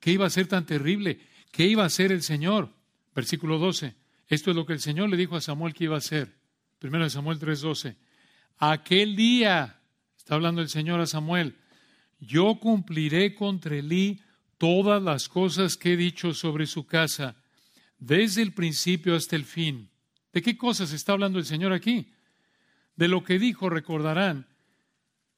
¿Qué 0.00 0.10
iba 0.10 0.26
a 0.26 0.30
ser 0.30 0.48
tan 0.48 0.66
terrible? 0.66 1.20
¿Qué 1.52 1.68
iba 1.68 1.84
a 1.84 1.86
hacer 1.86 2.10
el 2.10 2.22
Señor? 2.22 2.74
Versículo 3.14 3.58
12. 3.58 3.94
Esto 4.26 4.50
es 4.50 4.56
lo 4.56 4.66
que 4.66 4.72
el 4.72 4.80
Señor 4.80 5.08
le 5.08 5.16
dijo 5.16 5.36
a 5.36 5.40
Samuel 5.40 5.72
que 5.72 5.84
iba 5.84 5.94
a 5.94 5.98
hacer. 5.98 6.34
Primero 6.80 7.04
de 7.04 7.10
Samuel 7.10 7.38
3:12. 7.38 8.07
Aquel 8.58 9.14
día, 9.14 9.80
está 10.16 10.34
hablando 10.34 10.60
el 10.60 10.68
Señor 10.68 11.00
a 11.00 11.06
Samuel, 11.06 11.56
yo 12.18 12.58
cumpliré 12.58 13.34
contra 13.34 13.76
Elí 13.76 14.20
todas 14.58 15.00
las 15.00 15.28
cosas 15.28 15.76
que 15.76 15.92
he 15.92 15.96
dicho 15.96 16.34
sobre 16.34 16.66
su 16.66 16.84
casa, 16.84 17.36
desde 17.98 18.42
el 18.42 18.52
principio 18.52 19.14
hasta 19.14 19.36
el 19.36 19.44
fin. 19.44 19.90
¿De 20.32 20.42
qué 20.42 20.56
cosas 20.56 20.92
está 20.92 21.12
hablando 21.12 21.38
el 21.38 21.44
Señor 21.44 21.72
aquí? 21.72 22.12
De 22.96 23.06
lo 23.06 23.22
que 23.22 23.38
dijo, 23.38 23.70
recordarán, 23.70 24.46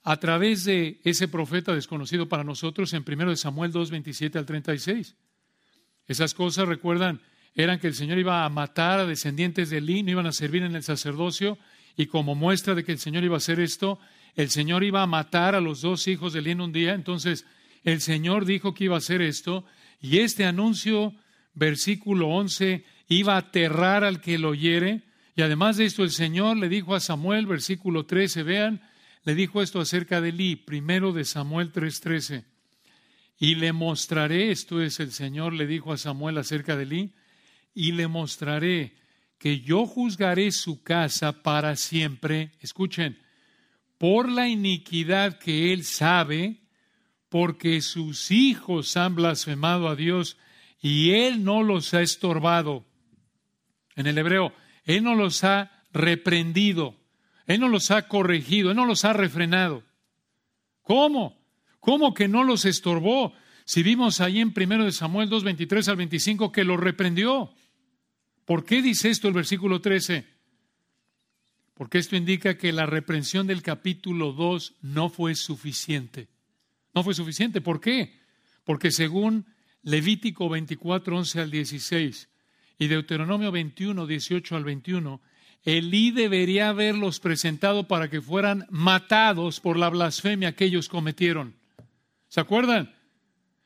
a 0.02 0.16
través 0.16 0.64
de 0.64 1.00
ese 1.04 1.28
profeta 1.28 1.74
desconocido 1.74 2.26
para 2.26 2.42
nosotros 2.42 2.92
en 2.94 3.04
1 3.06 3.36
Samuel 3.36 3.70
2, 3.70 3.90
27 3.90 4.38
al 4.38 4.46
36. 4.46 5.14
Esas 6.06 6.32
cosas, 6.32 6.66
recuerdan, 6.66 7.20
eran 7.54 7.78
que 7.78 7.86
el 7.86 7.94
Señor 7.94 8.18
iba 8.18 8.44
a 8.44 8.48
matar 8.48 9.00
a 9.00 9.06
descendientes 9.06 9.68
de 9.68 9.78
Elí, 9.78 10.02
no 10.02 10.10
iban 10.12 10.26
a 10.26 10.32
servir 10.32 10.62
en 10.62 10.74
el 10.74 10.82
sacerdocio, 10.82 11.58
y 12.00 12.06
como 12.06 12.34
muestra 12.34 12.74
de 12.74 12.82
que 12.82 12.92
el 12.92 12.98
Señor 12.98 13.24
iba 13.24 13.34
a 13.34 13.38
hacer 13.38 13.60
esto, 13.60 13.98
el 14.34 14.48
Señor 14.48 14.84
iba 14.84 15.02
a 15.02 15.06
matar 15.06 15.54
a 15.54 15.60
los 15.60 15.82
dos 15.82 16.08
hijos 16.08 16.32
de 16.32 16.38
Elí 16.38 16.52
en 16.52 16.62
un 16.62 16.72
día. 16.72 16.94
Entonces, 16.94 17.44
el 17.84 18.00
Señor 18.00 18.46
dijo 18.46 18.72
que 18.72 18.84
iba 18.84 18.94
a 18.94 18.98
hacer 18.98 19.20
esto, 19.20 19.66
y 20.00 20.20
este 20.20 20.46
anuncio, 20.46 21.14
versículo 21.52 22.28
11, 22.28 22.86
iba 23.08 23.34
a 23.34 23.38
aterrar 23.38 24.04
al 24.04 24.22
que 24.22 24.38
lo 24.38 24.50
oyere. 24.50 25.02
Y 25.36 25.42
además 25.42 25.76
de 25.76 25.84
esto, 25.84 26.02
el 26.02 26.10
Señor 26.10 26.56
le 26.56 26.70
dijo 26.70 26.94
a 26.94 27.00
Samuel, 27.00 27.44
versículo 27.44 28.06
13, 28.06 28.44
vean, 28.44 28.80
le 29.24 29.34
dijo 29.34 29.60
esto 29.60 29.78
acerca 29.78 30.22
de 30.22 30.30
Elí, 30.30 30.56
primero 30.56 31.12
de 31.12 31.26
Samuel 31.26 31.70
3:13. 31.70 32.44
Y 33.38 33.56
le 33.56 33.74
mostraré, 33.74 34.50
esto 34.50 34.80
es 34.80 35.00
el 35.00 35.12
Señor 35.12 35.52
le 35.52 35.66
dijo 35.66 35.92
a 35.92 35.98
Samuel 35.98 36.38
acerca 36.38 36.76
de 36.76 36.84
Elí, 36.84 37.12
y 37.74 37.92
le 37.92 38.08
mostraré 38.08 38.94
que 39.40 39.60
yo 39.60 39.86
juzgaré 39.86 40.52
su 40.52 40.82
casa 40.82 41.42
para 41.42 41.74
siempre, 41.74 42.52
escuchen, 42.60 43.18
por 43.96 44.28
la 44.28 44.48
iniquidad 44.48 45.38
que 45.38 45.72
él 45.72 45.82
sabe, 45.84 46.60
porque 47.30 47.80
sus 47.80 48.30
hijos 48.30 48.98
han 48.98 49.14
blasfemado 49.14 49.88
a 49.88 49.96
Dios 49.96 50.36
y 50.78 51.12
él 51.12 51.42
no 51.42 51.62
los 51.62 51.94
ha 51.94 52.02
estorbado. 52.02 52.84
En 53.96 54.06
el 54.06 54.18
hebreo, 54.18 54.52
él 54.84 55.02
no 55.02 55.14
los 55.14 55.42
ha 55.42 55.84
reprendido. 55.90 57.00
Él 57.46 57.60
no 57.60 57.68
los 57.68 57.90
ha 57.90 58.08
corregido, 58.08 58.70
Él 58.70 58.76
no 58.76 58.84
los 58.84 59.04
ha 59.04 59.12
refrenado. 59.14 59.82
¿Cómo? 60.82 61.42
¿Cómo 61.80 62.12
que 62.12 62.28
no 62.28 62.44
los 62.44 62.66
estorbó? 62.66 63.32
Si 63.64 63.82
vimos 63.82 64.20
ahí 64.20 64.40
en 64.40 64.52
1 64.54 64.92
Samuel 64.92 65.28
2, 65.30 65.44
23 65.44 65.88
al 65.88 65.96
25 65.96 66.52
que 66.52 66.62
los 66.62 66.78
reprendió. 66.78 67.52
¿Por 68.50 68.64
qué 68.64 68.82
dice 68.82 69.10
esto 69.10 69.28
el 69.28 69.34
versículo 69.34 69.80
13? 69.80 70.26
Porque 71.74 71.98
esto 71.98 72.16
indica 72.16 72.58
que 72.58 72.72
la 72.72 72.84
reprensión 72.84 73.46
del 73.46 73.62
capítulo 73.62 74.32
2 74.32 74.74
no 74.82 75.08
fue 75.08 75.36
suficiente. 75.36 76.26
No 76.92 77.04
fue 77.04 77.14
suficiente. 77.14 77.60
¿Por 77.60 77.80
qué? 77.80 78.18
Porque 78.64 78.90
según 78.90 79.46
Levítico 79.84 80.48
24, 80.48 81.16
11 81.18 81.40
al 81.42 81.50
16 81.52 82.28
y 82.76 82.88
Deuteronomio 82.88 83.52
21, 83.52 84.04
18 84.04 84.56
al 84.56 84.64
21, 84.64 85.20
Elí 85.62 86.10
debería 86.10 86.70
haberlos 86.70 87.20
presentado 87.20 87.86
para 87.86 88.10
que 88.10 88.20
fueran 88.20 88.66
matados 88.68 89.60
por 89.60 89.76
la 89.76 89.90
blasfemia 89.90 90.56
que 90.56 90.64
ellos 90.64 90.88
cometieron. 90.88 91.54
¿Se 92.26 92.40
acuerdan? 92.40 92.96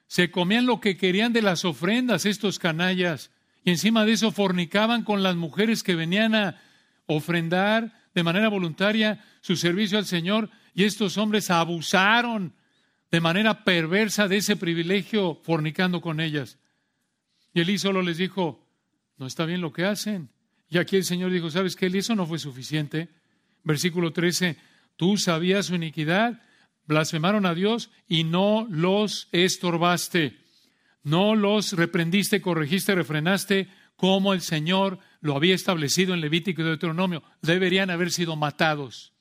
Se 0.09 0.31
comían 0.31 0.67
lo 0.67 0.83
que 0.83 0.99
querían 0.99 1.33
de 1.33 1.41
las 1.41 1.65
ofrendas 1.65 2.27
estos 2.27 2.59
canallas 2.59 3.31
y 3.65 3.71
encima 3.71 4.05
de 4.05 4.13
eso 4.13 4.31
fornicaban 4.31 5.05
con 5.05 5.23
las 5.23 5.37
mujeres 5.37 5.83
que 5.83 5.95
venían 5.95 6.35
a 6.35 6.61
ofrendar 7.07 7.93
de 8.15 8.23
manera 8.23 8.49
voluntaria 8.49 9.25
su 9.41 9.57
servicio 9.57 9.97
al 9.99 10.05
Señor 10.05 10.51
y 10.75 10.85
estos 10.85 11.17
hombres 11.17 11.51
abusaron 11.51 12.55
de 13.11 13.21
manera 13.21 13.65
perversa 13.65 14.29
de 14.29 14.37
ese 14.37 14.57
privilegio 14.57 15.41
fornicando 15.43 16.01
con 16.01 16.21
ellas. 16.21 16.59
Y 17.55 17.61
Elí 17.61 17.79
solo 17.79 18.03
les 18.03 18.19
dijo, 18.19 18.69
no 19.17 19.27
está 19.27 19.47
bien 19.47 19.61
lo 19.61 19.73
que 19.73 19.85
hacen. 19.85 20.29
Y 20.69 20.79
aquí 20.79 20.97
el 20.97 21.05
Señor 21.05 21.31
dijo, 21.31 21.51
¿sabes 21.51 21.77
qué? 21.77 21.87
Eso 21.87 22.15
no 22.15 22.27
fue 22.27 22.39
suficiente. 22.39 23.09
Versículo 23.63 24.13
13, 24.13 24.57
tú 24.97 25.17
sabías 25.17 25.67
su 25.67 25.75
iniquidad, 25.75 26.43
blasfemaron 26.87 27.47
a 27.47 27.55
Dios 27.55 27.91
y 28.09 28.25
no 28.25 28.67
los 28.69 29.29
estorbaste. 29.33 30.44
No 31.05 31.37
los 31.37 31.75
reprendiste, 31.75 32.41
corregiste, 32.41 32.95
refrenaste 32.95 33.69
como 33.97 34.33
el 34.33 34.41
Señor 34.41 34.99
lo 35.21 35.37
había 35.37 35.55
establecido 35.55 36.15
en 36.15 36.21
Levítico 36.21 36.63
y 36.63 36.65
Deuteronomio. 36.65 37.23
Deberían 37.43 37.91
haber 37.91 38.11
sido 38.11 38.37
matados. 38.37 39.13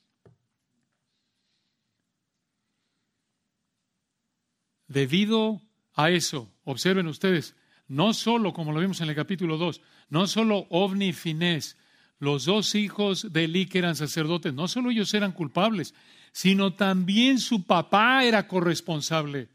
Debido 4.88 5.62
a 5.93 6.10
eso, 6.10 6.52
observen 6.63 7.08
ustedes, 7.08 7.56
no 7.88 8.13
solo, 8.13 8.54
como 8.54 8.72
lo 8.72 8.80
vimos 8.80 9.02
en 9.02 9.10
el 9.10 9.15
capítulo 9.15 9.58
2, 9.58 9.82
no 10.10 10.28
solo 10.28 10.67
Ovni 10.69 11.10
y 11.10 11.13
Finés, 11.13 11.78
los 12.19 12.46
dos 12.46 12.76
hijos 12.76 13.34
de 13.34 13.46
Eli 13.46 13.65
que 13.65 13.80
eran 13.80 13.96
sacerdotes, 13.96 14.54
no 14.54 14.67
solo 14.67 14.91
ellos 14.91 15.13
eran 15.13 15.34
culpables, 15.34 15.93
sino 16.32 16.74
también 16.74 17.39
su 17.39 17.65
papá 17.65 18.24
era 18.24 18.48
corresponsable. 18.48 19.50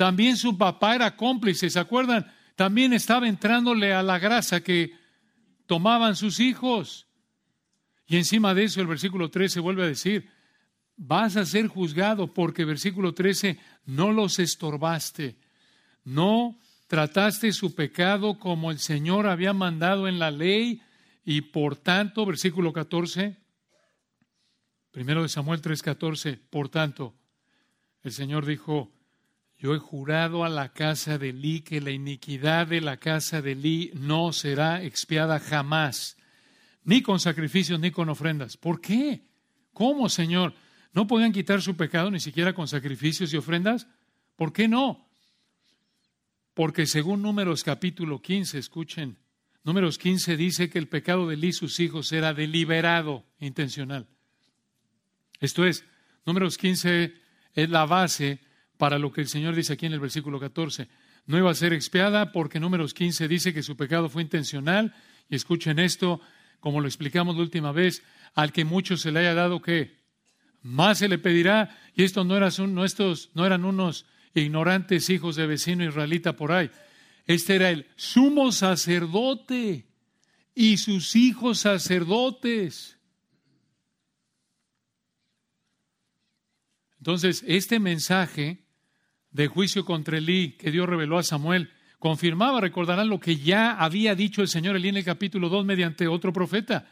También 0.00 0.38
su 0.38 0.56
papá 0.56 0.94
era 0.94 1.14
cómplice, 1.14 1.68
¿se 1.68 1.78
acuerdan? 1.78 2.32
También 2.56 2.94
estaba 2.94 3.28
entrándole 3.28 3.92
a 3.92 4.02
la 4.02 4.18
grasa 4.18 4.62
que 4.62 4.94
tomaban 5.66 6.16
sus 6.16 6.40
hijos. 6.40 7.06
Y 8.06 8.16
encima 8.16 8.54
de 8.54 8.64
eso 8.64 8.80
el 8.80 8.86
versículo 8.86 9.30
13 9.30 9.60
vuelve 9.60 9.82
a 9.82 9.88
decir, 9.88 10.30
vas 10.96 11.36
a 11.36 11.44
ser 11.44 11.66
juzgado 11.66 12.32
porque 12.32 12.64
versículo 12.64 13.12
13, 13.12 13.58
no 13.84 14.10
los 14.10 14.38
estorbaste, 14.38 15.36
no 16.02 16.58
trataste 16.86 17.52
su 17.52 17.74
pecado 17.74 18.38
como 18.38 18.70
el 18.70 18.78
Señor 18.78 19.26
había 19.26 19.52
mandado 19.52 20.08
en 20.08 20.18
la 20.18 20.30
ley 20.30 20.80
y 21.26 21.42
por 21.42 21.76
tanto, 21.76 22.24
versículo 22.24 22.72
14, 22.72 23.36
primero 24.92 25.20
de 25.20 25.28
Samuel 25.28 25.60
3:14, 25.60 26.40
por 26.48 26.70
tanto, 26.70 27.14
el 28.02 28.12
Señor 28.12 28.46
dijo, 28.46 28.94
yo 29.60 29.74
he 29.74 29.78
jurado 29.78 30.42
a 30.42 30.48
la 30.48 30.72
casa 30.72 31.18
de 31.18 31.34
Li 31.34 31.60
que 31.60 31.82
la 31.82 31.90
iniquidad 31.90 32.66
de 32.68 32.80
la 32.80 32.96
casa 32.96 33.42
de 33.42 33.54
Li 33.54 33.90
no 33.92 34.32
será 34.32 34.82
expiada 34.82 35.38
jamás, 35.38 36.16
ni 36.82 37.02
con 37.02 37.20
sacrificios 37.20 37.78
ni 37.78 37.90
con 37.90 38.08
ofrendas. 38.08 38.56
¿Por 38.56 38.80
qué? 38.80 39.20
¿Cómo, 39.74 40.08
Señor? 40.08 40.54
¿No 40.94 41.06
podían 41.06 41.32
quitar 41.32 41.60
su 41.60 41.76
pecado 41.76 42.10
ni 42.10 42.20
siquiera 42.20 42.54
con 42.54 42.68
sacrificios 42.68 43.34
y 43.34 43.36
ofrendas? 43.36 43.86
¿Por 44.34 44.54
qué 44.54 44.66
no? 44.66 45.06
Porque 46.54 46.86
según 46.86 47.20
Números 47.20 47.62
capítulo 47.62 48.22
15, 48.22 48.58
escuchen, 48.58 49.18
Números 49.62 49.98
15 49.98 50.38
dice 50.38 50.70
que 50.70 50.78
el 50.78 50.88
pecado 50.88 51.28
de 51.28 51.34
Eli 51.34 51.48
y 51.48 51.52
sus 51.52 51.80
hijos 51.80 52.10
era 52.12 52.32
deliberado, 52.32 53.26
intencional. 53.38 54.06
Esto 55.38 55.66
es, 55.66 55.84
Números 56.24 56.56
15 56.56 57.12
es 57.52 57.68
la 57.68 57.84
base 57.84 58.40
para 58.80 58.98
lo 58.98 59.12
que 59.12 59.20
el 59.20 59.28
Señor 59.28 59.54
dice 59.54 59.74
aquí 59.74 59.84
en 59.84 59.92
el 59.92 60.00
versículo 60.00 60.40
14. 60.40 60.88
No 61.26 61.36
iba 61.36 61.50
a 61.50 61.54
ser 61.54 61.74
expiada 61.74 62.32
porque 62.32 62.58
Números 62.58 62.94
15 62.94 63.28
dice 63.28 63.52
que 63.52 63.62
su 63.62 63.76
pecado 63.76 64.08
fue 64.08 64.22
intencional. 64.22 64.94
Y 65.28 65.36
escuchen 65.36 65.78
esto, 65.78 66.22
como 66.60 66.80
lo 66.80 66.88
explicamos 66.88 67.36
la 67.36 67.42
última 67.42 67.72
vez, 67.72 68.02
al 68.34 68.52
que 68.52 68.64
mucho 68.64 68.96
se 68.96 69.12
le 69.12 69.20
haya 69.20 69.34
dado 69.34 69.60
que 69.60 69.98
más 70.62 70.96
se 70.96 71.08
le 71.08 71.18
pedirá. 71.18 71.78
Y 71.94 72.04
estos 72.04 72.24
no 72.24 72.38
eran, 72.38 72.50
no, 72.74 72.86
estos 72.86 73.28
no 73.34 73.44
eran 73.44 73.66
unos 73.66 74.06
ignorantes 74.32 75.10
hijos 75.10 75.36
de 75.36 75.46
vecino 75.46 75.84
israelita 75.84 76.34
por 76.36 76.50
ahí. 76.50 76.70
Este 77.26 77.56
era 77.56 77.68
el 77.68 77.86
sumo 77.96 78.50
sacerdote 78.50 79.88
y 80.54 80.78
sus 80.78 81.16
hijos 81.16 81.58
sacerdotes. 81.58 82.98
Entonces, 86.96 87.44
este 87.46 87.78
mensaje 87.78 88.69
de 89.30 89.46
juicio 89.46 89.84
contra 89.84 90.18
Elí 90.18 90.52
que 90.52 90.70
Dios 90.70 90.88
reveló 90.88 91.18
a 91.18 91.22
Samuel 91.22 91.70
confirmaba, 92.00 92.60
recordarán 92.60 93.08
lo 93.08 93.20
que 93.20 93.36
ya 93.36 93.72
había 93.72 94.14
dicho 94.14 94.42
el 94.42 94.48
Señor 94.48 94.74
Elí 94.74 94.88
en 94.88 94.96
el 94.96 95.04
capítulo 95.04 95.48
2 95.48 95.64
mediante 95.64 96.08
otro 96.08 96.32
profeta. 96.32 96.88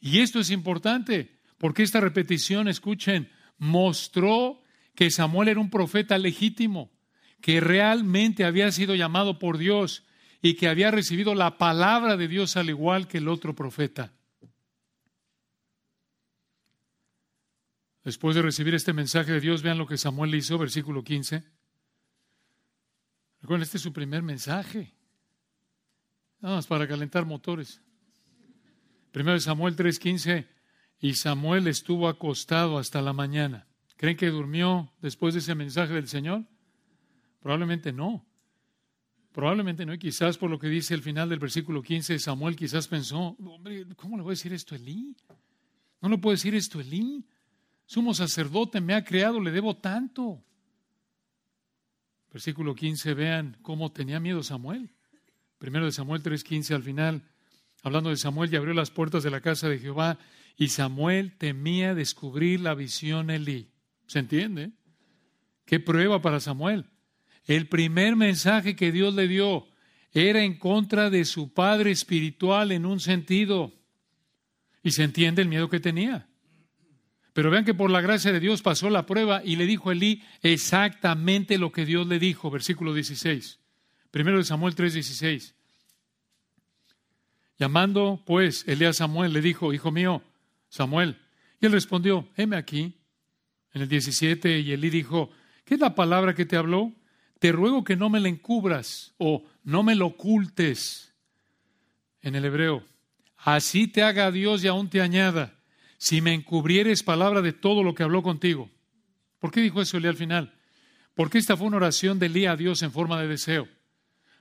Y 0.00 0.20
esto 0.20 0.38
es 0.38 0.50
importante, 0.50 1.40
porque 1.58 1.82
esta 1.82 2.00
repetición, 2.00 2.68
escuchen, 2.68 3.30
mostró 3.58 4.62
que 4.94 5.10
Samuel 5.10 5.48
era 5.48 5.60
un 5.60 5.70
profeta 5.70 6.18
legítimo, 6.18 6.92
que 7.40 7.60
realmente 7.60 8.44
había 8.44 8.70
sido 8.70 8.94
llamado 8.94 9.38
por 9.38 9.56
Dios 9.56 10.04
y 10.42 10.54
que 10.54 10.68
había 10.68 10.90
recibido 10.90 11.34
la 11.34 11.56
palabra 11.56 12.16
de 12.18 12.28
Dios 12.28 12.56
al 12.56 12.68
igual 12.68 13.08
que 13.08 13.18
el 13.18 13.28
otro 13.28 13.54
profeta. 13.54 14.12
Después 18.04 18.34
de 18.34 18.42
recibir 18.42 18.74
este 18.74 18.92
mensaje 18.92 19.32
de 19.32 19.40
Dios, 19.40 19.62
vean 19.62 19.78
lo 19.78 19.86
que 19.86 19.96
Samuel 19.96 20.34
hizo, 20.34 20.58
versículo 20.58 21.02
15. 21.02 21.44
Recuerden, 23.40 23.62
este 23.62 23.78
es 23.78 23.82
su 23.82 23.92
primer 23.92 24.22
mensaje. 24.22 24.94
Nada 26.40 26.56
más 26.56 26.66
para 26.66 26.86
calentar 26.86 27.26
motores. 27.26 27.80
Primero 29.12 29.38
Samuel 29.40 29.76
3:15, 29.76 30.46
y 31.00 31.14
Samuel 31.14 31.66
estuvo 31.66 32.08
acostado 32.08 32.78
hasta 32.78 33.02
la 33.02 33.12
mañana. 33.12 33.66
¿Creen 33.96 34.16
que 34.16 34.28
durmió 34.28 34.92
después 35.00 35.34
de 35.34 35.40
ese 35.40 35.54
mensaje 35.54 35.92
del 35.92 36.08
Señor? 36.08 36.44
Probablemente 37.40 37.92
no. 37.92 38.24
Probablemente 39.32 39.86
no, 39.86 39.94
y 39.94 39.98
quizás 39.98 40.36
por 40.38 40.50
lo 40.50 40.58
que 40.58 40.68
dice 40.68 40.94
el 40.94 41.02
final 41.02 41.28
del 41.28 41.38
versículo 41.38 41.82
15, 41.82 42.18
Samuel 42.18 42.56
quizás 42.56 42.88
pensó, 42.88 43.36
hombre, 43.38 43.86
¿cómo 43.96 44.16
le 44.16 44.22
voy 44.22 44.30
a 44.30 44.36
decir 44.36 44.52
esto 44.52 44.74
a 44.74 44.78
Elí? 44.78 45.16
No 46.00 46.08
le 46.08 46.18
puedo 46.18 46.34
decir 46.34 46.54
esto 46.54 46.78
a 46.78 46.82
Elí. 46.82 47.24
Sumo 47.86 48.12
sacerdote 48.14 48.80
me 48.80 48.94
ha 48.94 49.04
creado, 49.04 49.40
le 49.40 49.50
debo 49.50 49.76
tanto. 49.76 50.42
Versículo 52.32 52.74
15, 52.74 53.14
vean 53.14 53.56
cómo 53.62 53.90
tenía 53.92 54.20
miedo 54.20 54.42
Samuel. 54.42 54.90
Primero 55.58 55.84
de 55.84 55.92
Samuel 55.92 56.22
3:15 56.22 56.74
al 56.74 56.82
final, 56.82 57.22
hablando 57.82 58.10
de 58.10 58.16
Samuel, 58.16 58.52
y 58.52 58.56
abrió 58.56 58.72
las 58.72 58.90
puertas 58.90 59.22
de 59.22 59.30
la 59.30 59.40
casa 59.40 59.68
de 59.68 59.78
Jehová, 59.78 60.18
y 60.56 60.68
Samuel 60.68 61.36
temía 61.36 61.94
descubrir 61.94 62.60
la 62.60 62.74
visión 62.74 63.30
Elí. 63.30 63.70
¿Se 64.06 64.20
entiende? 64.20 64.72
¿Qué 65.64 65.80
prueba 65.80 66.22
para 66.22 66.40
Samuel? 66.40 66.86
El 67.46 67.68
primer 67.68 68.16
mensaje 68.16 68.76
que 68.76 68.92
Dios 68.92 69.14
le 69.14 69.28
dio 69.28 69.66
era 70.12 70.42
en 70.42 70.58
contra 70.58 71.10
de 71.10 71.24
su 71.24 71.52
padre 71.52 71.90
espiritual 71.90 72.72
en 72.72 72.86
un 72.86 73.00
sentido. 73.00 73.72
Y 74.82 74.92
se 74.92 75.04
entiende 75.04 75.42
el 75.42 75.48
miedo 75.48 75.68
que 75.68 75.80
tenía. 75.80 76.29
Pero 77.32 77.50
vean 77.50 77.64
que 77.64 77.74
por 77.74 77.90
la 77.90 78.00
gracia 78.00 78.32
de 78.32 78.40
Dios 78.40 78.62
pasó 78.62 78.90
la 78.90 79.06
prueba 79.06 79.42
y 79.44 79.56
le 79.56 79.66
dijo 79.66 79.90
a 79.90 79.92
Elí 79.92 80.22
exactamente 80.42 81.58
lo 81.58 81.70
que 81.70 81.84
Dios 81.84 82.06
le 82.06 82.18
dijo, 82.18 82.50
versículo 82.50 82.92
16. 82.92 83.58
Primero 84.10 84.38
de 84.38 84.44
Samuel 84.44 84.74
3:16. 84.74 85.54
Llamando 87.58 88.22
pues 88.24 88.66
Elías 88.66 88.96
a 88.96 89.04
Samuel, 89.04 89.32
le 89.32 89.42
dijo, 89.42 89.72
Hijo 89.72 89.92
mío, 89.92 90.22
Samuel. 90.70 91.18
Y 91.60 91.66
él 91.66 91.72
respondió, 91.72 92.26
heme 92.36 92.56
aquí. 92.56 92.96
En 93.72 93.82
el 93.82 93.88
17, 93.88 94.60
y 94.60 94.72
Elí 94.72 94.90
dijo, 94.90 95.30
¿qué 95.64 95.74
es 95.74 95.80
la 95.80 95.94
palabra 95.94 96.34
que 96.34 96.44
te 96.44 96.56
habló? 96.56 96.92
Te 97.38 97.52
ruego 97.52 97.84
que 97.84 97.94
no 97.94 98.10
me 98.10 98.18
la 98.18 98.28
encubras 98.28 99.14
o 99.18 99.44
no 99.62 99.84
me 99.84 99.94
lo 99.94 100.06
ocultes. 100.06 101.14
En 102.20 102.34
el 102.34 102.44
hebreo, 102.44 102.84
así 103.36 103.86
te 103.86 104.02
haga 104.02 104.32
Dios 104.32 104.64
y 104.64 104.66
aún 104.66 104.90
te 104.90 105.00
añada, 105.00 105.59
si 106.00 106.22
me 106.22 106.32
encubrieres 106.32 107.02
palabra 107.02 107.42
de 107.42 107.52
todo 107.52 107.82
lo 107.82 107.94
que 107.94 108.02
habló 108.02 108.22
contigo. 108.22 108.70
¿Por 109.38 109.50
qué 109.50 109.60
dijo 109.60 109.82
eso 109.82 109.98
Elí 109.98 110.08
al 110.08 110.16
final? 110.16 110.54
Porque 111.14 111.36
esta 111.36 111.58
fue 111.58 111.66
una 111.66 111.76
oración 111.76 112.18
de 112.18 112.26
Elí 112.26 112.46
a 112.46 112.56
Dios 112.56 112.82
en 112.82 112.90
forma 112.90 113.20
de 113.20 113.28
deseo. 113.28 113.68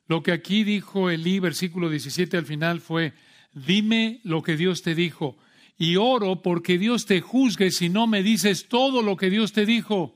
Lo 0.08 0.24
que 0.24 0.32
aquí 0.32 0.63
dijo 0.63 1.10
Elí, 1.10 1.39
versículo 1.39 1.89
17 1.89 2.38
al 2.38 2.45
final, 2.45 2.80
fue, 2.80 3.12
dime 3.52 4.22
lo 4.24 4.41
que 4.41 4.56
Dios 4.56 4.84
te 4.84 4.95
dijo 4.95 5.38
y 5.78 5.98
oro 5.98 6.41
porque 6.41 6.78
Dios 6.78 7.06
te 7.06 7.19
juzgue 7.19 7.72
si 7.72 7.89
no 7.89 8.08
me 8.08 8.24
dices 8.24 8.69
todo 8.69 9.02
lo 9.02 9.17
que 9.17 9.30
Dios 9.30 9.52
te 9.52 9.65
dijo. 9.65 10.15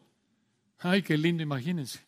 Ay, 0.79 1.01
qué 1.01 1.17
lindo, 1.17 1.43
imagínense. 1.43 1.99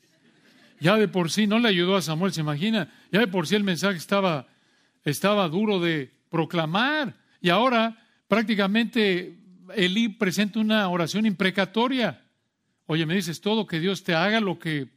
Ya 0.80 0.96
de 0.96 1.10
por 1.10 1.30
sí 1.30 1.46
no 1.46 1.60
le 1.60 1.68
ayudó 1.68 1.98
a 1.98 2.02
Samuel, 2.02 2.32
se 2.32 2.40
imagina. 2.40 2.90
Ya 3.12 3.20
de 3.20 3.28
por 3.28 3.48
sí 3.48 3.56
el 3.56 3.66
mensaje 3.66 3.98
estaba, 3.98 4.48
estaba 5.04 5.50
duro 5.50 5.82
de 5.82 6.14
proclamar. 6.30 7.18
Y 7.42 7.50
ahora 7.50 8.05
prácticamente 8.28 9.38
Elí 9.76 10.10
presenta 10.10 10.60
una 10.60 10.88
oración 10.90 11.26
imprecatoria. 11.26 12.24
Oye, 12.86 13.06
me 13.06 13.16
dices 13.16 13.42
todo, 13.42 13.66
que 13.66 13.80
Dios 13.80 14.04
te 14.04 14.14
haga 14.14 14.40
lo 14.40 14.60
que 14.60 14.90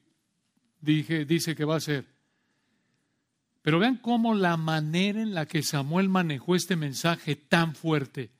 dije, 0.80 1.24
dice 1.24 1.54
que 1.56 1.64
va 1.64 1.74
a 1.74 1.78
hacer. 1.78 2.06
Pero 3.62 3.78
vean 3.78 3.96
cómo 3.96 4.34
la 4.34 4.56
manera 4.56 5.20
en 5.20 5.34
la 5.34 5.46
que 5.46 5.62
Samuel 5.62 6.08
manejó 6.08 6.54
este 6.54 6.76
mensaje 6.76 7.36
tan 7.36 7.74
fuerte 7.74 8.30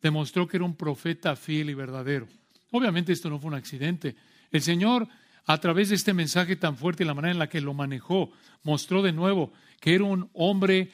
demostró 0.00 0.48
que 0.48 0.56
era 0.56 0.64
un 0.64 0.74
profeta 0.74 1.36
fiel 1.36 1.70
y 1.70 1.74
verdadero. 1.74 2.26
Obviamente 2.72 3.12
esto 3.12 3.30
no 3.30 3.38
fue 3.38 3.48
un 3.48 3.54
accidente. 3.54 4.16
El 4.50 4.62
Señor 4.62 5.08
a 5.44 5.58
través 5.58 5.88
de 5.88 5.96
este 5.96 6.14
mensaje 6.14 6.56
tan 6.56 6.76
fuerte 6.76 7.02
y 7.02 7.06
la 7.06 7.14
manera 7.14 7.32
en 7.32 7.38
la 7.38 7.48
que 7.48 7.60
lo 7.60 7.74
manejó, 7.74 8.30
mostró 8.62 9.02
de 9.02 9.12
nuevo 9.12 9.52
que 9.80 9.94
era 9.94 10.04
un 10.04 10.30
hombre 10.34 10.92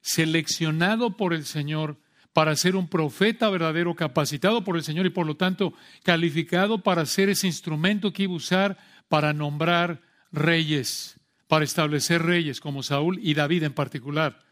seleccionado 0.00 1.16
por 1.16 1.32
el 1.32 1.44
Señor 1.44 1.96
para 2.36 2.54
ser 2.54 2.76
un 2.76 2.86
profeta 2.86 3.48
verdadero, 3.48 3.94
capacitado 3.94 4.62
por 4.62 4.76
el 4.76 4.82
Señor 4.82 5.06
y 5.06 5.08
por 5.08 5.26
lo 5.26 5.38
tanto 5.38 5.72
calificado 6.02 6.82
para 6.82 7.06
ser 7.06 7.30
ese 7.30 7.46
instrumento 7.46 8.12
que 8.12 8.24
iba 8.24 8.34
a 8.34 8.36
usar 8.36 8.78
para 9.08 9.32
nombrar 9.32 10.02
reyes, 10.32 11.18
para 11.48 11.64
establecer 11.64 12.22
reyes 12.22 12.60
como 12.60 12.82
Saúl 12.82 13.20
y 13.22 13.32
David 13.32 13.62
en 13.62 13.72
particular. 13.72 14.44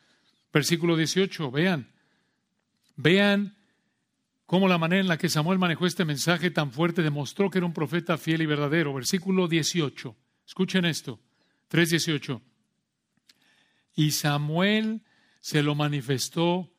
Versículo 0.51 0.97
18, 0.97 1.51
vean, 1.51 1.93
vean 2.97 3.55
cómo 4.47 4.67
la 4.67 4.79
manera 4.79 5.03
en 5.03 5.09
la 5.09 5.19
que 5.19 5.29
Samuel 5.29 5.59
manejó 5.59 5.85
este 5.85 6.07
mensaje 6.07 6.51
tan 6.51 6.73
fuerte 6.73 7.03
demostró 7.03 7.51
que 7.51 7.59
era 7.59 7.67
un 7.67 7.75
profeta 7.75 8.17
fiel 8.17 8.41
y 8.41 8.47
verdadero. 8.47 8.95
Versículo 8.95 9.47
18. 9.47 10.17
Escuchen 10.47 10.87
esto. 10.87 11.21
3.18. 11.71 12.41
Y 13.95 14.13
Samuel 14.13 15.03
se 15.43 15.63
lo 15.63 15.75
manifestó 15.75 16.74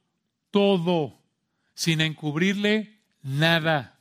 todo, 0.56 1.20
sin 1.74 2.00
encubrirle 2.00 3.02
nada. 3.22 4.00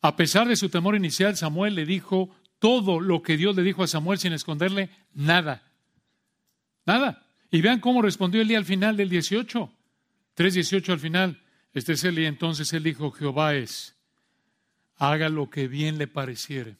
A 0.00 0.16
pesar 0.16 0.48
de 0.48 0.56
su 0.56 0.70
temor 0.70 0.96
inicial, 0.96 1.36
Samuel 1.36 1.74
le 1.74 1.84
dijo 1.84 2.34
todo 2.58 2.98
lo 2.98 3.20
que 3.20 3.36
Dios 3.36 3.54
le 3.54 3.62
dijo 3.62 3.82
a 3.82 3.86
Samuel 3.86 4.18
sin 4.18 4.32
esconderle 4.32 4.88
nada. 5.12 5.62
Nada. 6.86 7.22
Y 7.50 7.60
vean 7.60 7.80
cómo 7.80 8.00
respondió 8.00 8.40
Elí 8.40 8.54
al 8.54 8.64
final 8.64 8.96
del 8.96 9.10
18. 9.10 9.70
3.18 10.34 10.88
al 10.90 11.00
final. 11.00 11.42
Este 11.74 11.92
es 11.92 12.04
Elí. 12.04 12.24
Entonces 12.24 12.72
él 12.72 12.82
dijo, 12.82 13.10
Jehová 13.10 13.56
es, 13.56 13.94
haga 14.96 15.28
lo 15.28 15.50
que 15.50 15.68
bien 15.68 15.98
le 15.98 16.06
pareciere. 16.06 16.78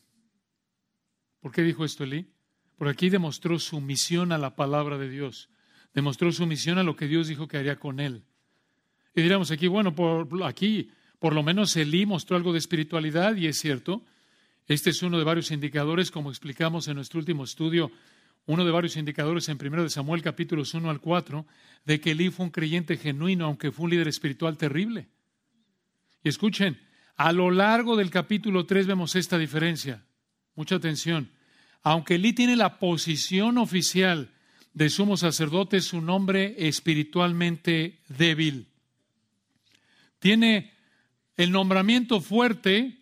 ¿Por 1.40 1.52
qué 1.52 1.60
dijo 1.60 1.84
esto 1.84 2.04
Elí? 2.04 2.32
Porque 2.78 2.92
aquí 2.92 3.10
demostró 3.10 3.58
su 3.58 3.82
misión 3.82 4.32
a 4.32 4.38
la 4.38 4.56
palabra 4.56 4.96
de 4.96 5.10
Dios. 5.10 5.50
Demostró 5.98 6.30
su 6.30 6.46
misión 6.46 6.78
a 6.78 6.84
lo 6.84 6.94
que 6.94 7.08
Dios 7.08 7.26
dijo 7.26 7.48
que 7.48 7.56
haría 7.56 7.74
con 7.74 7.98
él. 7.98 8.22
Y 9.16 9.20
diríamos 9.20 9.50
aquí, 9.50 9.66
bueno, 9.66 9.96
por, 9.96 10.28
aquí 10.44 10.92
por 11.18 11.34
lo 11.34 11.42
menos 11.42 11.76
Elí 11.76 12.06
mostró 12.06 12.36
algo 12.36 12.52
de 12.52 12.60
espiritualidad 12.60 13.34
y 13.34 13.48
es 13.48 13.58
cierto. 13.58 14.04
Este 14.68 14.90
es 14.90 15.02
uno 15.02 15.18
de 15.18 15.24
varios 15.24 15.50
indicadores, 15.50 16.12
como 16.12 16.30
explicamos 16.30 16.86
en 16.86 16.94
nuestro 16.94 17.18
último 17.18 17.42
estudio, 17.42 17.90
uno 18.46 18.64
de 18.64 18.70
varios 18.70 18.96
indicadores 18.96 19.48
en 19.48 19.58
1 19.60 19.82
de 19.82 19.90
Samuel 19.90 20.22
capítulos 20.22 20.72
1 20.72 20.88
al 20.88 21.00
4 21.00 21.44
de 21.84 22.00
que 22.00 22.12
Elí 22.12 22.30
fue 22.30 22.46
un 22.46 22.52
creyente 22.52 22.96
genuino, 22.96 23.46
aunque 23.46 23.72
fue 23.72 23.86
un 23.86 23.90
líder 23.90 24.06
espiritual 24.06 24.56
terrible. 24.56 25.08
Y 26.22 26.28
escuchen, 26.28 26.78
a 27.16 27.32
lo 27.32 27.50
largo 27.50 27.96
del 27.96 28.10
capítulo 28.10 28.66
3 28.66 28.86
vemos 28.86 29.16
esta 29.16 29.36
diferencia. 29.36 30.04
Mucha 30.54 30.76
atención. 30.76 31.32
Aunque 31.82 32.14
Elí 32.14 32.34
tiene 32.34 32.54
la 32.54 32.78
posición 32.78 33.58
oficial 33.58 34.30
de 34.78 34.90
sumo 34.90 35.16
sacerdote, 35.16 35.78
es 35.78 35.92
un 35.92 36.08
hombre 36.08 36.54
espiritualmente 36.56 37.98
débil. 38.06 38.68
Tiene 40.20 40.72
el 41.36 41.50
nombramiento 41.50 42.20
fuerte, 42.20 42.96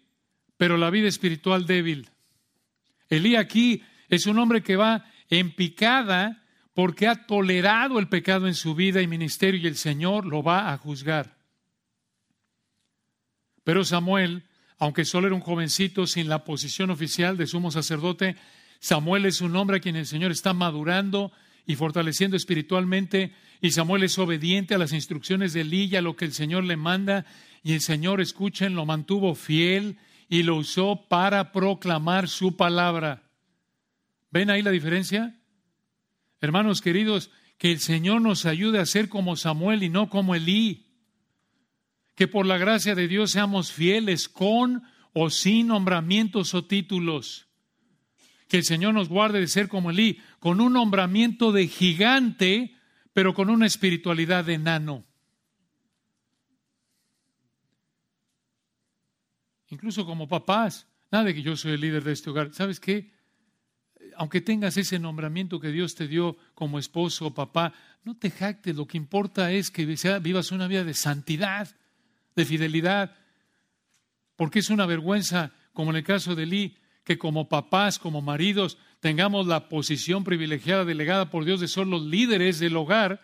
pero 0.56 0.78
la 0.78 0.88
vida 0.88 1.06
espiritual 1.06 1.66
débil. 1.66 2.08
Elí 3.10 3.36
aquí 3.36 3.82
es 4.08 4.24
un 4.24 4.38
hombre 4.38 4.62
que 4.62 4.76
va 4.76 5.04
en 5.28 5.54
picada 5.54 6.42
porque 6.72 7.08
ha 7.08 7.26
tolerado 7.26 7.98
el 7.98 8.08
pecado 8.08 8.46
en 8.46 8.54
su 8.54 8.74
vida 8.74 9.02
y 9.02 9.06
ministerio 9.06 9.60
y 9.60 9.66
el 9.66 9.76
Señor 9.76 10.24
lo 10.24 10.42
va 10.42 10.72
a 10.72 10.78
juzgar. 10.78 11.36
Pero 13.64 13.84
Samuel, 13.84 14.44
aunque 14.78 15.04
solo 15.04 15.26
era 15.26 15.36
un 15.36 15.42
jovencito 15.42 16.06
sin 16.06 16.30
la 16.30 16.42
posición 16.42 16.88
oficial 16.88 17.36
de 17.36 17.46
sumo 17.46 17.70
sacerdote, 17.70 18.36
Samuel 18.80 19.26
es 19.26 19.42
un 19.42 19.54
hombre 19.56 19.76
a 19.76 19.80
quien 19.80 19.96
el 19.96 20.06
Señor 20.06 20.30
está 20.30 20.54
madurando 20.54 21.32
y 21.66 21.74
fortaleciendo 21.76 22.36
espiritualmente, 22.36 23.32
y 23.60 23.72
Samuel 23.72 24.04
es 24.04 24.18
obediente 24.18 24.74
a 24.74 24.78
las 24.78 24.92
instrucciones 24.92 25.52
de 25.52 25.62
Elí 25.62 25.94
a 25.96 26.02
lo 26.02 26.16
que 26.16 26.24
el 26.24 26.32
Señor 26.32 26.64
le 26.64 26.76
manda, 26.76 27.26
y 27.62 27.72
el 27.72 27.80
Señor, 27.80 28.20
escuchen, 28.20 28.76
lo 28.76 28.86
mantuvo 28.86 29.34
fiel 29.34 29.98
y 30.28 30.44
lo 30.44 30.56
usó 30.56 31.06
para 31.08 31.50
proclamar 31.50 32.28
su 32.28 32.56
palabra. 32.56 33.24
¿Ven 34.30 34.50
ahí 34.50 34.62
la 34.62 34.70
diferencia? 34.70 35.40
Hermanos 36.40 36.80
queridos, 36.80 37.30
que 37.58 37.72
el 37.72 37.80
Señor 37.80 38.20
nos 38.20 38.46
ayude 38.46 38.78
a 38.78 38.86
ser 38.86 39.08
como 39.08 39.36
Samuel 39.36 39.82
y 39.82 39.88
no 39.88 40.10
como 40.10 40.34
Elí. 40.34 40.86
Que 42.14 42.28
por 42.28 42.46
la 42.46 42.58
gracia 42.58 42.94
de 42.94 43.08
Dios 43.08 43.32
seamos 43.32 43.72
fieles 43.72 44.28
con 44.28 44.82
o 45.12 45.30
sin 45.30 45.68
nombramientos 45.68 46.54
o 46.54 46.64
títulos. 46.64 47.48
Que 48.48 48.58
el 48.58 48.64
Señor 48.64 48.94
nos 48.94 49.08
guarde 49.08 49.40
de 49.40 49.48
ser 49.48 49.68
como 49.68 49.90
Elí, 49.90 50.20
con 50.38 50.60
un 50.60 50.72
nombramiento 50.72 51.52
de 51.52 51.66
gigante, 51.66 52.76
pero 53.12 53.34
con 53.34 53.50
una 53.50 53.66
espiritualidad 53.66 54.44
de 54.44 54.54
enano. 54.54 55.04
Incluso 59.68 60.06
como 60.06 60.28
papás, 60.28 60.86
nada 61.10 61.24
de 61.24 61.34
que 61.34 61.42
yo 61.42 61.56
soy 61.56 61.72
el 61.72 61.80
líder 61.80 62.04
de 62.04 62.12
este 62.12 62.30
hogar. 62.30 62.52
¿Sabes 62.52 62.78
qué? 62.78 63.10
Aunque 64.16 64.40
tengas 64.40 64.76
ese 64.76 64.98
nombramiento 64.98 65.58
que 65.58 65.72
Dios 65.72 65.94
te 65.94 66.06
dio 66.06 66.36
como 66.54 66.78
esposo 66.78 67.26
o 67.26 67.34
papá, 67.34 67.72
no 68.04 68.16
te 68.16 68.30
jactes. 68.30 68.76
Lo 68.76 68.86
que 68.86 68.96
importa 68.96 69.50
es 69.50 69.70
que 69.70 69.84
vivas 70.20 70.52
una 70.52 70.68
vida 70.68 70.84
de 70.84 70.94
santidad, 70.94 71.74
de 72.36 72.44
fidelidad. 72.44 73.16
Porque 74.36 74.60
es 74.60 74.70
una 74.70 74.86
vergüenza, 74.86 75.52
como 75.72 75.90
en 75.90 75.96
el 75.96 76.04
caso 76.04 76.34
de 76.34 76.44
Elí, 76.44 76.76
que 77.06 77.18
como 77.18 77.48
papás, 77.48 78.00
como 78.00 78.20
maridos, 78.20 78.78
tengamos 78.98 79.46
la 79.46 79.68
posición 79.68 80.24
privilegiada 80.24 80.84
delegada 80.84 81.30
por 81.30 81.44
Dios 81.44 81.60
de 81.60 81.68
ser 81.68 81.86
los 81.86 82.02
líderes 82.02 82.58
del 82.58 82.76
hogar, 82.76 83.22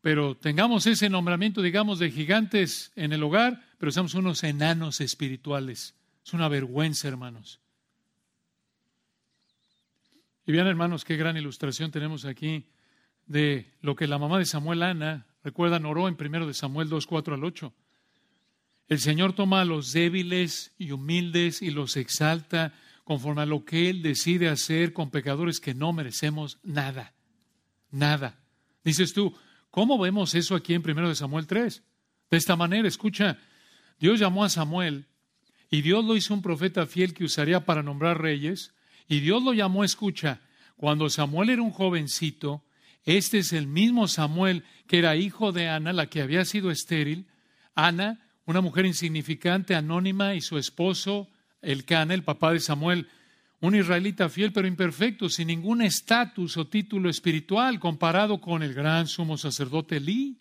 pero 0.00 0.34
tengamos 0.34 0.86
ese 0.86 1.10
nombramiento, 1.10 1.60
digamos, 1.60 1.98
de 1.98 2.10
gigantes 2.10 2.92
en 2.96 3.12
el 3.12 3.22
hogar, 3.22 3.62
pero 3.76 3.92
somos 3.92 4.14
unos 4.14 4.42
enanos 4.42 5.02
espirituales. 5.02 5.94
Es 6.24 6.32
una 6.32 6.48
vergüenza, 6.48 7.08
hermanos. 7.08 7.60
Y 10.46 10.52
vean, 10.52 10.66
hermanos, 10.66 11.04
qué 11.04 11.18
gran 11.18 11.36
ilustración 11.36 11.90
tenemos 11.90 12.24
aquí 12.24 12.70
de 13.26 13.70
lo 13.82 13.96
que 13.96 14.06
la 14.06 14.16
mamá 14.16 14.38
de 14.38 14.46
Samuel, 14.46 14.82
Ana, 14.82 15.26
recuerdan, 15.44 15.84
oró 15.84 16.08
en 16.08 16.16
primero 16.16 16.46
de 16.46 16.54
Samuel 16.54 16.88
2, 16.88 17.06
4 17.06 17.34
al 17.34 17.44
8. 17.44 17.74
El 18.88 19.00
Señor 19.00 19.32
toma 19.32 19.60
a 19.60 19.64
los 19.64 19.92
débiles 19.92 20.72
y 20.78 20.92
humildes 20.92 21.60
y 21.60 21.70
los 21.70 21.96
exalta 21.96 22.72
conforme 23.04 23.42
a 23.42 23.46
lo 23.46 23.64
que 23.64 23.90
Él 23.90 24.02
decide 24.02 24.48
hacer 24.48 24.92
con 24.92 25.10
pecadores 25.10 25.60
que 25.60 25.74
no 25.74 25.92
merecemos 25.92 26.58
nada. 26.62 27.14
Nada. 27.90 28.38
Dices 28.84 29.12
tú, 29.12 29.36
¿cómo 29.70 29.98
vemos 29.98 30.34
eso 30.34 30.54
aquí 30.54 30.74
en 30.74 30.88
1 30.88 31.14
Samuel 31.14 31.46
3? 31.46 31.82
De 32.30 32.36
esta 32.36 32.56
manera, 32.56 32.86
escucha, 32.86 33.38
Dios 33.98 34.20
llamó 34.20 34.44
a 34.44 34.48
Samuel 34.48 35.06
y 35.70 35.82
Dios 35.82 36.04
lo 36.04 36.16
hizo 36.16 36.34
un 36.34 36.42
profeta 36.42 36.86
fiel 36.86 37.14
que 37.14 37.24
usaría 37.24 37.64
para 37.64 37.82
nombrar 37.82 38.20
reyes 38.20 38.74
y 39.08 39.20
Dios 39.20 39.42
lo 39.42 39.52
llamó, 39.52 39.84
escucha, 39.84 40.40
cuando 40.76 41.08
Samuel 41.08 41.50
era 41.50 41.62
un 41.62 41.70
jovencito, 41.70 42.64
este 43.04 43.38
es 43.38 43.52
el 43.52 43.66
mismo 43.66 44.08
Samuel 44.08 44.64
que 44.86 44.98
era 44.98 45.16
hijo 45.16 45.52
de 45.52 45.68
Ana, 45.68 45.92
la 45.92 46.06
que 46.06 46.22
había 46.22 46.44
sido 46.44 46.70
estéril. 46.70 47.26
Ana 47.74 48.25
una 48.46 48.60
mujer 48.60 48.86
insignificante, 48.86 49.74
anónima, 49.74 50.34
y 50.34 50.40
su 50.40 50.56
esposo, 50.56 51.28
el 51.60 51.84
Cana, 51.84 52.14
el 52.14 52.22
papá 52.22 52.52
de 52.52 52.60
Samuel, 52.60 53.08
un 53.60 53.74
israelita 53.74 54.28
fiel 54.28 54.52
pero 54.52 54.68
imperfecto, 54.68 55.28
sin 55.28 55.48
ningún 55.48 55.82
estatus 55.82 56.56
o 56.56 56.66
título 56.66 57.10
espiritual 57.10 57.80
comparado 57.80 58.40
con 58.40 58.62
el 58.62 58.72
gran 58.72 59.08
sumo 59.08 59.36
sacerdote 59.36 59.96
Elí. 59.96 60.38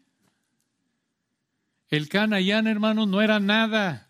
El 1.90 2.08
Cana 2.10 2.40
y 2.40 2.52
Ana, 2.52 2.72
hermanos, 2.72 3.08
no 3.08 3.22
era 3.22 3.40
nada, 3.40 4.10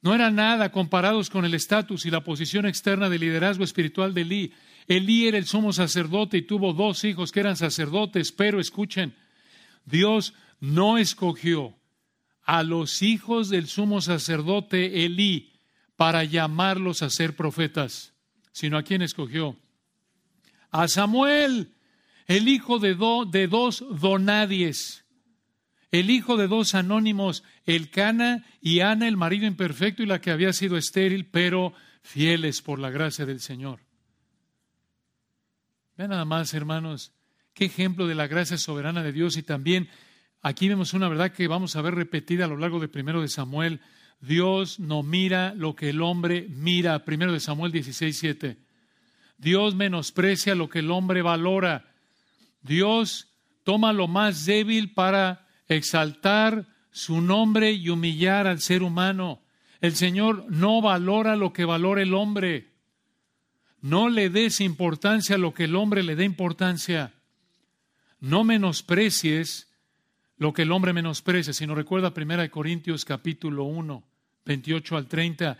no 0.00 0.14
era 0.14 0.30
nada 0.30 0.70
comparados 0.72 1.28
con 1.28 1.44
el 1.44 1.54
estatus 1.54 2.06
y 2.06 2.10
la 2.10 2.24
posición 2.24 2.64
externa 2.64 3.10
de 3.10 3.18
liderazgo 3.18 3.64
espiritual 3.64 4.14
de 4.14 4.22
Elí. 4.22 4.52
Elí 4.86 5.28
era 5.28 5.36
el 5.36 5.46
sumo 5.46 5.72
sacerdote 5.74 6.38
y 6.38 6.42
tuvo 6.42 6.72
dos 6.72 7.04
hijos 7.04 7.30
que 7.30 7.40
eran 7.40 7.56
sacerdotes, 7.56 8.32
pero 8.32 8.60
escuchen, 8.60 9.14
Dios 9.84 10.32
no 10.60 10.96
escogió 10.96 11.77
a 12.48 12.62
los 12.62 13.02
hijos 13.02 13.50
del 13.50 13.66
sumo 13.66 14.00
sacerdote 14.00 15.04
Elí 15.04 15.52
para 15.96 16.24
llamarlos 16.24 17.02
a 17.02 17.10
ser 17.10 17.36
profetas, 17.36 18.14
sino 18.52 18.78
a 18.78 18.82
quien 18.82 19.02
escogió. 19.02 19.58
A 20.70 20.88
Samuel, 20.88 21.74
el 22.26 22.48
hijo 22.48 22.78
de, 22.78 22.96
de 23.30 23.48
dos 23.48 23.84
donadies, 24.00 25.04
el 25.90 26.08
hijo 26.08 26.38
de 26.38 26.48
dos 26.48 26.74
anónimos, 26.74 27.44
el 27.66 27.90
Cana 27.90 28.46
y 28.62 28.80
Ana, 28.80 29.08
el 29.08 29.18
marido 29.18 29.46
imperfecto 29.46 30.02
y 30.02 30.06
la 30.06 30.22
que 30.22 30.30
había 30.30 30.54
sido 30.54 30.78
estéril, 30.78 31.26
pero 31.26 31.74
fieles 32.00 32.62
por 32.62 32.78
la 32.78 32.88
gracia 32.88 33.26
del 33.26 33.40
Señor. 33.40 33.80
Vean 35.98 36.08
nada 36.08 36.24
más, 36.24 36.54
hermanos, 36.54 37.12
qué 37.52 37.66
ejemplo 37.66 38.06
de 38.06 38.14
la 38.14 38.26
gracia 38.26 38.56
soberana 38.56 39.02
de 39.02 39.12
Dios 39.12 39.36
y 39.36 39.42
también 39.42 39.90
Aquí 40.40 40.68
vemos 40.68 40.94
una 40.94 41.08
verdad 41.08 41.32
que 41.32 41.48
vamos 41.48 41.74
a 41.74 41.82
ver 41.82 41.94
repetida 41.94 42.44
a 42.44 42.48
lo 42.48 42.56
largo 42.56 42.78
de 42.78 42.88
primero 42.88 43.20
de 43.20 43.28
Samuel. 43.28 43.80
Dios 44.20 44.78
no 44.78 45.02
mira 45.02 45.54
lo 45.54 45.74
que 45.74 45.90
el 45.90 46.00
hombre 46.00 46.46
mira. 46.48 47.04
Primero 47.04 47.32
de 47.32 47.40
Samuel 47.40 47.72
16, 47.72 48.16
7. 48.16 48.58
Dios 49.36 49.74
menosprecia 49.74 50.54
lo 50.54 50.68
que 50.68 50.80
el 50.80 50.90
hombre 50.90 51.22
valora. 51.22 51.92
Dios 52.62 53.28
toma 53.64 53.92
lo 53.92 54.08
más 54.08 54.44
débil 54.44 54.92
para 54.92 55.46
exaltar 55.68 56.66
su 56.90 57.20
nombre 57.20 57.72
y 57.72 57.88
humillar 57.88 58.46
al 58.46 58.60
ser 58.60 58.82
humano. 58.82 59.42
El 59.80 59.94
Señor 59.94 60.46
no 60.48 60.80
valora 60.80 61.36
lo 61.36 61.52
que 61.52 61.64
valora 61.64 62.02
el 62.02 62.14
hombre. 62.14 62.72
No 63.80 64.08
le 64.08 64.30
des 64.30 64.60
importancia 64.60 65.36
a 65.36 65.38
lo 65.38 65.54
que 65.54 65.64
el 65.64 65.76
hombre 65.76 66.02
le 66.02 66.16
dé 66.16 66.24
importancia. 66.24 67.14
No 68.20 68.42
menosprecies 68.42 69.67
lo 70.38 70.52
que 70.52 70.62
el 70.62 70.72
hombre 70.72 70.92
menosprecia, 70.92 71.52
sino 71.52 71.74
recuerda 71.74 72.14
1 72.16 72.50
Corintios 72.50 73.04
capítulo 73.04 73.64
1, 73.64 74.02
28 74.44 74.96
al 74.96 75.06
30, 75.06 75.58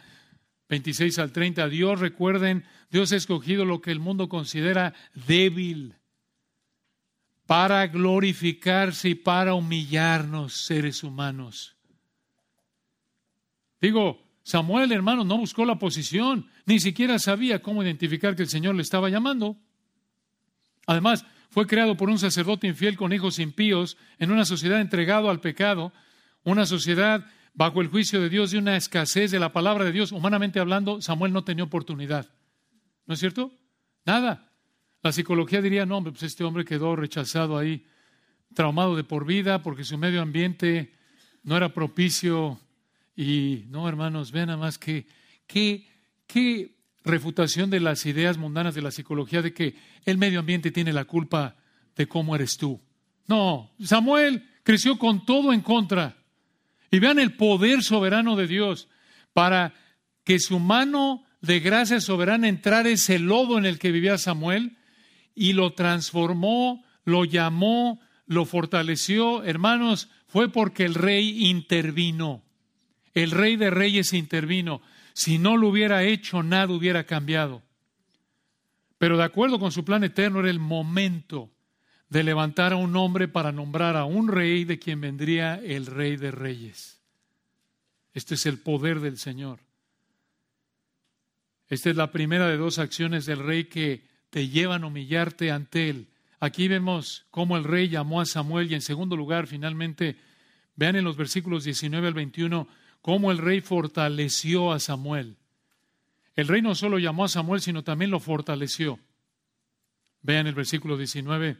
26 0.68 1.18
al 1.18 1.32
30. 1.32 1.68
Dios, 1.68 2.00
recuerden, 2.00 2.64
Dios 2.90 3.12
ha 3.12 3.16
escogido 3.16 3.64
lo 3.64 3.80
que 3.80 3.90
el 3.90 3.98
mundo 3.98 4.28
considera 4.28 4.94
débil 5.26 5.96
para 7.46 7.86
glorificarse 7.86 9.10
y 9.10 9.14
para 9.14 9.54
humillarnos, 9.54 10.52
seres 10.52 11.02
humanos. 11.02 11.76
Digo, 13.80 14.22
Samuel, 14.42 14.92
hermano, 14.92 15.24
no 15.24 15.38
buscó 15.38 15.64
la 15.64 15.78
posición, 15.78 16.48
ni 16.66 16.78
siquiera 16.78 17.18
sabía 17.18 17.62
cómo 17.62 17.82
identificar 17.82 18.36
que 18.36 18.42
el 18.42 18.48
Señor 18.48 18.74
le 18.74 18.82
estaba 18.82 19.08
llamando. 19.08 19.56
Además, 20.86 21.24
fue 21.58 21.66
creado 21.66 21.96
por 21.96 22.08
un 22.08 22.20
sacerdote 22.20 22.68
infiel 22.68 22.96
con 22.96 23.12
hijos 23.12 23.40
impíos 23.40 23.96
en 24.20 24.30
una 24.30 24.44
sociedad 24.44 24.80
entregada 24.80 25.28
al 25.28 25.40
pecado, 25.40 25.92
una 26.44 26.66
sociedad 26.66 27.26
bajo 27.52 27.80
el 27.80 27.88
juicio 27.88 28.20
de 28.20 28.28
Dios 28.28 28.54
y 28.54 28.58
una 28.58 28.76
escasez 28.76 29.32
de 29.32 29.40
la 29.40 29.52
palabra 29.52 29.84
de 29.84 29.90
Dios. 29.90 30.12
Humanamente 30.12 30.60
hablando, 30.60 31.02
Samuel 31.02 31.32
no 31.32 31.42
tenía 31.42 31.64
oportunidad. 31.64 32.30
¿No 33.06 33.14
es 33.14 33.18
cierto? 33.18 33.50
Nada. 34.06 34.52
La 35.02 35.10
psicología 35.10 35.60
diría, 35.60 35.84
no, 35.84 36.00
pues 36.00 36.22
este 36.22 36.44
hombre 36.44 36.64
quedó 36.64 36.94
rechazado 36.94 37.58
ahí, 37.58 37.84
traumado 38.54 38.94
de 38.94 39.02
por 39.02 39.26
vida 39.26 39.60
porque 39.60 39.82
su 39.82 39.98
medio 39.98 40.22
ambiente 40.22 40.94
no 41.42 41.56
era 41.56 41.74
propicio. 41.74 42.60
Y 43.16 43.64
no, 43.66 43.88
hermanos, 43.88 44.30
vean 44.30 44.46
nada 44.46 44.60
más 44.60 44.78
que, 44.78 45.08
qué 45.48 46.77
refutación 47.08 47.70
de 47.70 47.80
las 47.80 48.06
ideas 48.06 48.38
mundanas 48.38 48.74
de 48.74 48.82
la 48.82 48.92
psicología 48.92 49.42
de 49.42 49.52
que 49.52 49.74
el 50.04 50.18
medio 50.18 50.40
ambiente 50.40 50.70
tiene 50.70 50.92
la 50.92 51.04
culpa 51.04 51.56
de 51.96 52.06
cómo 52.06 52.36
eres 52.36 52.56
tú. 52.56 52.80
No, 53.26 53.72
Samuel 53.82 54.44
creció 54.62 54.98
con 54.98 55.24
todo 55.26 55.52
en 55.52 55.60
contra. 55.60 56.16
Y 56.90 57.00
vean 57.00 57.18
el 57.18 57.34
poder 57.34 57.82
soberano 57.82 58.36
de 58.36 58.46
Dios 58.46 58.88
para 59.32 59.74
que 60.24 60.38
su 60.38 60.58
mano 60.58 61.24
de 61.40 61.60
gracia 61.60 62.00
soberana 62.00 62.48
entrara 62.48 62.88
ese 62.88 63.18
lodo 63.18 63.58
en 63.58 63.66
el 63.66 63.78
que 63.78 63.92
vivía 63.92 64.18
Samuel 64.18 64.76
y 65.34 65.52
lo 65.52 65.74
transformó, 65.74 66.84
lo 67.04 67.24
llamó, 67.24 68.00
lo 68.26 68.44
fortaleció. 68.44 69.44
Hermanos, 69.44 70.08
fue 70.26 70.50
porque 70.50 70.84
el 70.84 70.94
rey 70.94 71.48
intervino. 71.48 72.42
El 73.14 73.30
rey 73.30 73.56
de 73.56 73.70
reyes 73.70 74.12
intervino. 74.12 74.80
Si 75.18 75.36
no 75.36 75.56
lo 75.56 75.66
hubiera 75.66 76.04
hecho, 76.04 76.44
nada 76.44 76.72
hubiera 76.72 77.02
cambiado. 77.02 77.60
Pero 78.98 79.16
de 79.16 79.24
acuerdo 79.24 79.58
con 79.58 79.72
su 79.72 79.84
plan 79.84 80.04
eterno 80.04 80.38
era 80.38 80.48
el 80.48 80.60
momento 80.60 81.50
de 82.08 82.22
levantar 82.22 82.72
a 82.72 82.76
un 82.76 82.94
hombre 82.94 83.26
para 83.26 83.50
nombrar 83.50 83.96
a 83.96 84.04
un 84.04 84.28
rey 84.28 84.64
de 84.64 84.78
quien 84.78 85.00
vendría 85.00 85.56
el 85.56 85.86
rey 85.86 86.16
de 86.16 86.30
reyes. 86.30 87.00
Este 88.14 88.36
es 88.36 88.46
el 88.46 88.60
poder 88.60 89.00
del 89.00 89.18
Señor. 89.18 89.58
Esta 91.68 91.90
es 91.90 91.96
la 91.96 92.12
primera 92.12 92.46
de 92.46 92.56
dos 92.56 92.78
acciones 92.78 93.26
del 93.26 93.40
rey 93.40 93.64
que 93.64 94.06
te 94.30 94.46
llevan 94.46 94.84
a 94.84 94.86
humillarte 94.86 95.50
ante 95.50 95.90
él. 95.90 96.06
Aquí 96.38 96.68
vemos 96.68 97.26
cómo 97.32 97.56
el 97.56 97.64
rey 97.64 97.88
llamó 97.88 98.20
a 98.20 98.24
Samuel 98.24 98.70
y 98.70 98.76
en 98.76 98.82
segundo 98.82 99.16
lugar, 99.16 99.48
finalmente, 99.48 100.16
vean 100.76 100.94
en 100.94 101.02
los 101.02 101.16
versículos 101.16 101.64
19 101.64 102.06
al 102.06 102.14
21, 102.14 102.68
cómo 103.00 103.30
el 103.30 103.38
rey 103.38 103.60
fortaleció 103.60 104.72
a 104.72 104.80
Samuel. 104.80 105.36
El 106.34 106.48
rey 106.48 106.62
no 106.62 106.74
solo 106.74 106.98
llamó 106.98 107.24
a 107.24 107.28
Samuel, 107.28 107.60
sino 107.60 107.82
también 107.84 108.10
lo 108.10 108.20
fortaleció. 108.20 108.98
Vean 110.22 110.46
el 110.46 110.54
versículo 110.54 110.96
19. 110.96 111.56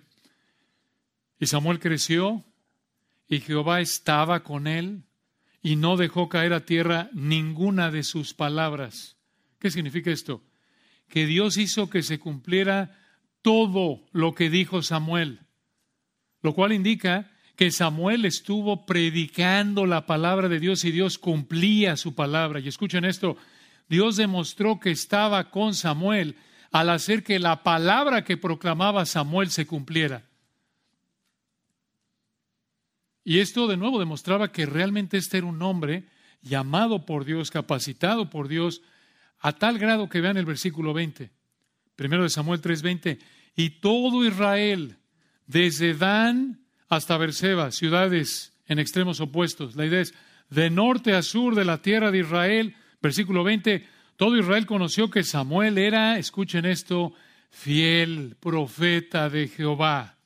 Y 1.41 1.47
Samuel 1.47 1.79
creció 1.79 2.45
y 3.29 3.41
Jehová 3.41 3.81
estaba 3.81 4.43
con 4.43 4.67
él 4.67 5.05
y 5.63 5.77
no 5.77 5.97
dejó 5.97 6.29
caer 6.29 6.53
a 6.53 6.65
tierra 6.65 7.11
ninguna 7.13 7.91
de 7.91 8.03
sus 8.03 8.35
palabras. 8.35 9.17
¿Qué 9.59 9.71
significa 9.71 10.11
esto? 10.11 10.43
que 11.09 11.27
Dios 11.27 11.57
hizo 11.57 11.91
que 11.91 12.03
se 12.03 12.19
cumpliera 12.19 12.97
todo 13.43 14.07
lo 14.13 14.35
que 14.35 14.51
dijo 14.51 14.83
Samuel, 14.83 15.41
lo 16.43 16.55
cual 16.55 16.73
indica 16.73 17.31
que 17.59 17.73
Samuel 17.73 18.25
estuvo 18.25 18.87
predicando 18.87 19.85
la 19.85 20.07
palabra 20.07 20.49
de 20.49 20.61
Dios 20.61 20.85
y 20.85 20.93
Dios 20.93 21.19
cumplía 21.19 21.97
su 21.97 22.15
palabra. 22.15 22.61
Y 22.61 22.69
escuchen 22.69 23.05
esto, 23.05 23.37
Dios 23.89 24.15
demostró 24.15 24.79
que 24.79 24.93
estaba 24.93 25.51
con 25.51 25.75
Samuel 25.75 26.37
al 26.71 26.89
hacer 26.89 27.25
que 27.25 27.41
la 27.41 27.65
palabra 27.65 28.23
que 28.23 28.37
proclamaba 28.37 29.07
Samuel 29.07 29.51
se 29.51 29.67
cumpliera. 29.67 30.23
Y 33.25 33.41
esto 33.41 33.67
de 33.67 33.77
nuevo 33.77 33.99
demostraba 33.99 34.53
que 34.53 34.65
realmente 34.65 35.17
este 35.17 35.39
era 35.39 35.49
un 35.49 35.61
hombre 35.61 36.05
llamado 36.43 37.07
por 37.07 37.25
Dios, 37.25 37.51
capacitado 37.51 38.31
por 38.31 38.47
Dios, 38.47 38.83
a 39.41 39.51
tal 39.51 39.81
grado 39.81 40.09
que 40.09 40.21
vean 40.21 40.37
el 40.37 40.47
versículo 40.47 40.95
20, 40.95 41.33
primero 41.97 42.23
de 42.23 42.31
Samuel 42.31 42.61
3:20, 42.61 43.19
y 43.57 43.81
todo 43.81 44.25
Israel, 44.25 44.99
desde 45.49 45.95
Dan 45.95 46.68
hasta 46.89 47.17
Berseba, 47.17 47.71
ciudades 47.71 48.53
en 48.67 48.79
extremos 48.79 49.21
opuestos. 49.21 49.77
La 49.77 49.87
idea 49.87 50.01
es, 50.01 50.15
de 50.51 50.71
norte 50.71 51.15
a 51.15 51.23
sur 51.23 51.55
de 51.55 51.65
la 51.65 51.83
tierra 51.83 52.11
de 52.11 52.21
Israel, 52.21 52.75
versículo 53.03 53.45
20, 53.45 53.87
todo 54.17 54.37
Israel 54.37 54.67
conoció 54.67 55.11
que 55.11 55.23
Samuel 55.23 55.79
era, 55.79 56.19
escuchen 56.19 56.65
esto, 56.65 57.13
fiel 57.51 58.37
profeta 58.41 59.29
de 59.29 59.49
Jehová. 59.49 60.17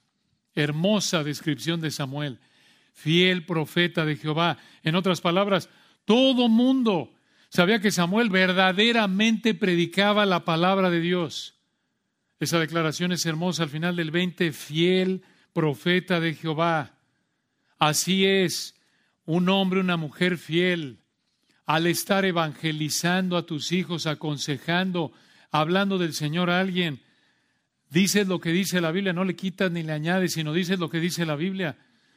Hermosa 0.54 1.24
descripción 1.24 1.80
de 1.80 1.90
Samuel. 1.90 2.38
Fiel 2.92 3.44
profeta 3.44 4.04
de 4.04 4.16
Jehová. 4.16 4.58
En 4.82 4.94
otras 4.94 5.20
palabras, 5.20 5.68
todo 6.04 6.48
mundo 6.48 7.12
sabía 7.48 7.80
que 7.80 7.90
Samuel 7.90 8.30
verdaderamente 8.30 9.54
predicaba 9.54 10.26
la 10.26 10.44
palabra 10.44 10.90
de 10.90 11.00
Dios. 11.00 11.54
Esa 12.38 12.58
declaración 12.58 13.12
es 13.12 13.24
hermosa 13.26 13.62
al 13.62 13.70
final 13.70 13.96
del 13.96 14.10
20, 14.10 14.52
fiel 14.52 15.22
profeta 15.52 16.20
de 16.20 16.34
Jehová. 16.34 16.98
Así 17.78 18.24
es, 18.24 18.74
un 19.24 19.48
hombre, 19.48 19.80
una 19.80 19.96
mujer 19.96 20.38
fiel, 20.38 20.98
al 21.66 21.86
estar 21.86 22.24
evangelizando 22.24 23.36
a 23.36 23.46
tus 23.46 23.72
hijos, 23.72 24.06
aconsejando, 24.06 25.12
hablando 25.50 25.98
del 25.98 26.12
Señor 26.12 26.50
a 26.50 26.60
alguien, 26.60 27.02
dices 27.90 28.26
lo 28.26 28.40
que 28.40 28.50
dice 28.50 28.80
la 28.80 28.90
Biblia, 28.90 29.12
no 29.12 29.24
le 29.24 29.36
quitas 29.36 29.70
ni 29.70 29.82
le 29.82 29.92
añades, 29.92 30.32
sino 30.32 30.52
dices 30.52 30.78
lo 30.78 30.90
que 30.90 31.00
dice 31.00 31.26
la 31.26 31.36
Biblia. 31.36 31.76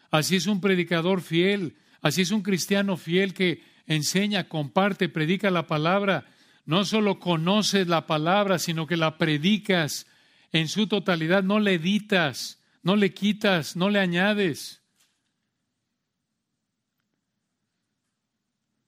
Así 0.10 0.36
es 0.36 0.48
un 0.48 0.62
predicador 0.62 1.22
fiel, 1.22 1.76
así 2.02 2.22
es 2.22 2.32
un 2.32 2.42
cristiano 2.42 2.98
fiel 2.98 3.34
que 3.34 3.64
enseña, 3.86 4.48
comparte, 4.48 5.10
predica 5.10 5.52
la 5.52 5.68
palabra. 5.68 6.26
No 6.66 6.86
solo 6.86 7.20
conoces 7.20 7.88
la 7.88 8.08
palabra, 8.08 8.58
sino 8.58 8.88
que 8.88 8.98
la 8.98 9.18
predicas 9.18 10.08
en 10.52 10.68
su 10.68 10.88
totalidad, 10.88 11.44
no 11.44 11.60
le 11.60 11.74
editas, 11.74 12.60
no 12.86 12.96
le 12.96 13.16
quitas, 13.16 13.76
no 13.76 13.90
le 13.90 13.98
añades. 13.98 14.80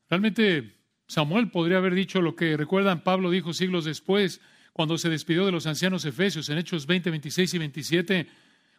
Realmente 0.08 0.76
Samuel 1.08 1.50
podría 1.50 1.80
haber 1.80 1.96
dicho 1.96 2.22
lo 2.22 2.36
que 2.36 2.56
recuerdan 2.56 3.04
Pablo 3.04 3.32
dijo 3.32 3.54
siglos 3.54 3.86
después, 3.86 4.40
cuando 4.72 5.00
se 5.00 5.10
despidió 5.10 5.48
de 5.48 5.52
los 5.52 5.66
ancianos 5.66 6.06
efesios 6.06 6.48
en 6.50 6.60
Hechos 6.60 6.86
20, 6.86 7.10
26 7.10 7.56
y 7.56 7.58
27, 7.58 8.28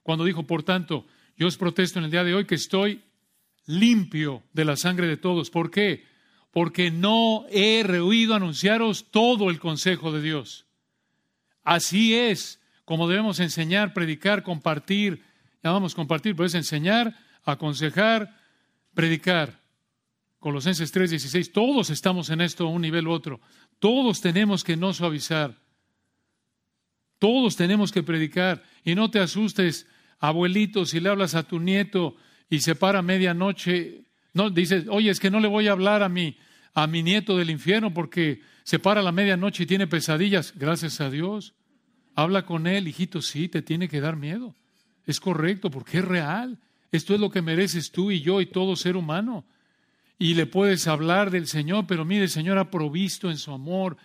cuando 0.05 0.25
dijo, 0.25 0.47
por 0.47 0.62
tanto, 0.62 1.05
yo 1.37 1.49
os 1.49 1.57
protesto 1.57 1.99
en 1.99 2.05
el 2.05 2.12
día 2.12 2.23
de 2.23 2.35
hoy 2.35 2.45
que 2.45 2.55
estoy 2.55 3.03
limpio 3.66 4.45
de 4.53 4.64
la 4.66 4.77
sangre 4.77 5.09
de 5.09 5.16
todos. 5.16 5.51
¿Por 5.51 5.73
qué? 5.73 6.07
Porque 6.53 6.93
no 6.93 7.45
he 7.51 7.83
rehuido 7.83 8.37
anunciaros 8.37 9.11
todo 9.11 9.51
el 9.51 9.59
consejo 9.59 10.12
de 10.12 10.23
Dios. 10.23 10.66
Así 11.64 12.14
es 12.14 12.58
como 12.89 13.07
debemos 13.07 13.39
enseñar, 13.39 13.93
predicar, 13.93 14.43
compartir. 14.43 15.22
Llamamos 15.62 15.95
compartir, 15.95 16.34
pues 16.34 16.55
enseñar, 16.55 17.14
aconsejar, 17.45 18.34
predicar. 18.95 19.61
Colosenses 20.39 20.91
3:16, 20.91 21.53
todos 21.53 21.91
estamos 21.91 22.30
en 22.30 22.41
esto 22.41 22.66
a 22.66 22.70
un 22.70 22.80
nivel 22.80 23.07
u 23.07 23.11
otro. 23.11 23.43
Todos 23.78 24.22
tenemos 24.22 24.64
que 24.64 24.78
no 24.78 24.95
suavizar. 24.95 25.55
Todos 27.18 27.57
tenemos 27.57 27.93
que 27.93 28.03
predicar. 28.03 28.62
Y 28.82 28.95
no 28.95 29.11
te 29.11 29.20
asustes, 29.20 29.86
abuelito, 30.18 30.86
si 30.86 30.99
le 30.99 31.11
hablas 31.11 31.34
a 31.34 31.43
tu 31.43 31.61
nieto 31.61 32.16
y 32.49 32.61
se 32.61 32.74
para 32.74 33.03
medianoche, 33.03 34.07
no 34.32 34.49
dices, 34.49 34.86
oye, 34.89 35.11
es 35.11 35.20
que 35.20 35.30
no 35.30 35.41
le 35.41 35.49
voy 35.49 35.68
a 35.68 35.72
hablar 35.72 36.03
a 36.03 36.09
mi, 36.09 36.39
a 36.72 36.86
mi 36.86 37.03
nieto 37.03 37.36
del 37.36 37.51
infierno 37.51 37.93
porque 37.93 38.41
se 38.64 38.78
para 38.78 39.01
a 39.01 39.05
la 39.05 39.12
medianoche 39.12 39.64
y 39.64 39.66
tiene 39.66 39.86
pesadillas. 39.86 40.55
Gracias 40.57 41.03
a 41.03 41.11
Dios. 41.11 41.53
Habla 42.19 42.45
con 42.45 42.66
él, 42.66 42.89
hijito, 42.89 43.23
sí, 43.23 43.49
te 43.49 43.62
tiene 43.62 43.89
que 43.89 44.01
dar 44.01 44.16
miedo. 44.16 44.53
Es 45.07 45.21
correcto 45.21 45.71
porque 45.71 45.99
es 45.99 46.05
real. 46.05 46.59
Esto 46.91 47.14
es 47.14 47.21
lo 47.21 47.31
que 47.31 47.43
mereces 47.43 47.93
tú 47.93 48.11
y 48.11 48.23
yo 48.23 48.41
y 48.41 48.47
todo 48.47 48.75
ser 48.75 48.97
humano. 48.97 49.45
Y 50.19 50.35
le 50.35 50.47
puedes 50.47 50.89
hablar 50.89 51.31
del 51.31 51.47
Señor, 51.47 51.87
pero 51.87 52.05
mire, 52.05 52.25
el 52.25 52.29
Señor 52.29 52.59
ha 52.59 52.73
provisto 52.73 53.31
en 53.31 53.39
su 53.39 53.53
amor 53.53 53.97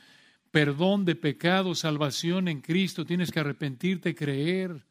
perdón 0.51 1.05
de 1.05 1.15
pecado, 1.15 1.73
salvación 1.73 2.47
en 2.49 2.61
Cristo. 2.61 3.03
Tienes 3.03 3.31
que 3.31 3.39
arrepentirte, 3.39 4.13
creer. 4.13 4.85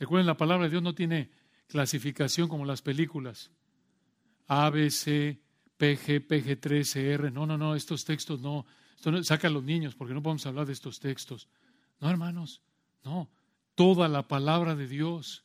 Recuerden, 0.00 0.26
la 0.26 0.36
palabra 0.36 0.64
de 0.64 0.70
Dios 0.70 0.82
no 0.82 0.96
tiene 0.96 1.30
clasificación 1.68 2.48
como 2.48 2.64
las 2.64 2.82
películas. 2.82 3.52
A, 4.48 4.68
B, 4.68 4.90
C, 4.90 5.38
PG, 5.76 6.26
PG3, 6.26 7.18
CR. 7.20 7.32
No, 7.32 7.46
no, 7.46 7.56
no, 7.56 7.76
estos 7.76 8.04
textos 8.04 8.40
no. 8.40 8.66
Saca 9.22 9.48
a 9.48 9.50
los 9.50 9.64
niños 9.64 9.94
porque 9.94 10.14
no 10.14 10.22
podemos 10.22 10.44
hablar 10.46 10.66
de 10.66 10.72
estos 10.72 11.00
textos. 11.00 11.48
No, 12.00 12.10
hermanos, 12.10 12.62
no. 13.04 13.30
Toda 13.74 14.08
la 14.08 14.28
palabra 14.28 14.74
de 14.74 14.86
Dios. 14.86 15.44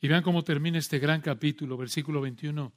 Y 0.00 0.08
vean 0.08 0.22
cómo 0.22 0.42
termina 0.42 0.78
este 0.78 0.98
gran 0.98 1.20
capítulo, 1.20 1.76
versículo 1.76 2.20
21. 2.20 2.72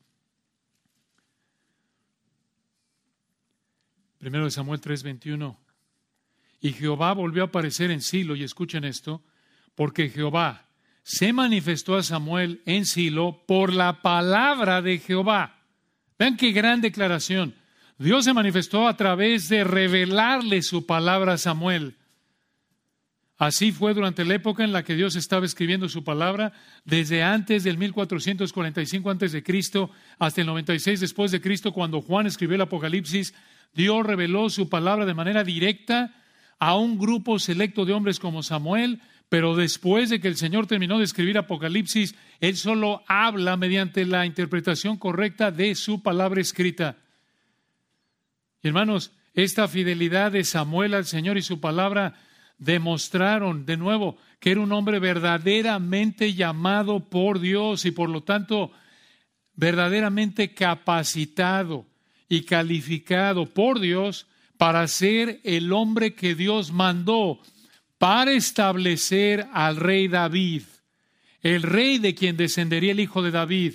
Primero 4.18 4.46
de 4.46 4.52
Samuel 4.52 4.80
3, 4.82 5.04
21. 5.04 5.60
Y 6.60 6.74
Jehová 6.74 7.14
volvió 7.14 7.44
a 7.44 7.48
aparecer 7.48 7.90
en 7.90 8.02
Silo, 8.02 8.36
y 8.36 8.44
escuchen 8.44 8.84
esto, 8.84 9.24
porque 9.74 10.10
Jehová 10.10 10.70
se 11.02 11.34
manifestó 11.34 11.96
a 11.96 12.04
Samuel 12.04 12.62
en 12.68 12.86
Silo 12.86 13.44
por 13.48 13.74
la 13.74 14.04
palabra 14.04 14.84
de 14.84 15.00
Jehová. 15.00 15.60
Vean 16.20 16.38
qué 16.38 16.52
gran 16.52 16.82
declaración. 16.82 17.56
Dios 18.02 18.26
se 18.26 18.34
manifestó 18.34 18.88
a 18.88 18.98
través 18.98 19.48
de 19.48 19.64
revelarle 19.64 20.64
su 20.64 20.88
palabra 20.88 21.34
a 21.34 21.38
Samuel. 21.38 21.98
Así 23.38 23.72
fue 23.72 23.94
durante 23.94 24.26
la 24.26 24.34
época 24.34 24.64
en 24.64 24.74
la 24.74 24.82
que 24.84 24.96
Dios 24.96 25.16
estaba 25.16 25.46
escribiendo 25.46 25.88
su 25.88 26.04
palabra, 26.04 26.52
desde 26.84 27.22
antes 27.22 27.64
del 27.64 27.78
1445 27.78 29.08
antes 29.08 29.32
de 29.34 29.44
Cristo 29.44 29.92
hasta 30.18 30.42
el 30.42 30.48
96 30.48 31.00
después 31.00 31.30
de 31.30 31.42
Cristo, 31.42 31.74
cuando 31.74 32.02
Juan 32.02 32.26
escribió 32.26 32.56
el 32.56 32.62
Apocalipsis, 32.62 33.36
Dios 33.72 34.04
reveló 34.04 34.50
su 34.50 34.68
palabra 34.68 35.06
de 35.06 35.14
manera 35.14 35.44
directa 35.44 36.12
a 36.58 36.76
un 36.76 36.98
grupo 36.98 37.38
selecto 37.38 37.86
de 37.86 37.94
hombres 37.94 38.20
como 38.20 38.42
Samuel, 38.42 39.00
pero 39.30 39.56
después 39.56 40.10
de 40.10 40.20
que 40.20 40.28
el 40.28 40.38
Señor 40.38 40.66
terminó 40.66 40.98
de 40.98 41.04
escribir 41.04 41.38
Apocalipsis, 41.38 42.16
Él 42.40 42.58
solo 42.58 43.04
habla 43.06 43.58
mediante 43.58 44.06
la 44.08 44.26
interpretación 44.26 44.98
correcta 44.98 45.52
de 45.52 45.76
su 45.76 46.02
palabra 46.02 46.42
escrita. 46.42 46.98
Y 48.64 48.68
hermanos, 48.68 49.12
esta 49.34 49.68
fidelidad 49.68 50.32
de 50.32 50.44
Samuel 50.44 50.94
al 50.94 51.06
Señor 51.06 51.38
y 51.38 51.42
su 51.42 51.60
palabra 51.60 52.16
demostraron 52.58 53.66
de 53.66 53.78
nuevo 53.78 54.18
que 54.40 54.52
era 54.52 54.62
un 54.62 54.72
hombre 54.72 55.00
verdaderamente 55.00 56.34
llamado 56.34 57.10
por 57.10 57.40
Dios 57.40 57.86
y 57.86 57.92
por 57.92 58.10
lo 58.10 58.24
tanto 58.24 58.72
verdaderamente 59.56 60.54
capacitado 60.54 61.86
y 62.30 62.44
calificado 62.44 63.48
por 63.48 63.80
Dios 63.80 64.28
para 64.58 64.88
ser 64.88 65.42
el 65.44 65.74
hombre 65.74 66.14
que 66.14 66.36
Dios 66.36 66.72
mandó 66.72 67.40
para 67.98 68.32
establecer 68.32 69.48
al 69.54 69.76
rey 69.78 70.08
David, 70.08 70.64
el 71.42 71.64
rey 71.64 72.00
de 72.00 72.16
quien 72.16 72.38
descendería 72.38 72.92
el 72.92 73.00
hijo 73.00 73.22
de 73.22 73.32
David, 73.32 73.74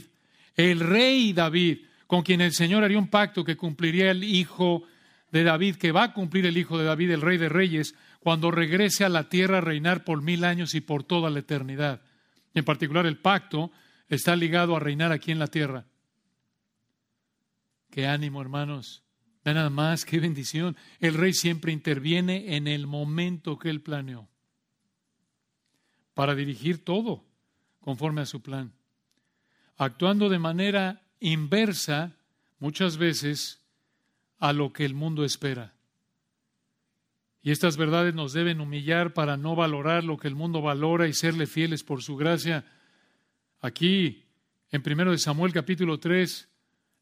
el 0.57 0.81
rey 0.81 1.33
David, 1.33 1.86
con 2.07 2.23
quien 2.23 2.41
el 2.41 2.53
Señor 2.53 2.85
haría 2.85 2.99
un 2.99 3.09
pacto 3.09 3.45
que 3.45 3.57
cumpliría 3.57 4.11
el 4.11 4.25
hijo 4.25 4.85
de 5.33 5.43
David, 5.43 5.77
que 5.77 5.93
va 5.93 6.05
a 6.05 6.13
cumplir 6.13 6.47
el 6.47 6.57
hijo 6.57 6.79
de 6.79 6.85
David, 6.85 7.11
el 7.11 7.21
rey 7.21 7.39
de 7.39 7.49
reyes, 7.49 7.95
cuando 8.21 8.51
regrese 8.51 9.05
a 9.05 9.09
la 9.09 9.29
tierra 9.29 9.59
a 9.59 9.61
reinar 9.61 10.05
por 10.05 10.23
mil 10.23 10.45
años 10.45 10.75
y 10.75 10.81
por 10.81 11.05
toda 11.05 11.31
la 11.31 11.41
eternidad. 11.41 12.03
En 12.55 12.65
particular, 12.65 13.07
el 13.07 13.19
pacto 13.19 13.71
está 14.09 14.37
ligado 14.37 14.77
a 14.77 14.81
reinar 14.81 15.13
aquí 15.13 15.33
en 15.33 15.39
la 15.39 15.49
tierra. 15.49 15.85
Qué 17.91 18.07
ánimo, 18.07 18.41
hermanos. 18.41 19.03
Nada 19.45 19.71
más, 19.71 20.05
qué 20.05 20.19
bendición. 20.19 20.77
El 20.99 21.15
rey 21.15 21.33
siempre 21.33 21.73
interviene 21.73 22.57
en 22.57 22.67
el 22.67 22.87
momento 22.87 23.59
que 23.59 23.71
él 23.71 23.81
planeó 23.81 24.29
para 26.15 26.35
dirigir 26.35 26.83
todo 26.85 27.25
conforme 27.81 28.23
a 28.23 28.27
su 28.27 28.43
plan, 28.43 28.73
actuando 29.77 30.29
de 30.29 30.39
manera 30.39 31.06
inversa 31.21 32.17
muchas 32.59 32.97
veces 32.97 33.61
a 34.39 34.53
lo 34.53 34.73
que 34.73 34.85
el 34.85 34.95
mundo 34.95 35.25
espera. 35.25 35.75
Y 37.43 37.53
estas 37.53 37.77
verdades 37.77 38.15
nos 38.15 38.33
deben 38.33 38.61
humillar 38.61 39.15
para 39.15 39.37
no 39.37 39.55
valorar 39.55 40.03
lo 40.03 40.17
que 40.17 40.29
el 40.29 40.35
mundo 40.35 40.63
valora 40.63 41.07
y 41.07 41.13
serle 41.13 41.47
fieles 41.47 41.85
por 41.85 42.03
su 42.03 42.17
gracia. 42.17 42.65
Aquí, 43.61 44.25
en 44.71 44.83
1 44.85 45.19
Samuel 45.19 45.53
capítulo 45.53 46.01
3, 46.01 46.49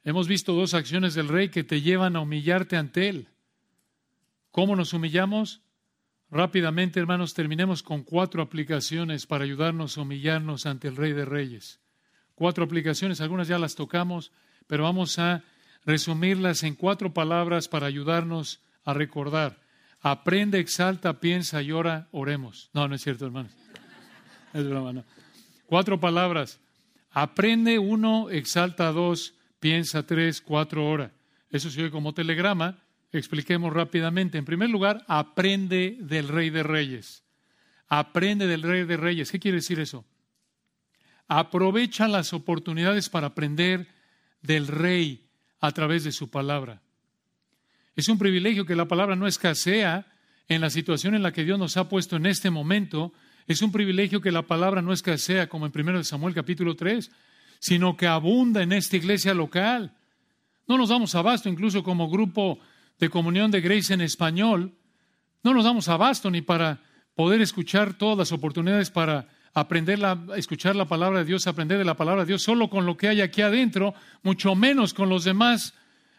hemos 0.04 0.28
visto 0.28 0.52
dos 0.52 0.74
acciones 0.74 1.14
del 1.14 1.28
rey 1.28 1.48
que 1.48 1.64
te 1.64 1.80
llevan 1.80 2.14
a 2.14 2.20
humillarte 2.20 2.76
ante 2.76 3.08
él. 3.08 3.28
¿Cómo 4.50 4.76
nos 4.76 4.92
humillamos? 4.92 5.62
Rápidamente, 6.30 7.00
hermanos, 7.00 7.32
terminemos 7.32 7.82
con 7.82 8.02
cuatro 8.02 8.42
aplicaciones 8.42 9.26
para 9.26 9.44
ayudarnos 9.44 9.96
a 9.96 10.02
humillarnos 10.02 10.66
ante 10.66 10.88
el 10.88 10.96
Rey 10.96 11.12
de 11.12 11.24
Reyes. 11.24 11.80
Cuatro 12.34 12.64
aplicaciones, 12.64 13.20
algunas 13.20 13.48
ya 13.48 13.58
las 13.58 13.74
tocamos, 13.74 14.32
pero 14.66 14.84
vamos 14.84 15.18
a 15.18 15.42
resumirlas 15.84 16.62
en 16.62 16.74
cuatro 16.74 17.12
palabras 17.12 17.68
para 17.68 17.86
ayudarnos 17.86 18.60
a 18.84 18.94
recordar. 18.94 19.58
Aprende, 20.00 20.58
exalta, 20.58 21.20
piensa 21.20 21.62
y 21.62 21.72
ora, 21.72 22.08
oremos. 22.12 22.70
No, 22.74 22.88
no 22.88 22.94
es 22.94 23.02
cierto, 23.02 23.26
hermanos. 23.26 23.52
Es 24.52 24.68
broma, 24.68 24.92
no. 24.92 25.04
Cuatro 25.66 25.98
palabras. 25.98 26.60
Aprende, 27.10 27.78
uno, 27.78 28.30
exalta, 28.30 28.92
dos, 28.92 29.34
piensa, 29.58 30.04
tres, 30.04 30.40
cuatro, 30.40 30.86
ora. 30.86 31.10
Eso 31.50 31.70
se 31.70 31.80
oye 31.80 31.90
como 31.90 32.12
telegrama. 32.12 32.78
Expliquemos 33.12 33.72
rápidamente. 33.72 34.38
En 34.38 34.44
primer 34.44 34.70
lugar, 34.70 35.04
aprende 35.08 35.96
del 36.00 36.28
Rey 36.28 36.50
de 36.50 36.62
Reyes. 36.62 37.24
Aprende 37.88 38.46
del 38.46 38.62
Rey 38.62 38.84
de 38.84 38.96
Reyes. 38.96 39.32
¿Qué 39.32 39.40
quiere 39.40 39.56
decir 39.56 39.80
eso? 39.80 40.04
Aprovecha 41.28 42.08
las 42.08 42.32
oportunidades 42.32 43.08
para 43.08 43.28
aprender 43.28 43.88
del 44.42 44.66
Rey 44.66 45.26
a 45.60 45.72
través 45.72 46.04
de 46.04 46.12
su 46.12 46.30
palabra. 46.30 46.82
Es 47.96 48.08
un 48.08 48.18
privilegio 48.18 48.66
que 48.66 48.76
la 48.76 48.86
palabra 48.86 49.16
no 49.16 49.26
escasea 49.26 50.06
en 50.48 50.60
la 50.60 50.70
situación 50.70 51.14
en 51.14 51.22
la 51.22 51.32
que 51.32 51.44
Dios 51.44 51.58
nos 51.58 51.76
ha 51.76 51.88
puesto 51.88 52.16
en 52.16 52.26
este 52.26 52.50
momento. 52.50 53.12
Es 53.46 53.62
un 53.62 53.72
privilegio 53.72 54.20
que 54.20 54.32
la 54.32 54.42
palabra 54.42 54.82
no 54.82 54.92
escasea 54.92 55.48
como 55.48 55.66
en 55.66 55.72
1 55.74 56.04
Samuel 56.04 56.34
capítulo 56.34 56.76
3, 56.76 57.10
sino 57.60 57.96
que 57.96 58.06
abunda 58.06 58.62
en 58.62 58.72
esta 58.72 58.96
iglesia 58.96 59.32
local. 59.32 59.96
No 60.66 60.76
nos 60.76 60.88
damos 60.88 61.14
abasto 61.14 61.48
incluso 61.48 61.82
como 61.82 62.10
grupo 62.10 62.58
de 62.98 63.08
comunión 63.08 63.50
de 63.50 63.60
Grace 63.60 63.94
en 63.94 64.00
español. 64.00 64.74
No 65.42 65.54
nos 65.54 65.64
damos 65.64 65.88
abasto 65.88 66.30
ni 66.30 66.42
para 66.42 66.82
poder 67.14 67.40
escuchar 67.40 67.94
todas 67.94 68.18
las 68.18 68.32
oportunidades 68.32 68.90
para 68.90 69.28
aprender 69.54 70.04
a 70.04 70.18
escuchar 70.36 70.74
la 70.74 70.86
palabra 70.86 71.20
de 71.20 71.24
Dios, 71.24 71.46
aprender 71.46 71.78
de 71.78 71.84
la 71.84 71.96
palabra 71.96 72.22
de 72.22 72.28
Dios 72.28 72.42
solo 72.42 72.68
con 72.68 72.84
lo 72.84 72.96
que 72.96 73.08
hay 73.08 73.20
aquí 73.20 73.40
adentro, 73.40 73.94
mucho 74.22 74.54
menos 74.56 74.92
con 74.92 75.08
los 75.08 75.24
demás 75.24 75.74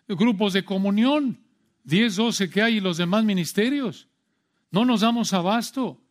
grupos 0.08 0.54
de 0.54 0.64
comunión. 0.64 1.40
10, 1.84 2.16
12 2.16 2.50
que 2.50 2.62
hay 2.62 2.78
y 2.78 2.80
los 2.80 2.98
demás 2.98 3.24
ministerios. 3.24 4.08
No 4.72 4.86
nos 4.86 5.02
damos 5.02 5.34
abasto. 5.34 6.02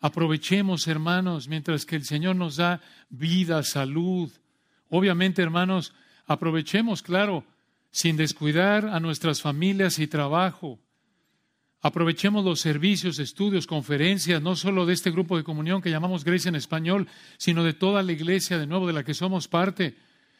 Aprovechemos, 0.00 0.88
hermanos, 0.88 1.46
mientras 1.48 1.84
que 1.84 1.96
el 1.96 2.04
Señor 2.04 2.36
nos 2.36 2.56
da 2.56 2.80
vida, 3.10 3.62
salud. 3.62 4.32
Obviamente, 4.88 5.42
hermanos, 5.42 5.92
aprovechemos, 6.26 7.02
claro, 7.02 7.44
sin 7.90 8.16
descuidar 8.16 8.86
a 8.86 8.98
nuestras 9.00 9.42
familias 9.42 9.98
y 9.98 10.06
trabajo. 10.06 10.80
Aprovechemos 11.84 12.44
los 12.44 12.60
servicios, 12.60 13.18
estudios, 13.18 13.66
conferencias, 13.66 14.40
no 14.40 14.54
solo 14.54 14.86
de 14.86 14.94
este 14.94 15.10
grupo 15.10 15.36
de 15.36 15.42
comunión 15.42 15.82
que 15.82 15.90
llamamos 15.90 16.24
Grecia 16.24 16.48
en 16.48 16.54
español, 16.54 17.08
sino 17.38 17.64
de 17.64 17.72
toda 17.72 18.04
la 18.04 18.12
iglesia, 18.12 18.56
de 18.56 18.68
nuevo, 18.68 18.86
de 18.86 18.92
la 18.92 19.02
que 19.02 19.14
somos 19.14 19.48
parte. 19.48 19.96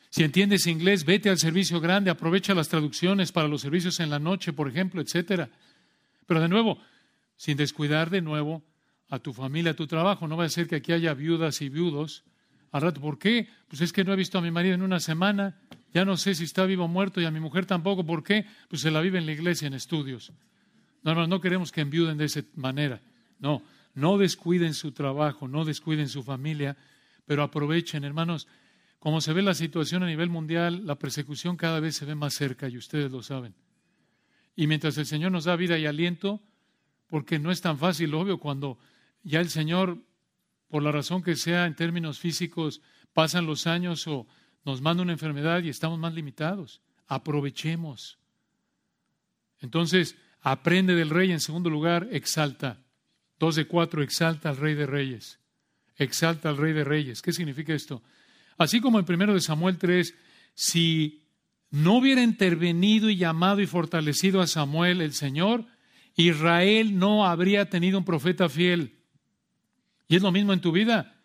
Si 0.08 0.22
entiendes 0.22 0.68
inglés, 0.68 1.04
vete 1.04 1.30
al 1.30 1.38
servicio 1.38 1.80
grande, 1.80 2.10
aprovecha 2.10 2.54
las 2.54 2.68
traducciones 2.68 3.32
para 3.32 3.48
los 3.48 3.60
servicios 3.60 3.98
en 3.98 4.08
la 4.08 4.20
noche, 4.20 4.52
por 4.52 4.68
ejemplo, 4.68 5.00
etcétera. 5.00 5.50
Pero 6.26 6.40
de 6.40 6.48
nuevo, 6.48 6.78
sin 7.36 7.56
descuidar 7.56 8.08
de 8.08 8.20
nuevo 8.20 8.62
a 9.08 9.18
tu 9.18 9.32
familia, 9.32 9.72
a 9.72 9.74
tu 9.74 9.88
trabajo. 9.88 10.28
No 10.28 10.36
va 10.36 10.44
a 10.44 10.48
ser 10.48 10.68
que 10.68 10.76
aquí 10.76 10.92
haya 10.92 11.12
viudas 11.12 11.60
y 11.60 11.68
viudos 11.68 12.22
al 12.70 12.82
rato. 12.82 13.00
¿Por 13.00 13.18
qué? 13.18 13.48
Pues 13.66 13.82
es 13.82 13.92
que 13.92 14.04
no 14.04 14.12
he 14.12 14.16
visto 14.16 14.38
a 14.38 14.42
mi 14.42 14.52
marido 14.52 14.76
en 14.76 14.82
una 14.82 15.00
semana, 15.00 15.58
ya 15.92 16.04
no 16.04 16.16
sé 16.16 16.36
si 16.36 16.44
está 16.44 16.66
vivo 16.66 16.84
o 16.84 16.88
muerto, 16.88 17.20
y 17.20 17.24
a 17.24 17.32
mi 17.32 17.40
mujer 17.40 17.66
tampoco. 17.66 18.06
¿Por 18.06 18.22
qué? 18.22 18.46
Pues 18.68 18.82
se 18.82 18.92
la 18.92 19.00
vive 19.00 19.18
en 19.18 19.26
la 19.26 19.32
iglesia, 19.32 19.66
en 19.66 19.74
estudios. 19.74 20.30
No, 21.02 21.14
no, 21.14 21.26
no 21.26 21.40
queremos 21.40 21.72
que 21.72 21.80
enviuden 21.80 22.18
de 22.18 22.26
esa 22.26 22.42
manera. 22.54 23.00
No, 23.38 23.62
no 23.94 24.18
descuiden 24.18 24.74
su 24.74 24.92
trabajo, 24.92 25.48
no 25.48 25.64
descuiden 25.64 26.08
su 26.08 26.22
familia, 26.22 26.76
pero 27.26 27.42
aprovechen, 27.42 28.04
hermanos. 28.04 28.46
Como 28.98 29.20
se 29.20 29.32
ve 29.32 29.42
la 29.42 29.54
situación 29.54 30.04
a 30.04 30.06
nivel 30.06 30.30
mundial, 30.30 30.86
la 30.86 30.96
persecución 30.96 31.56
cada 31.56 31.80
vez 31.80 31.96
se 31.96 32.04
ve 32.04 32.14
más 32.14 32.34
cerca 32.34 32.68
y 32.68 32.76
ustedes 32.76 33.10
lo 33.10 33.22
saben. 33.22 33.54
Y 34.54 34.66
mientras 34.66 34.96
el 34.98 35.06
Señor 35.06 35.32
nos 35.32 35.44
da 35.44 35.56
vida 35.56 35.76
y 35.78 35.86
aliento, 35.86 36.40
porque 37.08 37.38
no 37.38 37.50
es 37.50 37.60
tan 37.60 37.78
fácil, 37.78 38.14
obvio, 38.14 38.38
cuando 38.38 38.78
ya 39.22 39.40
el 39.40 39.50
Señor, 39.50 39.98
por 40.68 40.82
la 40.82 40.92
razón 40.92 41.22
que 41.22 41.36
sea 41.36 41.66
en 41.66 41.74
términos 41.74 42.18
físicos, 42.18 42.80
pasan 43.12 43.46
los 43.46 43.66
años 43.66 44.06
o 44.06 44.26
nos 44.64 44.80
manda 44.80 45.02
una 45.02 45.12
enfermedad 45.12 45.62
y 45.62 45.68
estamos 45.68 45.98
más 45.98 46.14
limitados. 46.14 46.80
Aprovechemos. 47.08 48.18
Entonces, 49.60 50.16
aprende 50.42 50.94
del 50.94 51.10
rey. 51.10 51.32
En 51.32 51.40
segundo 51.40 51.70
lugar, 51.70 52.08
exalta. 52.10 52.82
Dos 53.38 53.56
de 53.56 53.66
cuatro, 53.66 54.02
exalta 54.02 54.50
al 54.50 54.56
rey 54.56 54.74
de 54.74 54.86
reyes. 54.86 55.40
Exalta 55.96 56.50
al 56.50 56.56
rey 56.56 56.72
de 56.72 56.84
reyes. 56.84 57.22
¿Qué 57.22 57.32
significa 57.32 57.72
esto? 57.72 58.02
Así 58.58 58.80
como 58.80 58.98
en 58.98 59.04
primero 59.04 59.34
de 59.34 59.40
Samuel 59.40 59.78
3, 59.78 60.14
si 60.54 61.24
no 61.70 61.94
hubiera 61.94 62.22
intervenido 62.22 63.08
y 63.08 63.16
llamado 63.16 63.60
y 63.60 63.66
fortalecido 63.66 64.40
a 64.40 64.46
Samuel 64.46 65.00
el 65.00 65.14
Señor, 65.14 65.64
Israel 66.16 66.98
no 66.98 67.26
habría 67.26 67.70
tenido 67.70 67.98
un 67.98 68.04
profeta 68.04 68.48
fiel. 68.48 68.98
Y 70.08 70.16
es 70.16 70.22
lo 70.22 70.32
mismo 70.32 70.52
en 70.52 70.60
tu 70.60 70.72
vida. 70.72 71.22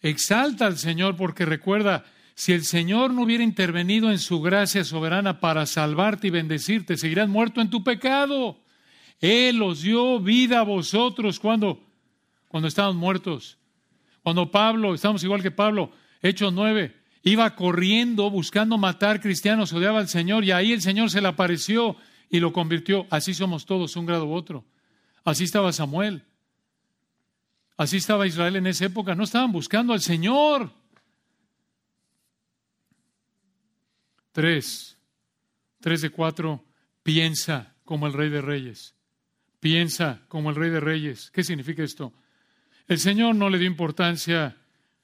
Exalta 0.00 0.66
al 0.66 0.78
Señor 0.78 1.16
porque 1.16 1.44
recuerda, 1.44 2.04
si 2.34 2.52
el 2.52 2.64
Señor 2.64 3.12
no 3.12 3.22
hubiera 3.22 3.44
intervenido 3.44 4.10
en 4.10 4.18
su 4.18 4.40
gracia 4.40 4.84
soberana 4.84 5.40
para 5.40 5.66
salvarte 5.66 6.28
y 6.28 6.30
bendecirte, 6.30 6.96
seguirás 6.96 7.28
muerto 7.28 7.60
en 7.60 7.70
tu 7.70 7.84
pecado. 7.84 8.58
Él 9.20 9.62
os 9.62 9.82
dio 9.82 10.18
vida 10.18 10.60
a 10.60 10.64
vosotros 10.64 11.38
cuando, 11.38 11.80
cuando 12.48 12.68
estábamos 12.68 12.96
muertos. 12.96 13.58
Cuando 14.22 14.50
Pablo, 14.50 14.94
estamos 14.94 15.22
igual 15.24 15.42
que 15.42 15.50
Pablo, 15.50 15.92
Hechos 16.22 16.52
9, 16.52 16.94
iba 17.22 17.54
corriendo 17.54 18.30
buscando 18.30 18.78
matar 18.78 19.20
cristianos, 19.20 19.72
odiaba 19.72 19.98
al 19.98 20.08
Señor 20.08 20.44
y 20.44 20.52
ahí 20.52 20.72
el 20.72 20.80
Señor 20.80 21.10
se 21.10 21.20
le 21.20 21.28
apareció 21.28 21.96
y 22.30 22.40
lo 22.40 22.52
convirtió. 22.52 23.06
Así 23.10 23.34
somos 23.34 23.66
todos, 23.66 23.94
un 23.96 24.06
grado 24.06 24.26
u 24.26 24.32
otro. 24.32 24.64
Así 25.24 25.44
estaba 25.44 25.72
Samuel. 25.72 26.24
Así 27.76 27.98
estaba 27.98 28.26
Israel 28.26 28.56
en 28.56 28.66
esa 28.66 28.86
época. 28.86 29.14
No 29.14 29.24
estaban 29.24 29.52
buscando 29.52 29.92
al 29.92 30.00
Señor. 30.00 30.72
Tres. 34.32 34.98
Tres 35.80 36.00
de 36.00 36.10
cuatro. 36.10 36.64
Piensa 37.02 37.74
como 37.84 38.06
el 38.06 38.12
rey 38.12 38.30
de 38.30 38.40
reyes. 38.40 38.94
Piensa 39.60 40.22
como 40.28 40.50
el 40.50 40.56
rey 40.56 40.70
de 40.70 40.80
reyes. 40.80 41.30
¿Qué 41.30 41.44
significa 41.44 41.82
esto? 41.82 42.12
El 42.88 42.98
Señor 42.98 43.34
no 43.36 43.48
le 43.48 43.58
dio 43.58 43.68
importancia 43.68 44.56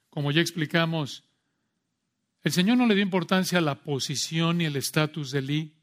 como 0.09 0.31
ya 0.31 0.41
explicamos, 0.41 1.23
el 2.43 2.51
Señor 2.51 2.77
no 2.77 2.87
le 2.87 2.95
dio 2.95 3.03
importancia 3.03 3.59
a 3.59 3.61
la 3.61 3.83
posición 3.83 4.61
y 4.61 4.65
el 4.65 4.75
estatus 4.75 5.31
de 5.31 5.41
Lee. 5.41 5.73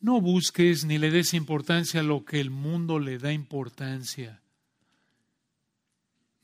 No 0.00 0.20
busques 0.20 0.84
ni 0.84 0.98
le 0.98 1.10
des 1.10 1.34
importancia 1.34 2.00
a 2.00 2.04
lo 2.04 2.24
que 2.24 2.40
el 2.40 2.50
mundo 2.50 2.98
le 2.98 3.18
da 3.18 3.32
importancia. 3.32 4.40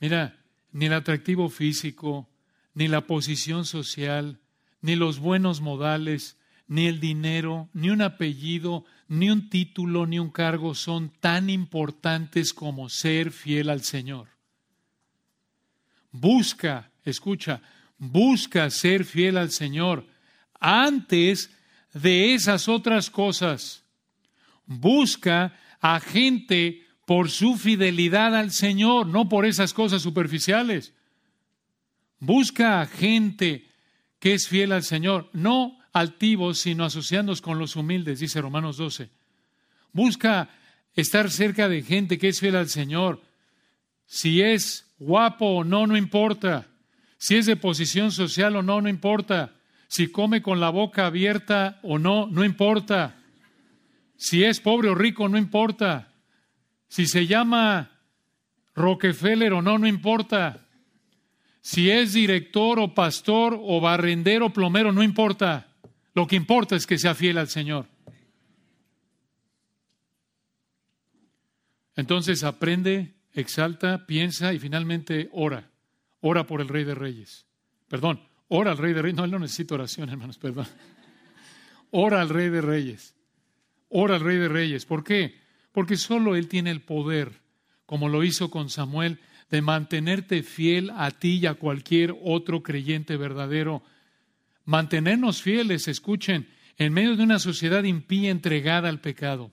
Mira, 0.00 0.38
ni 0.72 0.86
el 0.86 0.92
atractivo 0.92 1.48
físico, 1.48 2.28
ni 2.74 2.86
la 2.86 3.06
posición 3.06 3.64
social, 3.64 4.38
ni 4.80 4.96
los 4.96 5.18
buenos 5.18 5.60
modales, 5.60 6.36
ni 6.66 6.86
el 6.86 7.00
dinero, 7.00 7.68
ni 7.72 7.90
un 7.90 8.02
apellido, 8.02 8.84
ni 9.08 9.30
un 9.30 9.48
título, 9.48 10.06
ni 10.06 10.18
un 10.18 10.30
cargo 10.30 10.74
son 10.74 11.10
tan 11.20 11.48
importantes 11.50 12.52
como 12.52 12.88
ser 12.88 13.32
fiel 13.32 13.70
al 13.70 13.82
Señor. 13.82 14.28
Busca, 16.12 16.90
escucha, 17.04 17.62
busca 17.96 18.70
ser 18.70 19.04
fiel 19.04 19.36
al 19.36 19.50
Señor 19.50 20.06
antes 20.60 21.50
de 21.92 22.34
esas 22.34 22.68
otras 22.68 23.10
cosas. 23.10 23.84
Busca 24.66 25.56
a 25.80 26.00
gente 26.00 26.86
por 27.06 27.30
su 27.30 27.56
fidelidad 27.56 28.36
al 28.36 28.50
Señor, 28.50 29.06
no 29.06 29.28
por 29.28 29.46
esas 29.46 29.72
cosas 29.72 30.02
superficiales. 30.02 30.92
Busca 32.20 32.80
a 32.82 32.86
gente 32.86 33.67
que 34.18 34.34
es 34.34 34.48
fiel 34.48 34.72
al 34.72 34.82
Señor, 34.82 35.28
no 35.32 35.78
altivos, 35.92 36.58
sino 36.60 36.84
asociándonos 36.84 37.40
con 37.40 37.58
los 37.58 37.76
humildes, 37.76 38.20
dice 38.20 38.40
Romanos 38.40 38.76
12. 38.76 39.10
Busca 39.92 40.50
estar 40.94 41.30
cerca 41.30 41.68
de 41.68 41.82
gente 41.82 42.18
que 42.18 42.28
es 42.28 42.40
fiel 42.40 42.56
al 42.56 42.68
Señor. 42.68 43.22
Si 44.06 44.42
es 44.42 44.86
guapo 44.98 45.46
o 45.46 45.64
no, 45.64 45.86
no 45.86 45.96
importa. 45.96 46.66
Si 47.18 47.36
es 47.36 47.46
de 47.46 47.56
posición 47.56 48.12
social 48.12 48.56
o 48.56 48.62
no, 48.62 48.80
no 48.80 48.88
importa. 48.88 49.54
Si 49.88 50.08
come 50.08 50.42
con 50.42 50.60
la 50.60 50.70
boca 50.70 51.06
abierta 51.06 51.78
o 51.82 51.98
no, 51.98 52.26
no 52.26 52.44
importa. 52.44 53.16
Si 54.16 54.44
es 54.44 54.60
pobre 54.60 54.88
o 54.88 54.94
rico, 54.94 55.28
no 55.28 55.38
importa. 55.38 56.12
Si 56.88 57.06
se 57.06 57.26
llama 57.26 57.90
Rockefeller 58.74 59.52
o 59.52 59.62
no, 59.62 59.78
no 59.78 59.86
importa. 59.86 60.67
Si 61.60 61.90
es 61.90 62.12
director 62.12 62.78
o 62.78 62.94
pastor 62.94 63.58
o 63.60 63.80
barrendero 63.80 64.46
o 64.46 64.52
plomero, 64.52 64.92
no 64.92 65.02
importa. 65.02 65.68
Lo 66.14 66.26
que 66.26 66.36
importa 66.36 66.76
es 66.76 66.86
que 66.86 66.98
sea 66.98 67.14
fiel 67.14 67.38
al 67.38 67.48
Señor. 67.48 67.86
Entonces 71.96 72.44
aprende, 72.44 73.16
exalta, 73.32 74.06
piensa 74.06 74.52
y 74.54 74.58
finalmente 74.58 75.28
ora. 75.32 75.70
Ora 76.20 76.46
por 76.46 76.60
el 76.60 76.68
Rey 76.68 76.84
de 76.84 76.94
Reyes. 76.94 77.46
Perdón, 77.88 78.20
ora 78.48 78.72
al 78.72 78.78
Rey 78.78 78.92
de 78.92 79.02
Reyes. 79.02 79.16
No, 79.16 79.24
él 79.24 79.30
no 79.30 79.38
necesita 79.38 79.74
oración, 79.74 80.08
hermanos, 80.08 80.38
perdón. 80.38 80.66
Ora 81.90 82.20
al 82.20 82.28
Rey 82.28 82.50
de 82.50 82.60
Reyes. 82.60 83.14
Ora 83.88 84.16
al 84.16 84.20
Rey 84.20 84.36
de 84.36 84.48
Reyes. 84.48 84.84
¿Por 84.84 85.04
qué? 85.04 85.40
Porque 85.72 85.96
solo 85.96 86.36
Él 86.36 86.48
tiene 86.48 86.70
el 86.70 86.82
poder, 86.82 87.40
como 87.86 88.08
lo 88.08 88.24
hizo 88.24 88.50
con 88.50 88.68
Samuel, 88.68 89.20
de 89.50 89.62
mantenerte 89.62 90.42
fiel 90.42 90.90
a 90.90 91.10
ti 91.10 91.38
y 91.38 91.46
a 91.46 91.54
cualquier 91.54 92.14
otro 92.22 92.62
creyente 92.62 93.16
verdadero. 93.16 93.82
Mantenernos 94.64 95.42
fieles, 95.42 95.88
escuchen, 95.88 96.48
en 96.76 96.92
medio 96.92 97.16
de 97.16 97.22
una 97.22 97.38
sociedad 97.38 97.84
impía 97.84 98.30
entregada 98.30 98.88
al 98.88 99.00
pecado. 99.00 99.52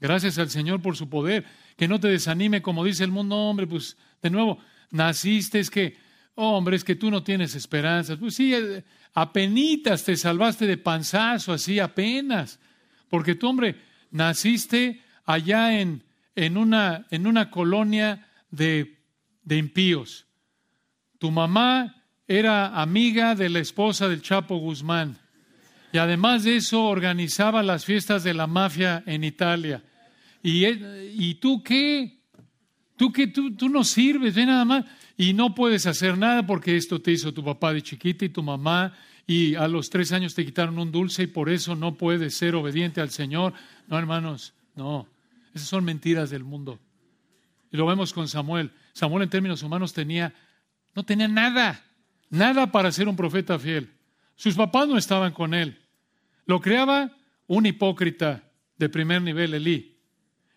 Gracias 0.00 0.38
al 0.38 0.50
Señor 0.50 0.80
por 0.80 0.96
su 0.96 1.08
poder. 1.08 1.44
Que 1.76 1.88
no 1.88 1.98
te 1.98 2.08
desanime 2.08 2.62
como 2.62 2.84
dice 2.84 3.04
el 3.04 3.10
mundo, 3.10 3.36
hombre, 3.36 3.66
pues 3.66 3.96
de 4.22 4.30
nuevo, 4.30 4.58
naciste, 4.90 5.58
es 5.58 5.70
que, 5.70 5.96
hombre, 6.34 6.76
es 6.76 6.84
que 6.84 6.96
tú 6.96 7.10
no 7.10 7.22
tienes 7.22 7.54
esperanzas. 7.54 8.18
Pues 8.18 8.34
sí, 8.34 8.54
eh, 8.54 8.84
apenitas 9.14 10.04
te 10.04 10.16
salvaste 10.16 10.66
de 10.66 10.76
panzazo, 10.76 11.52
así 11.52 11.78
apenas. 11.78 12.60
Porque 13.08 13.34
tú, 13.34 13.48
hombre, 13.48 13.76
naciste 14.10 15.02
allá 15.24 15.80
en, 15.80 16.04
en, 16.34 16.56
una, 16.56 17.06
en 17.10 17.26
una 17.26 17.50
colonia 17.50 18.28
de, 18.50 18.98
de 19.42 19.56
impíos. 19.56 20.26
Tu 21.18 21.30
mamá 21.30 22.04
era 22.26 22.80
amiga 22.80 23.34
de 23.34 23.48
la 23.48 23.58
esposa 23.58 24.08
del 24.08 24.22
Chapo 24.22 24.56
Guzmán. 24.58 25.18
Y 25.92 25.98
además 25.98 26.44
de 26.44 26.56
eso 26.56 26.84
organizaba 26.84 27.62
las 27.62 27.84
fiestas 27.84 28.22
de 28.22 28.34
la 28.34 28.46
mafia 28.46 29.02
en 29.06 29.24
Italia. 29.24 29.82
¿Y, 30.42 30.66
y 30.66 31.34
tú 31.36 31.62
qué? 31.62 32.20
¿Tú 32.96 33.12
qué? 33.12 33.28
Tú, 33.28 33.54
tú 33.54 33.68
no 33.68 33.84
sirves, 33.84 34.34
ve 34.34 34.44
nada 34.44 34.64
más. 34.64 34.84
Y 35.16 35.32
no 35.32 35.54
puedes 35.54 35.86
hacer 35.86 36.18
nada 36.18 36.46
porque 36.46 36.76
esto 36.76 37.00
te 37.00 37.12
hizo 37.12 37.32
tu 37.32 37.42
papá 37.42 37.72
de 37.72 37.82
chiquita 37.82 38.24
y 38.24 38.28
tu 38.28 38.42
mamá. 38.42 38.92
Y 39.26 39.54
a 39.54 39.66
los 39.66 39.90
tres 39.90 40.12
años 40.12 40.34
te 40.34 40.44
quitaron 40.44 40.78
un 40.78 40.92
dulce 40.92 41.24
y 41.24 41.26
por 41.26 41.48
eso 41.48 41.74
no 41.74 41.94
puedes 41.96 42.34
ser 42.34 42.54
obediente 42.54 43.00
al 43.00 43.10
Señor. 43.10 43.54
No, 43.88 43.98
hermanos, 43.98 44.52
no. 44.76 45.06
Esas 45.58 45.68
son 45.68 45.84
mentiras 45.84 46.30
del 46.30 46.44
mundo. 46.44 46.78
Y 47.72 47.76
lo 47.76 47.86
vemos 47.86 48.12
con 48.12 48.28
Samuel. 48.28 48.70
Samuel 48.92 49.24
en 49.24 49.30
términos 49.30 49.62
humanos 49.62 49.92
tenía, 49.92 50.32
no 50.94 51.04
tenía 51.04 51.26
nada, 51.26 51.84
nada 52.30 52.70
para 52.70 52.92
ser 52.92 53.08
un 53.08 53.16
profeta 53.16 53.58
fiel. 53.58 53.92
Sus 54.36 54.54
papás 54.54 54.86
no 54.86 54.96
estaban 54.96 55.32
con 55.32 55.52
él. 55.52 55.78
Lo 56.46 56.60
creaba 56.60 57.10
un 57.48 57.66
hipócrita 57.66 58.44
de 58.76 58.88
primer 58.88 59.20
nivel, 59.20 59.52
Elí. 59.52 59.98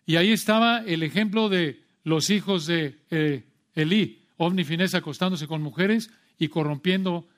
Y 0.06 0.16
ahí 0.16 0.30
estaba 0.30 0.84
el 0.84 1.02
ejemplo 1.02 1.48
de 1.48 1.84
los 2.04 2.30
hijos 2.30 2.66
de 2.66 3.04
eh, 3.10 3.44
Elí, 3.74 4.24
Ovni 4.36 4.64
acostándose 4.94 5.48
con 5.48 5.62
mujeres 5.62 6.10
y 6.38 6.46
corrompiendo 6.46 7.28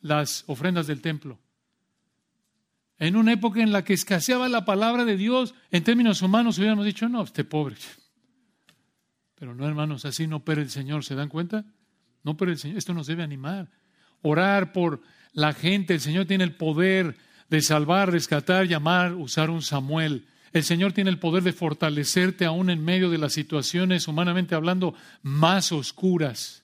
las 0.00 0.44
ofrendas 0.46 0.86
del 0.86 1.00
templo. 1.00 1.38
En 2.98 3.16
una 3.16 3.32
época 3.32 3.60
en 3.60 3.72
la 3.72 3.84
que 3.84 3.92
escaseaba 3.92 4.48
la 4.48 4.64
palabra 4.64 5.04
de 5.04 5.16
Dios, 5.16 5.54
en 5.70 5.82
términos 5.82 6.22
humanos 6.22 6.58
hubiéramos 6.58 6.84
dicho, 6.84 7.08
no, 7.08 7.22
este 7.22 7.44
pobre. 7.44 7.76
Pero 9.34 9.54
no, 9.54 9.66
hermanos, 9.66 10.04
así 10.04 10.26
no 10.26 10.36
opera 10.36 10.62
el 10.62 10.70
Señor, 10.70 11.04
¿se 11.04 11.14
dan 11.14 11.28
cuenta? 11.28 11.64
No 12.22 12.32
opera 12.32 12.52
el 12.52 12.58
Señor, 12.58 12.78
esto 12.78 12.94
nos 12.94 13.06
debe 13.06 13.22
animar. 13.22 13.68
Orar 14.22 14.72
por 14.72 15.02
la 15.32 15.52
gente, 15.52 15.94
el 15.94 16.00
Señor 16.00 16.26
tiene 16.26 16.44
el 16.44 16.54
poder 16.54 17.16
de 17.50 17.60
salvar, 17.60 18.10
rescatar, 18.10 18.66
llamar, 18.66 19.14
usar 19.14 19.50
un 19.50 19.62
Samuel. 19.62 20.26
El 20.52 20.62
Señor 20.62 20.92
tiene 20.92 21.10
el 21.10 21.18
poder 21.18 21.42
de 21.42 21.52
fortalecerte 21.52 22.44
aún 22.44 22.70
en 22.70 22.84
medio 22.84 23.10
de 23.10 23.18
las 23.18 23.32
situaciones, 23.32 24.06
humanamente 24.06 24.54
hablando, 24.54 24.94
más 25.22 25.72
oscuras. 25.72 26.63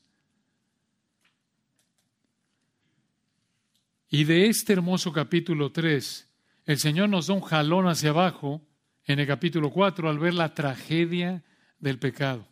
Y 4.11 4.25
de 4.25 4.49
este 4.49 4.73
hermoso 4.73 5.13
capítulo 5.13 5.71
3, 5.71 6.29
el 6.67 6.79
Señor 6.79 7.09
nos 7.09 7.29
da 7.29 7.35
un 7.35 7.41
jalón 7.41 7.87
hacia 7.87 8.11
abajo 8.11 8.61
en 9.05 9.21
el 9.21 9.27
capítulo 9.27 9.71
4 9.71 10.11
al 10.11 10.19
ver 10.19 10.35
la 10.35 10.53
tragedia 10.53 11.45
del 11.79 12.01
pecado. 12.01 12.45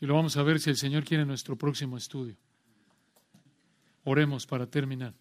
Y 0.00 0.06
lo 0.06 0.14
vamos 0.14 0.36
a 0.36 0.44
ver 0.44 0.60
si 0.60 0.70
el 0.70 0.76
Señor 0.76 1.02
quiere 1.02 1.22
en 1.22 1.28
nuestro 1.28 1.58
próximo 1.58 1.96
estudio. 1.96 2.36
Oremos 4.04 4.46
para 4.46 4.70
terminar. 4.70 5.12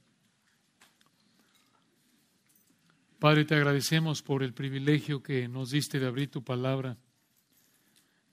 Padre, 3.17 3.45
te 3.45 3.55
agradecemos 3.55 4.21
por 4.21 4.43
el 4.43 4.53
privilegio 4.53 5.23
que 5.23 5.47
nos 5.47 5.71
diste 5.71 5.99
de 5.99 6.05
abrir 6.05 6.29
tu 6.29 6.43
palabra. 6.43 6.97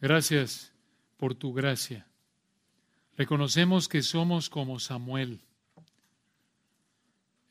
Gracias 0.03 0.75
por 1.17 1.35
tu 1.35 1.55
gracia. 1.55 2.07
Reconocemos 3.17 3.89
que 3.89 4.03
somos 4.03 4.51
como 4.51 4.79
Samuel. 4.81 5.41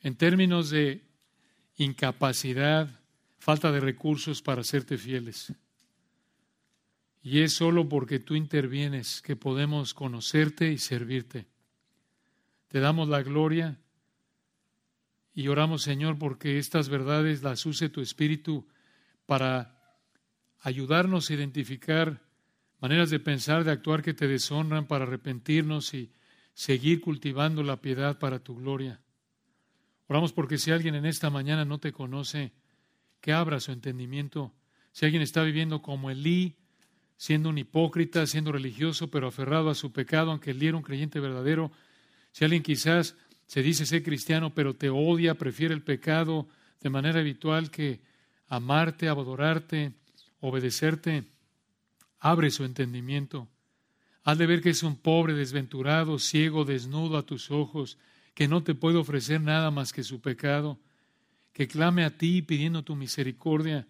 En 0.02 0.16
términos 0.16 0.70
de 0.70 1.04
incapacidad, 1.76 2.90
falta 3.38 3.72
de 3.72 3.80
recursos 3.80 4.42
para 4.42 4.64
serte 4.64 4.98
fieles. 4.98 5.54
Y 7.22 7.42
es 7.42 7.54
solo 7.54 7.88
porque 7.90 8.20
tú 8.20 8.36
intervienes 8.36 9.22
que 9.22 9.36
podemos 9.36 9.94
conocerte 9.94 10.72
y 10.72 10.78
servirte. 10.78 11.48
Te 12.70 12.80
damos 12.80 13.10
la 13.10 13.24
gloria 13.24 13.78
y 15.34 15.48
oramos, 15.48 15.84
Señor, 15.84 16.18
porque 16.18 16.60
estas 16.60 16.90
verdades 16.90 17.44
las 17.44 17.66
use 17.66 17.90
tu 17.90 18.02
Espíritu 18.02 18.68
para 19.26 19.98
ayudarnos 20.62 21.30
a 21.30 21.34
identificar 21.34 22.22
maneras 22.80 23.10
de 23.10 23.20
pensar, 23.20 23.64
de 23.64 23.72
actuar 23.72 24.02
que 24.02 24.14
te 24.14 24.28
deshonran, 24.28 24.88
para 24.88 25.06
arrepentirnos 25.06 25.94
y 25.94 26.12
seguir 26.54 27.02
cultivando 27.02 27.64
la 27.64 27.82
piedad 27.82 28.18
para 28.20 28.40
tu 28.40 28.56
gloria. 28.56 29.02
Oramos 30.10 30.34
porque 30.34 30.58
si 30.58 30.72
alguien 30.72 30.96
en 30.96 31.06
esta 31.06 31.30
mañana 31.30 31.66
no 31.66 31.78
te 31.78 31.94
conoce, 31.94 32.52
que 33.22 33.32
abra 33.32 33.60
su 33.60 33.72
entendimiento. 33.72 34.52
Si 34.92 35.06
alguien 35.06 35.22
está 35.22 35.44
viviendo 35.44 35.84
como 35.84 36.10
Elí, 36.10 36.56
siendo 37.16 37.50
un 37.50 37.60
hipócrita, 37.60 38.26
siendo 38.26 38.52
religioso, 38.52 39.12
pero 39.12 39.28
aferrado 39.28 39.70
a 39.70 39.76
su 39.76 39.92
pecado, 39.92 40.32
aunque 40.32 40.52
Elí 40.52 40.66
era 40.66 40.78
un 40.78 40.84
creyente 40.84 41.20
verdadero, 41.20 41.72
si 42.32 42.44
alguien 42.44 42.64
quizás 42.64 43.16
se 43.46 43.62
dice 43.62 43.86
ser 43.86 44.02
cristiano, 44.02 44.52
pero 44.56 44.74
te 44.74 44.90
odia, 44.90 45.36
prefiere 45.36 45.76
el 45.76 45.84
pecado 45.84 46.48
de 46.82 46.90
manera 46.90 47.20
habitual 47.20 47.70
que 47.70 48.00
amarte, 48.48 49.10
adorarte, 49.10 49.94
obedecerte. 50.40 51.26
Abre 52.20 52.50
su 52.50 52.64
entendimiento. 52.64 53.48
Haz 54.24 54.40
de 54.40 54.48
ver 54.48 54.62
que 54.62 54.72
es 54.72 54.82
un 54.82 54.96
pobre, 54.96 55.36
desventurado, 55.36 56.18
ciego, 56.18 56.66
desnudo 56.66 57.16
a 57.16 57.28
tus 57.28 57.52
ojos, 57.52 58.00
que 58.40 58.48
no 58.48 58.64
te 58.64 58.74
puede 58.74 58.98
ofrecer 58.98 59.42
nada 59.42 59.70
más 59.70 59.92
que 59.92 60.02
su 60.02 60.22
pecado, 60.22 60.80
que 61.52 61.68
clame 61.68 62.06
a 62.06 62.18
ti 62.18 62.42
pidiendo 62.42 62.86
tu 62.86 62.96
misericordia. 62.96 63.86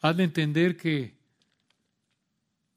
Haz 0.00 0.16
de 0.16 0.24
entender 0.24 0.74
que 0.78 1.18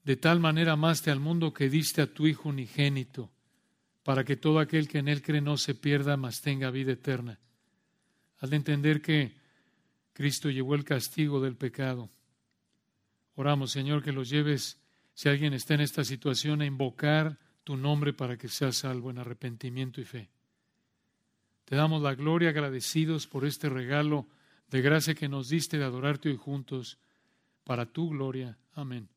de 0.03 0.17
tal 0.17 0.41
manera 0.41 0.73
amaste 0.73 1.11
al 1.11 1.21
mundo 1.21 1.53
que 1.53 1.69
diste 1.69 2.01
a 2.01 2.13
tu 2.13 2.27
Hijo 2.27 2.49
unigénito 2.49 3.31
para 4.03 4.25
que 4.25 4.35
todo 4.35 4.59
aquel 4.59 4.89
que 4.89 4.97
en 4.97 5.07
Él 5.07 5.21
cree 5.21 5.39
no 5.39 5.55
se 5.55 5.75
pierda, 5.75 6.17
mas 6.17 6.41
tenga 6.41 6.71
vida 6.71 6.91
eterna. 6.91 7.39
Haz 8.39 8.49
de 8.49 8.57
entender 8.57 9.01
que 9.01 9.37
Cristo 10.11 10.49
llevó 10.49 10.75
el 10.75 10.83
castigo 10.83 11.39
del 11.39 11.55
pecado. 11.55 12.09
Oramos, 13.35 13.71
Señor, 13.71 14.03
que 14.03 14.11
los 14.11 14.29
lleves, 14.29 14.77
si 15.13 15.29
alguien 15.29 15.53
está 15.53 15.75
en 15.75 15.79
esta 15.79 16.03
situación, 16.03 16.59
a 16.59 16.65
invocar 16.65 17.39
tu 17.63 17.77
nombre 17.77 18.11
para 18.11 18.35
que 18.35 18.49
sea 18.49 18.73
salvo 18.73 19.09
en 19.09 19.19
arrepentimiento 19.19 20.01
y 20.01 20.03
fe. 20.03 20.29
Te 21.69 21.75
damos 21.75 22.01
la 22.01 22.15
gloria 22.15 22.49
agradecidos 22.49 23.27
por 23.27 23.45
este 23.45 23.69
regalo 23.69 24.25
de 24.71 24.81
gracia 24.81 25.13
que 25.13 25.29
nos 25.29 25.49
diste 25.49 25.77
de 25.77 25.83
adorarte 25.83 26.27
hoy 26.27 26.35
juntos, 26.35 26.97
para 27.63 27.85
tu 27.85 28.09
gloria. 28.09 28.57
Amén. 28.73 29.07